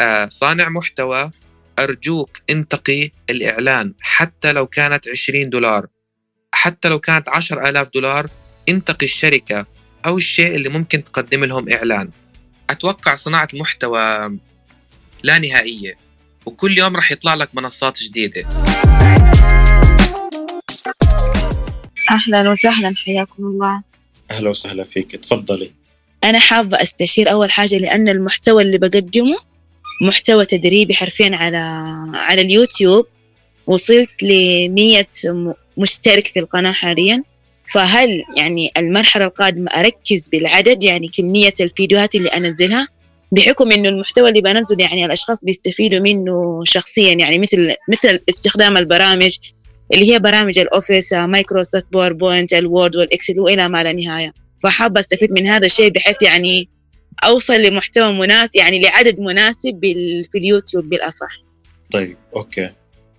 آه، 0.00 0.26
صانع 0.26 0.68
محتوى 0.68 1.30
أرجوك 1.78 2.30
انتقي 2.50 3.10
الإعلان. 3.30 3.94
حتى 4.00 4.52
لو 4.52 4.66
كانت 4.66 5.08
20 5.08 5.50
دولار 5.50 5.86
حتى 6.54 6.88
لو 6.88 6.98
كانت 6.98 7.28
10000 7.28 7.88
دولار 7.94 8.30
انتقي 8.68 9.06
الشركة 9.06 9.66
أو 10.06 10.18
الشيء 10.18 10.54
اللي 10.56 10.68
ممكن 10.68 11.04
تقدم 11.04 11.44
لهم 11.44 11.68
إعلان. 11.72 12.10
أتوقع 12.70 13.14
صناعة 13.14 13.48
محتوى 13.54 14.38
لا 15.22 15.38
نهائية 15.38 15.98
وكل 16.46 16.78
يوم 16.78 16.96
رح 16.96 17.12
يطلع 17.12 17.34
لك 17.34 17.54
منصات 17.54 18.02
جديدة. 18.02 18.48
أهلا 22.10 22.50
وسهلا 22.50 22.94
حياكم 23.06 23.44
الله. 23.46 23.82
أهلا 24.30 24.48
وسهلا 24.50 24.84
فيك. 24.84 25.10
تفضلي. 25.10 25.70
أنا 26.24 26.38
حابة 26.38 26.82
أستشير 26.82 27.32
أول 27.32 27.50
حاجة 27.50 27.78
لأن 27.78 28.08
المحتوى 28.08 28.62
اللي 28.62 28.78
بقدمه 28.78 29.36
محتوى 30.02 30.44
تدريبي 30.44 30.94
حرفيا 30.94 31.36
على 31.36 31.56
على 32.14 32.42
اليوتيوب. 32.42 33.06
وصلت 33.66 34.22
لمية 34.22 35.08
مشترك 35.76 36.26
في 36.26 36.38
القناة 36.38 36.72
حاليا. 36.72 37.22
فهل 37.72 38.22
يعني 38.36 38.72
المرحلة 38.76 39.24
القادمة 39.24 39.70
أركز 39.70 40.28
بالعدد؟ 40.28 40.84
يعني 40.84 41.08
كمية 41.08 41.52
الفيديوهات 41.60 42.14
اللي 42.14 42.28
أنزلها؟ 42.28 42.88
بحكم 43.32 43.72
إنه 43.72 43.88
المحتوى 43.88 44.28
اللي 44.28 44.40
بنزله 44.40 44.84
يعني 44.84 45.06
الأشخاص 45.06 45.44
بيستفيدوا 45.44 46.00
منه 46.00 46.60
شخصيا. 46.64 47.12
يعني 47.12 47.38
مثل 47.38 47.74
مثل 47.88 48.20
استخدام 48.28 48.76
البرامج 48.76 49.36
اللي 49.92 50.12
هي 50.12 50.18
برامج 50.18 50.58
ال 50.58 50.66
Office 50.66 51.12
Microsoft 51.12 51.86
PowerPoint 51.92 52.52
ال 52.52 52.61
Word 52.61 52.96
وال 52.96 53.09
Excel 53.09 53.40
وإلى 53.40 53.68
ما 53.68 53.82
لا 53.82 53.92
نهاية. 53.92 54.32
فحابة 54.62 55.00
أستفيد 55.00 55.32
من 55.32 55.46
هذا 55.46 55.66
الشيء 55.66 55.90
بحيث 55.90 56.22
يعني 56.22 56.68
أوصل 57.24 57.62
لمحتوى 57.62 58.12
مناسب 58.12 58.56
يعني 58.56 58.80
لعدد 58.80 59.20
مناسب. 59.20 59.80
في 60.32 60.38
اليوتيوب 60.38 60.88
بالأصح. 60.88 61.42
طيب 61.90 62.16
okay. 62.36 62.70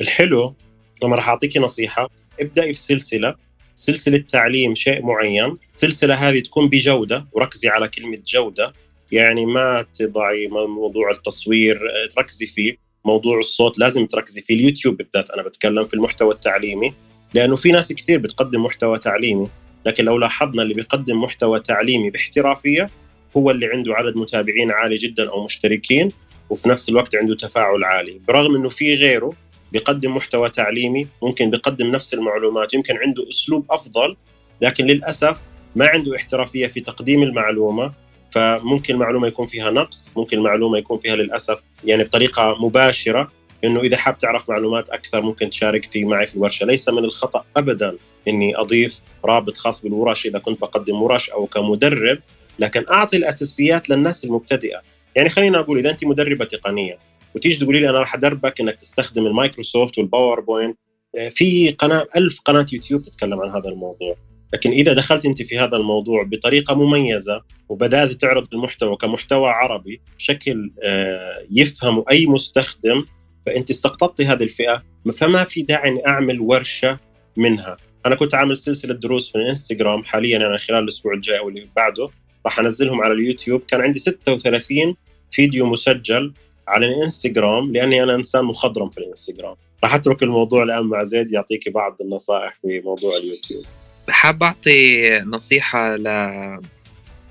الحلو 0.02 0.56
لما 1.04 1.16
راح 1.16 1.30
أعطيكي 1.30 1.60
نصيحة 1.60 2.10
ابدأي 2.40 2.74
في 2.74 3.36
سلسلة 3.76 4.18
تعليم 4.28 4.76
شيء 4.76 5.06
معين. 5.06 5.58
السلسلة 5.76 6.14
هذه 6.16 6.40
تكون 6.40 6.70
بجودة 6.70 7.28
وركزي 7.32 7.70
على 7.70 7.88
كلمة 7.88 8.18
جودة. 8.28 8.74
يعني 9.12 9.46
ما 9.46 9.86
تضعي 9.94 10.48
موضوع 10.48 11.12
التصوير 11.12 11.82
تركزي 12.16 12.48
فيه. 12.48 12.78
موضوع 13.06 13.40
الصوت 13.40 13.80
لازم 13.80 14.06
تركزي 14.06 14.42
فيه 14.42 14.56
اليوتيوب 14.56 14.98
بالذات 14.98 15.30
أنا 15.30 15.42
بتكلم 15.42 15.86
في 15.86 15.94
المحتوى 15.94 16.34
التعليمي 16.34 16.94
لأنه 17.34 17.56
في 17.56 17.72
ناس 17.72 17.94
كثير 17.94 18.20
بتقدم 18.20 18.64
محتوى 18.64 18.98
تعليمي 18.98 19.48
لكن 19.86 20.06
لو 20.06 20.18
لاحظنا 20.18 20.64
اللي 20.64 20.74
بيقدم 20.74 21.22
محتوى 21.22 21.60
تعليمي 21.60 22.10
باحترافية 22.10 22.90
هو 23.38 23.52
اللي 23.52 23.66
عنده 23.66 23.94
عدد 23.94 24.18
متابعين 24.18 24.72
عالي 24.72 24.96
جدا 24.96 25.30
أو 25.30 25.44
مشتركين 25.44 26.12
وفي 26.50 26.70
نفس 26.70 26.90
الوقت 26.90 27.16
عنده 27.16 27.36
تفاعل 27.36 27.84
عالي. 27.84 28.22
برغم 28.28 28.56
إنه 28.56 28.70
في 28.70 28.96
غيره 28.96 29.34
بيقدم 29.72 30.16
محتوى 30.16 30.50
تعليمي 30.50 31.08
ممكن 31.24 31.50
بيقدم 31.50 31.92
نفس 31.92 32.14
المعلومات 32.14 32.74
يمكن 32.74 32.98
عنده 32.98 33.30
أسلوب 33.30 33.66
أفضل 33.70 34.16
لكن 34.62 34.86
للأسف 34.86 35.38
ما 35.76 35.88
عنده 35.88 36.16
احترافية 36.16 36.68
في 36.68 36.80
تقديم 36.80 37.24
المعلومة 37.24 37.92
فممكن 38.32 38.94
المعلومه 38.94 39.28
يكون 39.28 39.48
فيها 39.48 39.72
نقص 39.72 40.18
ممكن 40.18 40.38
المعلومه 40.38 40.78
يكون 40.78 41.00
فيها 41.00 41.16
للأسف 41.16 41.64
يعني 41.84 42.04
بطريقة 42.04 42.66
مباشرة 42.66 43.32
إنه 43.64 43.80
إذا 43.80 43.98
حاب 43.98 44.18
تعرف 44.18 44.50
معلومات 44.50 44.90
أكثر 44.90 45.22
ممكن 45.22 45.50
تشارك 45.50 45.86
في 45.86 46.06
معي 46.06 46.28
في 46.28 46.36
الورشة. 46.36 46.66
ليس 46.66 46.90
من 46.90 47.06
الخطأ 47.06 47.46
ابدا 47.58 47.98
إني 48.28 48.58
أضيف 48.58 49.00
رابط 49.26 49.58
خاص 49.58 49.82
بالورش 49.82 50.26
إذا 50.26 50.40
كنت 50.40 50.62
بقدم 50.62 51.02
ورش 51.02 51.30
أو 51.30 51.46
كمدرب 51.46 52.20
لكن 52.60 52.86
أعطي 52.90 53.18
الأساسيات 53.18 53.90
للناس 53.90 54.26
المبتدئة. 54.26 54.82
يعني 55.16 55.30
خلينا 55.30 55.60
أقول 55.60 55.78
إذا 55.78 55.90
أنت 55.90 56.06
مدربة 56.06 56.46
تقنية 56.46 57.00
وتيجي 57.36 57.56
تقولي 57.56 57.80
لي 57.80 57.90
أنا 57.90 58.00
راح 58.00 58.16
أدربك 58.16 58.62
إنك 58.62 58.76
تستخدم 58.76 59.26
ال 59.26 59.33
Microsoft 59.33 59.98
وال 59.98 60.11
PowerPoint 60.11 60.78
آه، 61.18 61.30
في 61.30 61.72
قناة 61.72 62.08
ألف 62.16 62.42
قناة 62.46 62.66
يوتيوب 62.74 63.02
تتكلم 63.02 63.42
عن 63.42 63.50
هذا 63.50 63.70
الموضوع. 63.70 64.16
لكن 64.54 64.72
إذا 64.72 64.94
دخلت 64.94 65.26
أنت 65.26 65.42
في 65.42 65.60
هذا 65.60 65.78
الموضوع 65.78 66.24
بطريقة 66.24 66.76
مميزة 66.76 67.42
وبدأت 67.70 68.12
تعرض 68.12 68.48
المحتوى 68.54 68.96
كمحتوى 68.96 69.50
عربي 69.50 70.02
بشكل 70.18 70.72
آه، 70.84 71.46
يفهمه 71.52 72.06
أي 72.12 72.26
مستخدم 72.26 73.06
فأنت 73.46 73.70
استقطبتي 73.70 74.26
هذه 74.26 74.44
الفئة 74.44 74.84
فما 75.14 75.44
في 75.44 75.62
داعي 75.62 75.90
اني 75.90 76.08
أعمل 76.08 76.40
ورشة 76.40 77.00
منها. 77.38 77.78
أنا 78.06 78.16
كنت 78.16 78.36
عامل 78.36 78.58
سلسلة 78.58 78.94
دروس 78.94 79.32
في 79.32 79.38
الإنستغرام 79.38 80.04
حاليا 80.04 80.38
أنا 80.38 80.58
خلال 80.58 80.84
الأسبوع 80.84 81.14
الجاي 81.14 81.40
أو 81.40 81.50
اللي 81.50 81.70
بعده 81.76 82.10
راح 82.46 82.60
أنزلهم 82.60 83.02
على 83.02 83.14
اليوتيوب. 83.14 83.62
كان 83.68 83.82
عندي 83.82 84.00
36 84.00 84.96
فيديو 85.32 85.66
مسجل 85.66 86.34
على 86.68 86.86
الإنستغرام 86.86 87.72
لأني 87.72 88.04
أنا 88.04 88.16
إنسان 88.16 88.46
مخضرم 88.46 88.90
في 88.90 88.98
الإنستغرام. 88.98 89.56
راح 89.84 89.96
أترك 89.96 90.24
الموضوع 90.24 90.64
الآن 90.64 90.84
مع 90.84 91.04
زيد 91.04 91.32
يعطيك 91.32 91.70
بعض 91.70 91.98
النصائح 92.02 92.56
في 92.62 92.80
موضوع 92.80 93.18
اليوتيوب. 93.18 93.66
حاب 94.10 94.44
أعطي 94.44 95.20
نصيحة 95.20 95.96
ل 95.96 96.62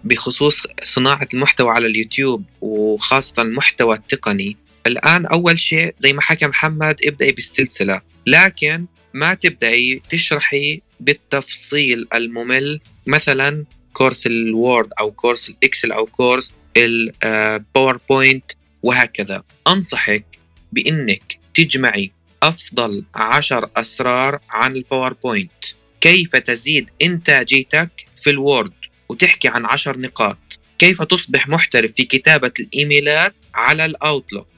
بخصوص 0.05 0.67
صناعة 0.85 1.29
المحتوى 1.35 1.71
على 1.71 1.87
اليوتيوب 1.87 2.45
وخاصة 2.61 3.43
المحتوى 3.43 3.97
التقني. 3.97 4.57
الآن 4.87 5.27
أول 5.27 5.59
شيء 5.59 5.95
زي 5.97 6.13
ما 6.13 6.21
حكى 6.23 6.47
محمد 6.47 6.97
ابدأي 7.05 7.33
بالسلسلة 7.33 8.01
لكن 8.27 8.87
ما 9.15 9.35
تبدأي 9.35 10.03
تشرحي 10.11 10.83
بالتفصيل 11.01 12.07
الممل. 12.15 12.81
مثلا 13.07 13.65
course 13.93 14.27
ال 14.27 14.40
Word 14.40 14.91
أو 15.01 15.11
course 15.11 15.51
ال 15.51 15.58
Excel 15.58 15.93
أو 15.93 16.07
course 16.07 16.53
ال 16.77 16.93
PowerPoint 16.93 18.53
وهكذا. 18.83 19.43
أنصحك 19.69 20.25
بإنك 20.73 21.39
تجمعي 21.55 22.13
أفضل 22.43 23.05
عشر 23.15 23.71
أسرار 23.77 24.41
عن 24.51 24.77
ال 24.77 24.85
PowerPoint 24.85 25.65
كيف 26.01 26.37
تزيد 26.37 26.91
انتاجيتك 27.03 27.91
في 28.23 28.31
ال 28.31 28.39
Word 28.39 28.73
وتحكي 29.09 29.49
عن 29.49 29.67
عشر 29.67 29.99
نقاط؟ 29.99 30.59
كيف 30.79 31.03
تصبح 31.03 31.49
محترف 31.49 31.93
في 31.93 32.05
كتابة 32.05 32.53
الإيميلات 32.61 33.35
على 33.55 33.85
ال 33.85 33.92
Outlook؟ 33.92 34.49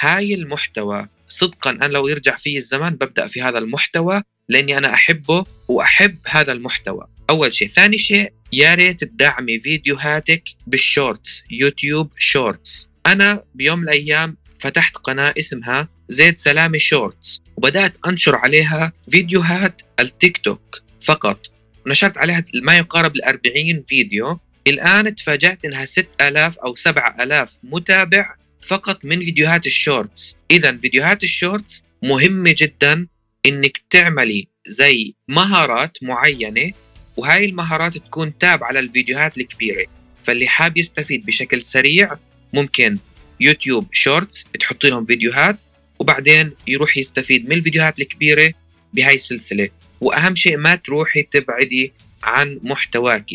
هاي 0.00 0.34
المحتوى 0.34 1.08
صدقا 1.28 1.70
أنا 1.70 1.84
لو 1.84 2.08
يرجع 2.08 2.36
في 2.36 2.56
الزمان 2.56 2.94
ببدأ 2.94 3.26
في 3.26 3.42
هذا 3.42 3.58
المحتوى 3.58 4.22
لأني 4.48 4.78
أنا 4.78 4.94
أحبه 4.94 5.44
وأحب 5.68 6.18
هذا 6.26 6.52
المحتوى. 6.52 7.06
أول 7.30 7.54
شيء. 7.54 7.68
ثاني 7.68 7.98
شيء 7.98 8.32
يا 8.52 8.74
ريت 8.74 9.04
تدعمي 9.04 9.60
فيديوهاتك 9.60 10.42
بال 10.66 10.85
Shorts 10.85 11.42
YouTube 11.50 12.12
Shorts. 12.18 12.88
أنا 13.06 13.44
بيوم 13.54 13.78
من 13.78 13.84
الأيام 13.84 14.36
فتحت 14.58 14.96
قناة 14.96 15.34
اسمها 15.38 15.88
زيد 16.08 16.38
سلامي 16.38 16.78
Shorts 16.78 17.42
وبدأت 17.56 17.94
أنشر 18.06 18.36
عليها 18.36 18.92
فيديوهات 19.10 19.82
التيك 20.00 20.38
توك. 20.38 20.85
فقط. 21.06 21.40
نشرت 21.86 22.18
عليها 22.18 22.44
ما 22.62 22.76
يقارب 22.76 23.16
ال 23.16 23.24
40 23.24 23.80
فيديو. 23.80 24.38
الآن 24.66 25.14
تفاجأت 25.14 25.64
إنها 25.64 25.84
6000 25.84 26.58
أو 26.58 26.74
7000 26.74 27.58
متابع 27.62 28.34
فقط 28.62 29.04
من 29.04 29.20
فيديوهات 29.20 29.66
ال 29.66 29.75
Shorts. 29.75 30.36
إذا 30.50 30.78
فيديوهات 30.78 31.22
ال 31.22 31.31
Shorts 31.31 31.84
مهمة 32.02 32.54
جدا 32.58 33.06
إنك 33.46 33.82
تعملي 33.90 34.48
زي 34.66 35.14
مهارات 35.28 35.98
معينة 36.02 36.72
وهاي 37.16 37.44
المهارات 37.44 37.98
تكون 37.98 38.38
تابعة 38.38 38.72
للفيديوهات 38.72 39.38
الكبيرة. 39.38 39.86
فاللي 40.22 40.48
حاب 40.48 40.76
يستفيد 40.76 41.26
بشكل 41.26 41.62
سريع 41.62 42.16
ممكن 42.52 42.98
YouTube 43.40 43.86
Shorts 43.92 44.44
تحطي 44.60 44.90
لهم 44.90 45.04
فيديوهات 45.04 45.58
وبعدين 45.98 46.52
يروح 46.66 46.96
يستفيد 46.96 47.48
من 47.48 47.52
الفيديوهات 47.52 48.00
الكبيرة 48.00 48.52
بهاي 48.92 49.14
السلسلة. 49.14 49.68
وأهم 50.00 50.34
شيء 50.34 50.56
ما 50.56 50.74
تروحي 50.74 51.22
تبعدي 51.22 51.92
عن 52.22 52.60
محتواك. 52.62 53.30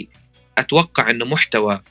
أتوقع 0.58 1.10
أنه 1.10 1.26
محتوى 1.26 1.82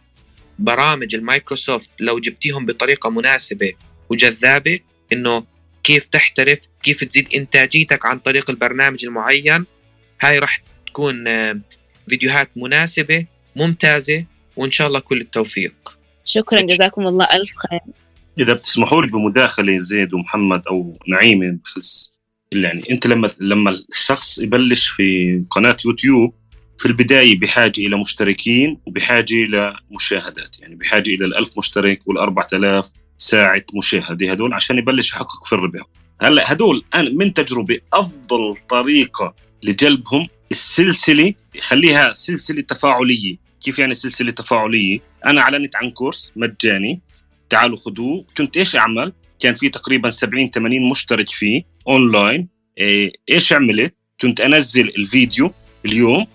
برامج 0.59 1.15
المايكروسوفت 1.15 1.91
لو 2.01 2.19
جبتيهم 2.19 2.67
بطريقة 2.67 3.11
مناسبة 3.11 3.73
وجذابة 4.11 4.79
أنه 5.13 5.45
كيف 5.85 6.07
تحترف 6.07 6.59
كيف 6.83 7.05
تزيد 7.05 7.35
إنتاجيتك 7.35 8.07
عن 8.07 8.19
طريق 8.19 8.51
البرنامج 8.51 9.05
المعين 9.05 9.67
هاي 10.21 10.39
راح 10.39 10.63
تكون 10.87 11.29
آه، 11.29 11.61
فيديوهات 12.09 12.51
مناسبة 12.57 13.27
ممتازة 13.57 14.25
وإن 14.57 14.71
شاء 14.71 14.89
الله 14.89 15.01
كل 15.01 15.21
التوفيق. 15.21 15.99
شكرا. 16.25 16.61
جزاكم 16.61 17.07
الله 17.07 17.25
ألف 17.25 17.51
خير. 17.57 17.81
إذا 18.39 18.53
بتسمحوا 18.53 19.03
لي 19.03 19.09
بمداخلة 19.09 19.79
زيد 19.79 20.15
ومحمد 20.15 20.63
أو 20.67 20.99
نعيمة 21.09 21.59
بخص 21.65 22.20
يعني 22.53 22.91
أنت 22.91 23.07
لما 23.07 23.31
لما 23.41 23.71
الشخص 23.93 24.39
يبلش 24.39 24.89
في 24.89 25.43
قناة 25.51 25.77
يوتيوب 25.85 26.35
في 26.79 26.87
البداية 26.87 27.41
بحاجة 27.41 27.81
إلى 27.81 27.97
مشتركين 27.97 28.81
وبحاجة 28.87 29.35
إلى 29.35 29.77
مشاهدات 29.91 30.61
يعني 30.61 30.75
بحاجة 30.75 31.11
إلى 31.11 31.35
ال1000 31.35 31.59
مشترك 31.59 31.99
وال4000 32.03 32.87
ساعة 33.19 33.63
مشاهدة 33.75 34.33
هدول 34.33 34.55
عشان 34.55 34.79
يبلش 34.79 35.13
يحقق 35.13 35.47
في 35.47 35.53
الربح. 35.53 35.83
هلأ 36.23 36.53
هدول 36.53 36.85
أنا 36.95 37.11
من 37.11 37.35
تجربة 37.35 37.79
أفضل 37.93 38.57
طريقة 38.69 39.35
لجلبهم 39.63 40.29
السلسلة 40.51 41.35
خليها 41.61 42.13
سلسلة 42.13 42.61
تفاعلية. 42.61 43.37
كيف 43.65 43.79
يعني 43.79 43.95
سلسلة 43.95 44.31
تفاعلية؟ 44.31 44.99
أنا 45.27 45.41
أعلنت 45.41 45.77
عن 45.77 45.91
course 45.91 46.33
مجاني 46.37 47.01
تعالوا 47.49 47.77
خذوه 47.77 48.25
كنت 48.37 48.57
إيش 48.57 48.77
أعمل؟ 48.77 49.13
كان 49.41 49.55
في 49.55 49.69
تقريبا 49.69 50.11
70 50.11 50.51
80 50.51 50.91
مشترك 50.91 51.29
فيه. 51.29 51.63
اونلاين 51.89 52.49
إيش 53.31 53.53
عملت 53.53 53.95
كنت 54.21 54.41
أنزل 54.41 54.89
الفيديو 54.89 55.53
اليوم 55.87 56.27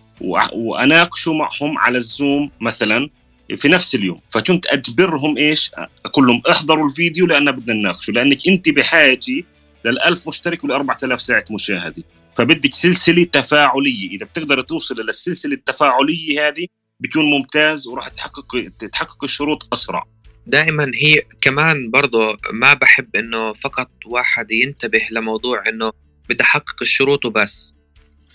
وأناقشه 0.53 1.33
معهم 1.33 1.77
على 1.77 1.97
ال 1.97 2.08
Zoom 2.08 2.51
مثلا 2.61 3.09
في 3.55 3.67
نفس 3.67 3.95
اليوم. 3.95 4.19
فكنت 4.33 4.65
أجبرهم 4.65 5.37
إيش؟ 5.37 5.71
أقول 6.05 6.27
لهم 6.27 6.41
احضروا 6.49 6.85
الفيديو 6.85 7.25
لأن 7.25 7.51
بدنا 7.51 7.73
نناقشه 7.73 8.11
لأنك 8.11 8.47
أنت 8.47 8.69
بحاجة 8.69 9.43
لل1000 9.87 10.27
مشترك 10.27 10.61
وال4000 10.65 11.15
ساعة 11.15 11.45
مشاهدة. 11.51 12.03
فبدك 12.35 12.73
سلسلة 12.73 13.23
تفاعلية. 13.23 14.09
إذا 14.09 14.25
بتقدر 14.25 14.61
توصل 14.61 15.01
للسلسله 15.01 15.53
التفاعلية 15.53 16.47
هذه 16.47 16.65
بيكون 16.99 17.25
ممتاز 17.25 17.87
وراح 17.87 18.07
تحقق 18.07 18.71
تحقق 18.91 19.23
الشروط 19.23 19.67
أسرع. 19.73 20.03
دائما 20.47 20.91
هي 20.95 21.21
كمان 21.41 21.91
برضه 21.91 22.37
ما 22.51 22.73
بحب 22.73 23.15
إنه 23.15 23.53
فقط 23.53 23.89
واحد 24.05 24.51
ينتبه 24.51 25.01
لموضوع 25.11 25.63
إنه 25.69 25.91
بدي 26.29 26.43
أحقق 26.43 26.81
الشروط 26.81 27.25
وبس. 27.25 27.75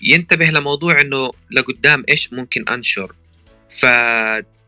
ينتبه 0.03 0.47
لموضوع 0.47 1.01
إنه 1.01 1.33
لقدام 1.51 2.05
إيش 2.09 2.33
ممكن 2.33 2.69
أنشر. 2.69 3.15
ف 3.71 3.83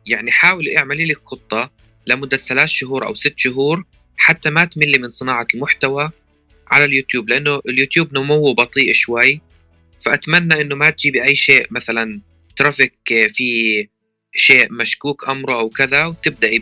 يعني 0.06 0.30
حاولي 0.30 0.78
اعملي 0.78 1.04
لك 1.04 1.20
خطة 1.24 1.70
لمدة 2.06 2.36
ثلاث 2.36 2.68
شهور 2.68 3.06
أو 3.06 3.14
ست 3.14 3.34
شهور 3.36 3.84
حتى 4.16 4.50
ما 4.50 4.64
تملي 4.64 4.98
من 4.98 5.10
صناعة 5.10 5.46
المحتوى 5.54 6.10
على 6.68 6.84
اليوتيوب 6.84 7.28
لأنه 7.28 7.60
اليوتيوب 7.68 8.18
نموه 8.18 8.54
بطيء 8.54 8.92
شوي. 8.92 9.40
فأتمنى 10.00 10.60
إنه 10.60 10.74
ما 10.74 10.90
تجيبي 10.90 11.24
أي 11.24 11.36
شيء 11.36 11.66
مثلا 11.70 12.20
ترافيك 12.56 13.28
في 13.32 13.88
شيء 14.36 14.72
مشكوك 14.72 15.28
أمره 15.28 15.54
أو 15.54 15.68
كذا 15.68 16.06
وتبدأي 16.06 16.58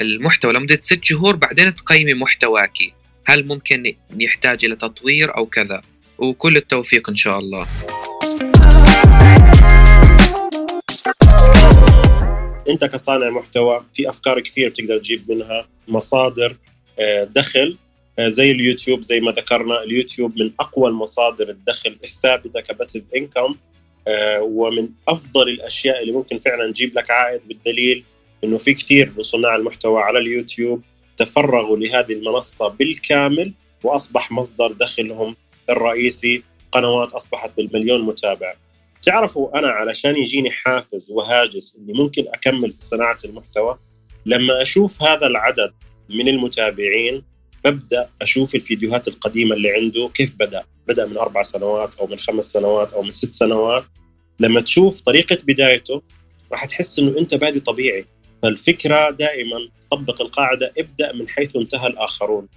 المحتوى 0.00 0.52
لمدة 0.52 0.78
ست 0.80 1.04
شهور 1.04 1.36
بعدين 1.36 1.74
تقيمي 1.74 2.14
محتواك 2.14 2.78
هل 3.26 3.46
ممكن 3.46 3.92
يحتاج 4.20 4.64
إلى 4.64 4.76
تطوير 4.76 5.36
أو 5.36 5.46
كذا؟ 5.46 5.82
وكل 6.18 6.56
التوفيق 6.56 7.08
إن 7.10 7.16
شاء 7.16 7.38
الله. 7.38 7.66
أنت 12.68 12.84
كصانع 12.84 13.30
محتوى 13.30 13.84
في 13.94 14.08
أفكار 14.08 14.40
كثير 14.40 14.68
بتقدر 14.68 14.98
تجيب 14.98 15.30
منها 15.32 15.68
مصادر 15.88 16.56
آه، 16.98 17.24
دخل 17.24 17.78
آه، 18.18 18.28
زي 18.28 18.50
اليوتيوب 18.50 19.02
زي 19.02 19.20
ما 19.20 19.32
ذكرنا. 19.32 19.82
اليوتيوب 19.82 20.40
من 20.42 20.50
أقوى 20.60 20.88
المصادر 20.88 21.50
الدخل 21.50 21.96
الثابتة 22.04 22.60
كبسيف 22.60 23.04
انكم 23.16 23.54
ومن 24.40 24.88
أفضل 25.08 25.48
الأشياء 25.48 26.02
اللي 26.02 26.12
ممكن 26.12 26.38
فعلا 26.38 26.72
تجيب 26.72 26.98
لك 26.98 27.10
عائد 27.10 27.40
بالدليل. 27.48 28.04
إنه 28.44 28.58
في 28.58 28.74
كثير 28.74 29.12
من 29.16 29.22
صناع 29.22 29.56
المحتوى 29.56 30.00
على 30.00 30.18
اليوتيوب 30.18 30.82
تفرغوا 31.16 31.76
لهذه 31.76 32.12
المنصة 32.12 32.68
بالكامل 32.68 33.52
وأصبح 33.84 34.32
مصدر 34.32 34.72
دخلهم 34.72 35.36
الرئيسي 35.70 36.42
قنوات 36.72 37.12
أصبحت 37.12 37.50
بالمليون 37.56 38.00
متابع. 38.00 38.54
تعرفوا 39.02 39.58
أنا 39.58 39.68
علشان 39.68 40.16
يجيني 40.16 40.50
حافز 40.50 41.10
وهاجس 41.10 41.76
إني 41.76 41.92
ممكن 41.92 42.24
أكمل 42.28 42.72
في 42.72 42.80
صناعة 42.80 43.18
المحتوى 43.24 43.78
لما 44.26 44.62
أشوف 44.62 45.02
هذا 45.02 45.26
العدد 45.26 45.72
من 46.10 46.28
المتابعين 46.28 47.22
ببدأ 47.64 48.08
أشوف 48.22 48.54
الفيديوهات 48.54 49.08
القديمة 49.08 49.54
اللي 49.54 49.70
عنده 49.70 50.10
كيف 50.14 50.34
بدأ؟ 50.38 50.64
بدأ 50.88 51.06
من 51.06 51.16
أربع 51.16 51.42
سنوات 51.42 51.94
أو 51.94 52.06
من 52.06 52.18
خمس 52.18 52.44
سنوات 52.44 52.92
أو 52.92 53.02
من 53.02 53.10
ست 53.10 53.32
سنوات. 53.32 53.84
لما 54.40 54.60
تشوف 54.60 55.00
طريقة 55.00 55.36
بدايته 55.44 56.02
راح 56.52 56.64
تحس 56.64 56.98
إنه 56.98 57.18
أنت 57.18 57.34
بادي 57.34 57.60
طبيعي. 57.60 58.04
فالفكرة 58.42 59.10
دائما 59.10 59.68
طبق 59.90 60.22
القاعدة 60.22 60.72
ابدأ 60.78 61.12
من 61.12 61.28
حيث 61.28 61.56
انتهى 61.56 61.86
الآخرون. 61.86 62.48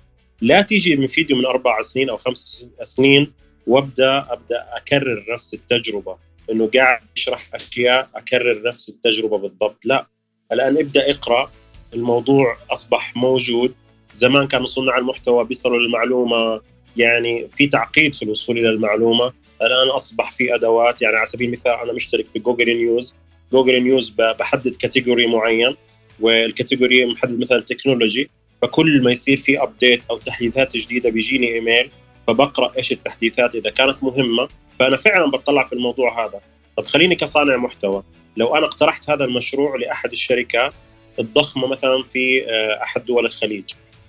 لا 0.41 0.61
تيجي 0.61 0.95
من 0.95 1.07
فيديو 1.07 1.37
من 1.37 1.45
أربع 1.45 1.81
سنين 1.81 2.09
أو 2.09 2.17
خمس 2.17 2.71
سنين 2.83 3.33
وأبدأ 3.67 4.27
أبدأ 4.29 4.67
أكرر 4.71 5.25
نفس 5.33 5.53
التجربة. 5.53 6.17
إنه 6.51 6.69
قاعد 6.75 6.99
يشرح 7.17 7.55
أشياء 7.55 8.09
أكرر 8.15 8.61
نفس 8.63 8.89
التجربة 8.89 9.37
بالضبط. 9.37 9.85
لا. 9.85 10.07
الآن 10.51 10.77
ابدأ 10.77 11.11
اقرأ. 11.11 11.51
الموضوع 11.93 12.57
أصبح 12.71 13.15
موجود. 13.15 13.73
زمان 14.11 14.47
كانوا 14.47 14.65
صناع 14.65 14.97
المحتوى 14.97 15.45
بيصلوا 15.45 15.79
للمعلومة 15.79 16.61
يعني 16.97 17.47
في 17.55 17.67
تعقيد 17.67 18.15
في 18.15 18.23
الوصول 18.23 18.57
إلى 18.57 18.69
المعلومة. 18.69 19.33
الآن 19.61 19.89
أصبح 19.89 20.31
في 20.31 20.55
أدوات 20.55 21.01
يعني 21.01 21.15
على 21.15 21.25
سبيل 21.25 21.47
المثال 21.47 21.71
أنا 21.71 21.93
مشترك 21.93 22.27
في 22.27 22.39
Google 22.39 22.65
News 22.65 23.15
Google 23.51 23.83
News 23.83 24.09
بحدد 24.09 24.75
category 24.75 25.27
معين 25.27 25.75
وال 26.19 26.36
category 26.36 27.05
محدد 27.05 27.39
مثلا 27.39 27.59
تكنولوجي 27.59 28.29
فكل 28.61 29.03
ما 29.03 29.11
يصير 29.11 29.37
في 29.37 29.63
update 29.63 30.01
أو 30.09 30.17
تحديثات 30.17 30.77
جديدة 30.77 31.09
بيجيني 31.09 31.53
ايميل 31.53 31.89
فبقرأ 32.27 32.73
إيش 32.77 32.91
التحديثات 32.91 33.55
إذا 33.55 33.69
كانت 33.69 34.03
مهمة. 34.03 34.47
فأنا 34.79 34.97
فعلا 34.97 35.31
بطلع 35.31 35.63
في 35.63 35.73
الموضوع 35.73 36.25
هذا. 36.25 36.39
طب 36.77 36.85
خليني 36.85 37.15
كصانع 37.15 37.57
محتوى. 37.57 38.03
لو 38.37 38.55
أنا 38.55 38.65
اقترحت 38.65 39.09
هذا 39.09 39.25
المشروع 39.25 39.75
لأحد 39.75 40.11
الشركات 40.11 40.73
الضخمة 41.19 41.67
مثلا 41.67 42.03
في 42.13 42.49
آه، 42.49 42.83
أحد 42.83 43.05
دول 43.05 43.25
الخليج. 43.25 43.63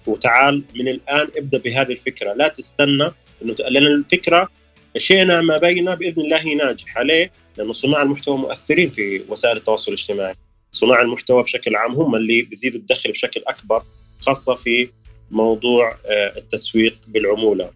وتعال 0.06 0.62
من 0.74 0.88
الآن 0.88 1.28
ابدأ 1.36 1.58
بهذه 1.58 1.92
الفكرة. 1.92 2.32
لا 2.32 2.48
تستنى 2.48 3.10
إنه 3.42 3.54
لأن 3.68 3.86
الفكرة 3.86 4.48
شئنا 4.96 5.40
ما 5.40 5.58
بين 5.58 5.94
بإذن 5.94 6.22
الله 6.22 6.54
ناجح 6.54 6.98
عليه 6.98 7.32
لأنه 7.56 7.72
صناع 7.72 8.02
المحتوى 8.02 8.38
مؤثرين 8.38 8.90
في 8.90 9.24
وسائل 9.28 9.56
التواصل 9.56 9.92
الاجتماعي. 9.92 10.34
صناع 10.70 11.02
المحتوى 11.02 11.42
بشكل 11.42 11.76
عام 11.76 11.92
هم 11.94 12.14
اللي 12.14 12.42
بيزيدوا 12.42 12.80
الدخل 12.80 13.12
بشكل 13.12 13.42
أكبر 13.46 13.82
خاصة 14.20 14.54
في 14.54 14.88
موضوع 15.30 15.96
آه، 16.06 16.38
التسويق 16.38 16.96
بالعمولة. 17.08 17.70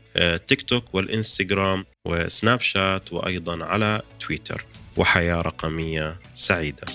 تيك 0.49 0.63
توك 0.63 0.95
والإنستغرام 0.95 1.85
وسناب 2.05 2.61
شات 2.61 3.13
وأيضا 3.13 3.65
على 3.65 4.03
تويتر 4.21 4.65
وحياة 4.97 5.41
رقمية 5.41 6.21
سعيدة. 6.35 6.87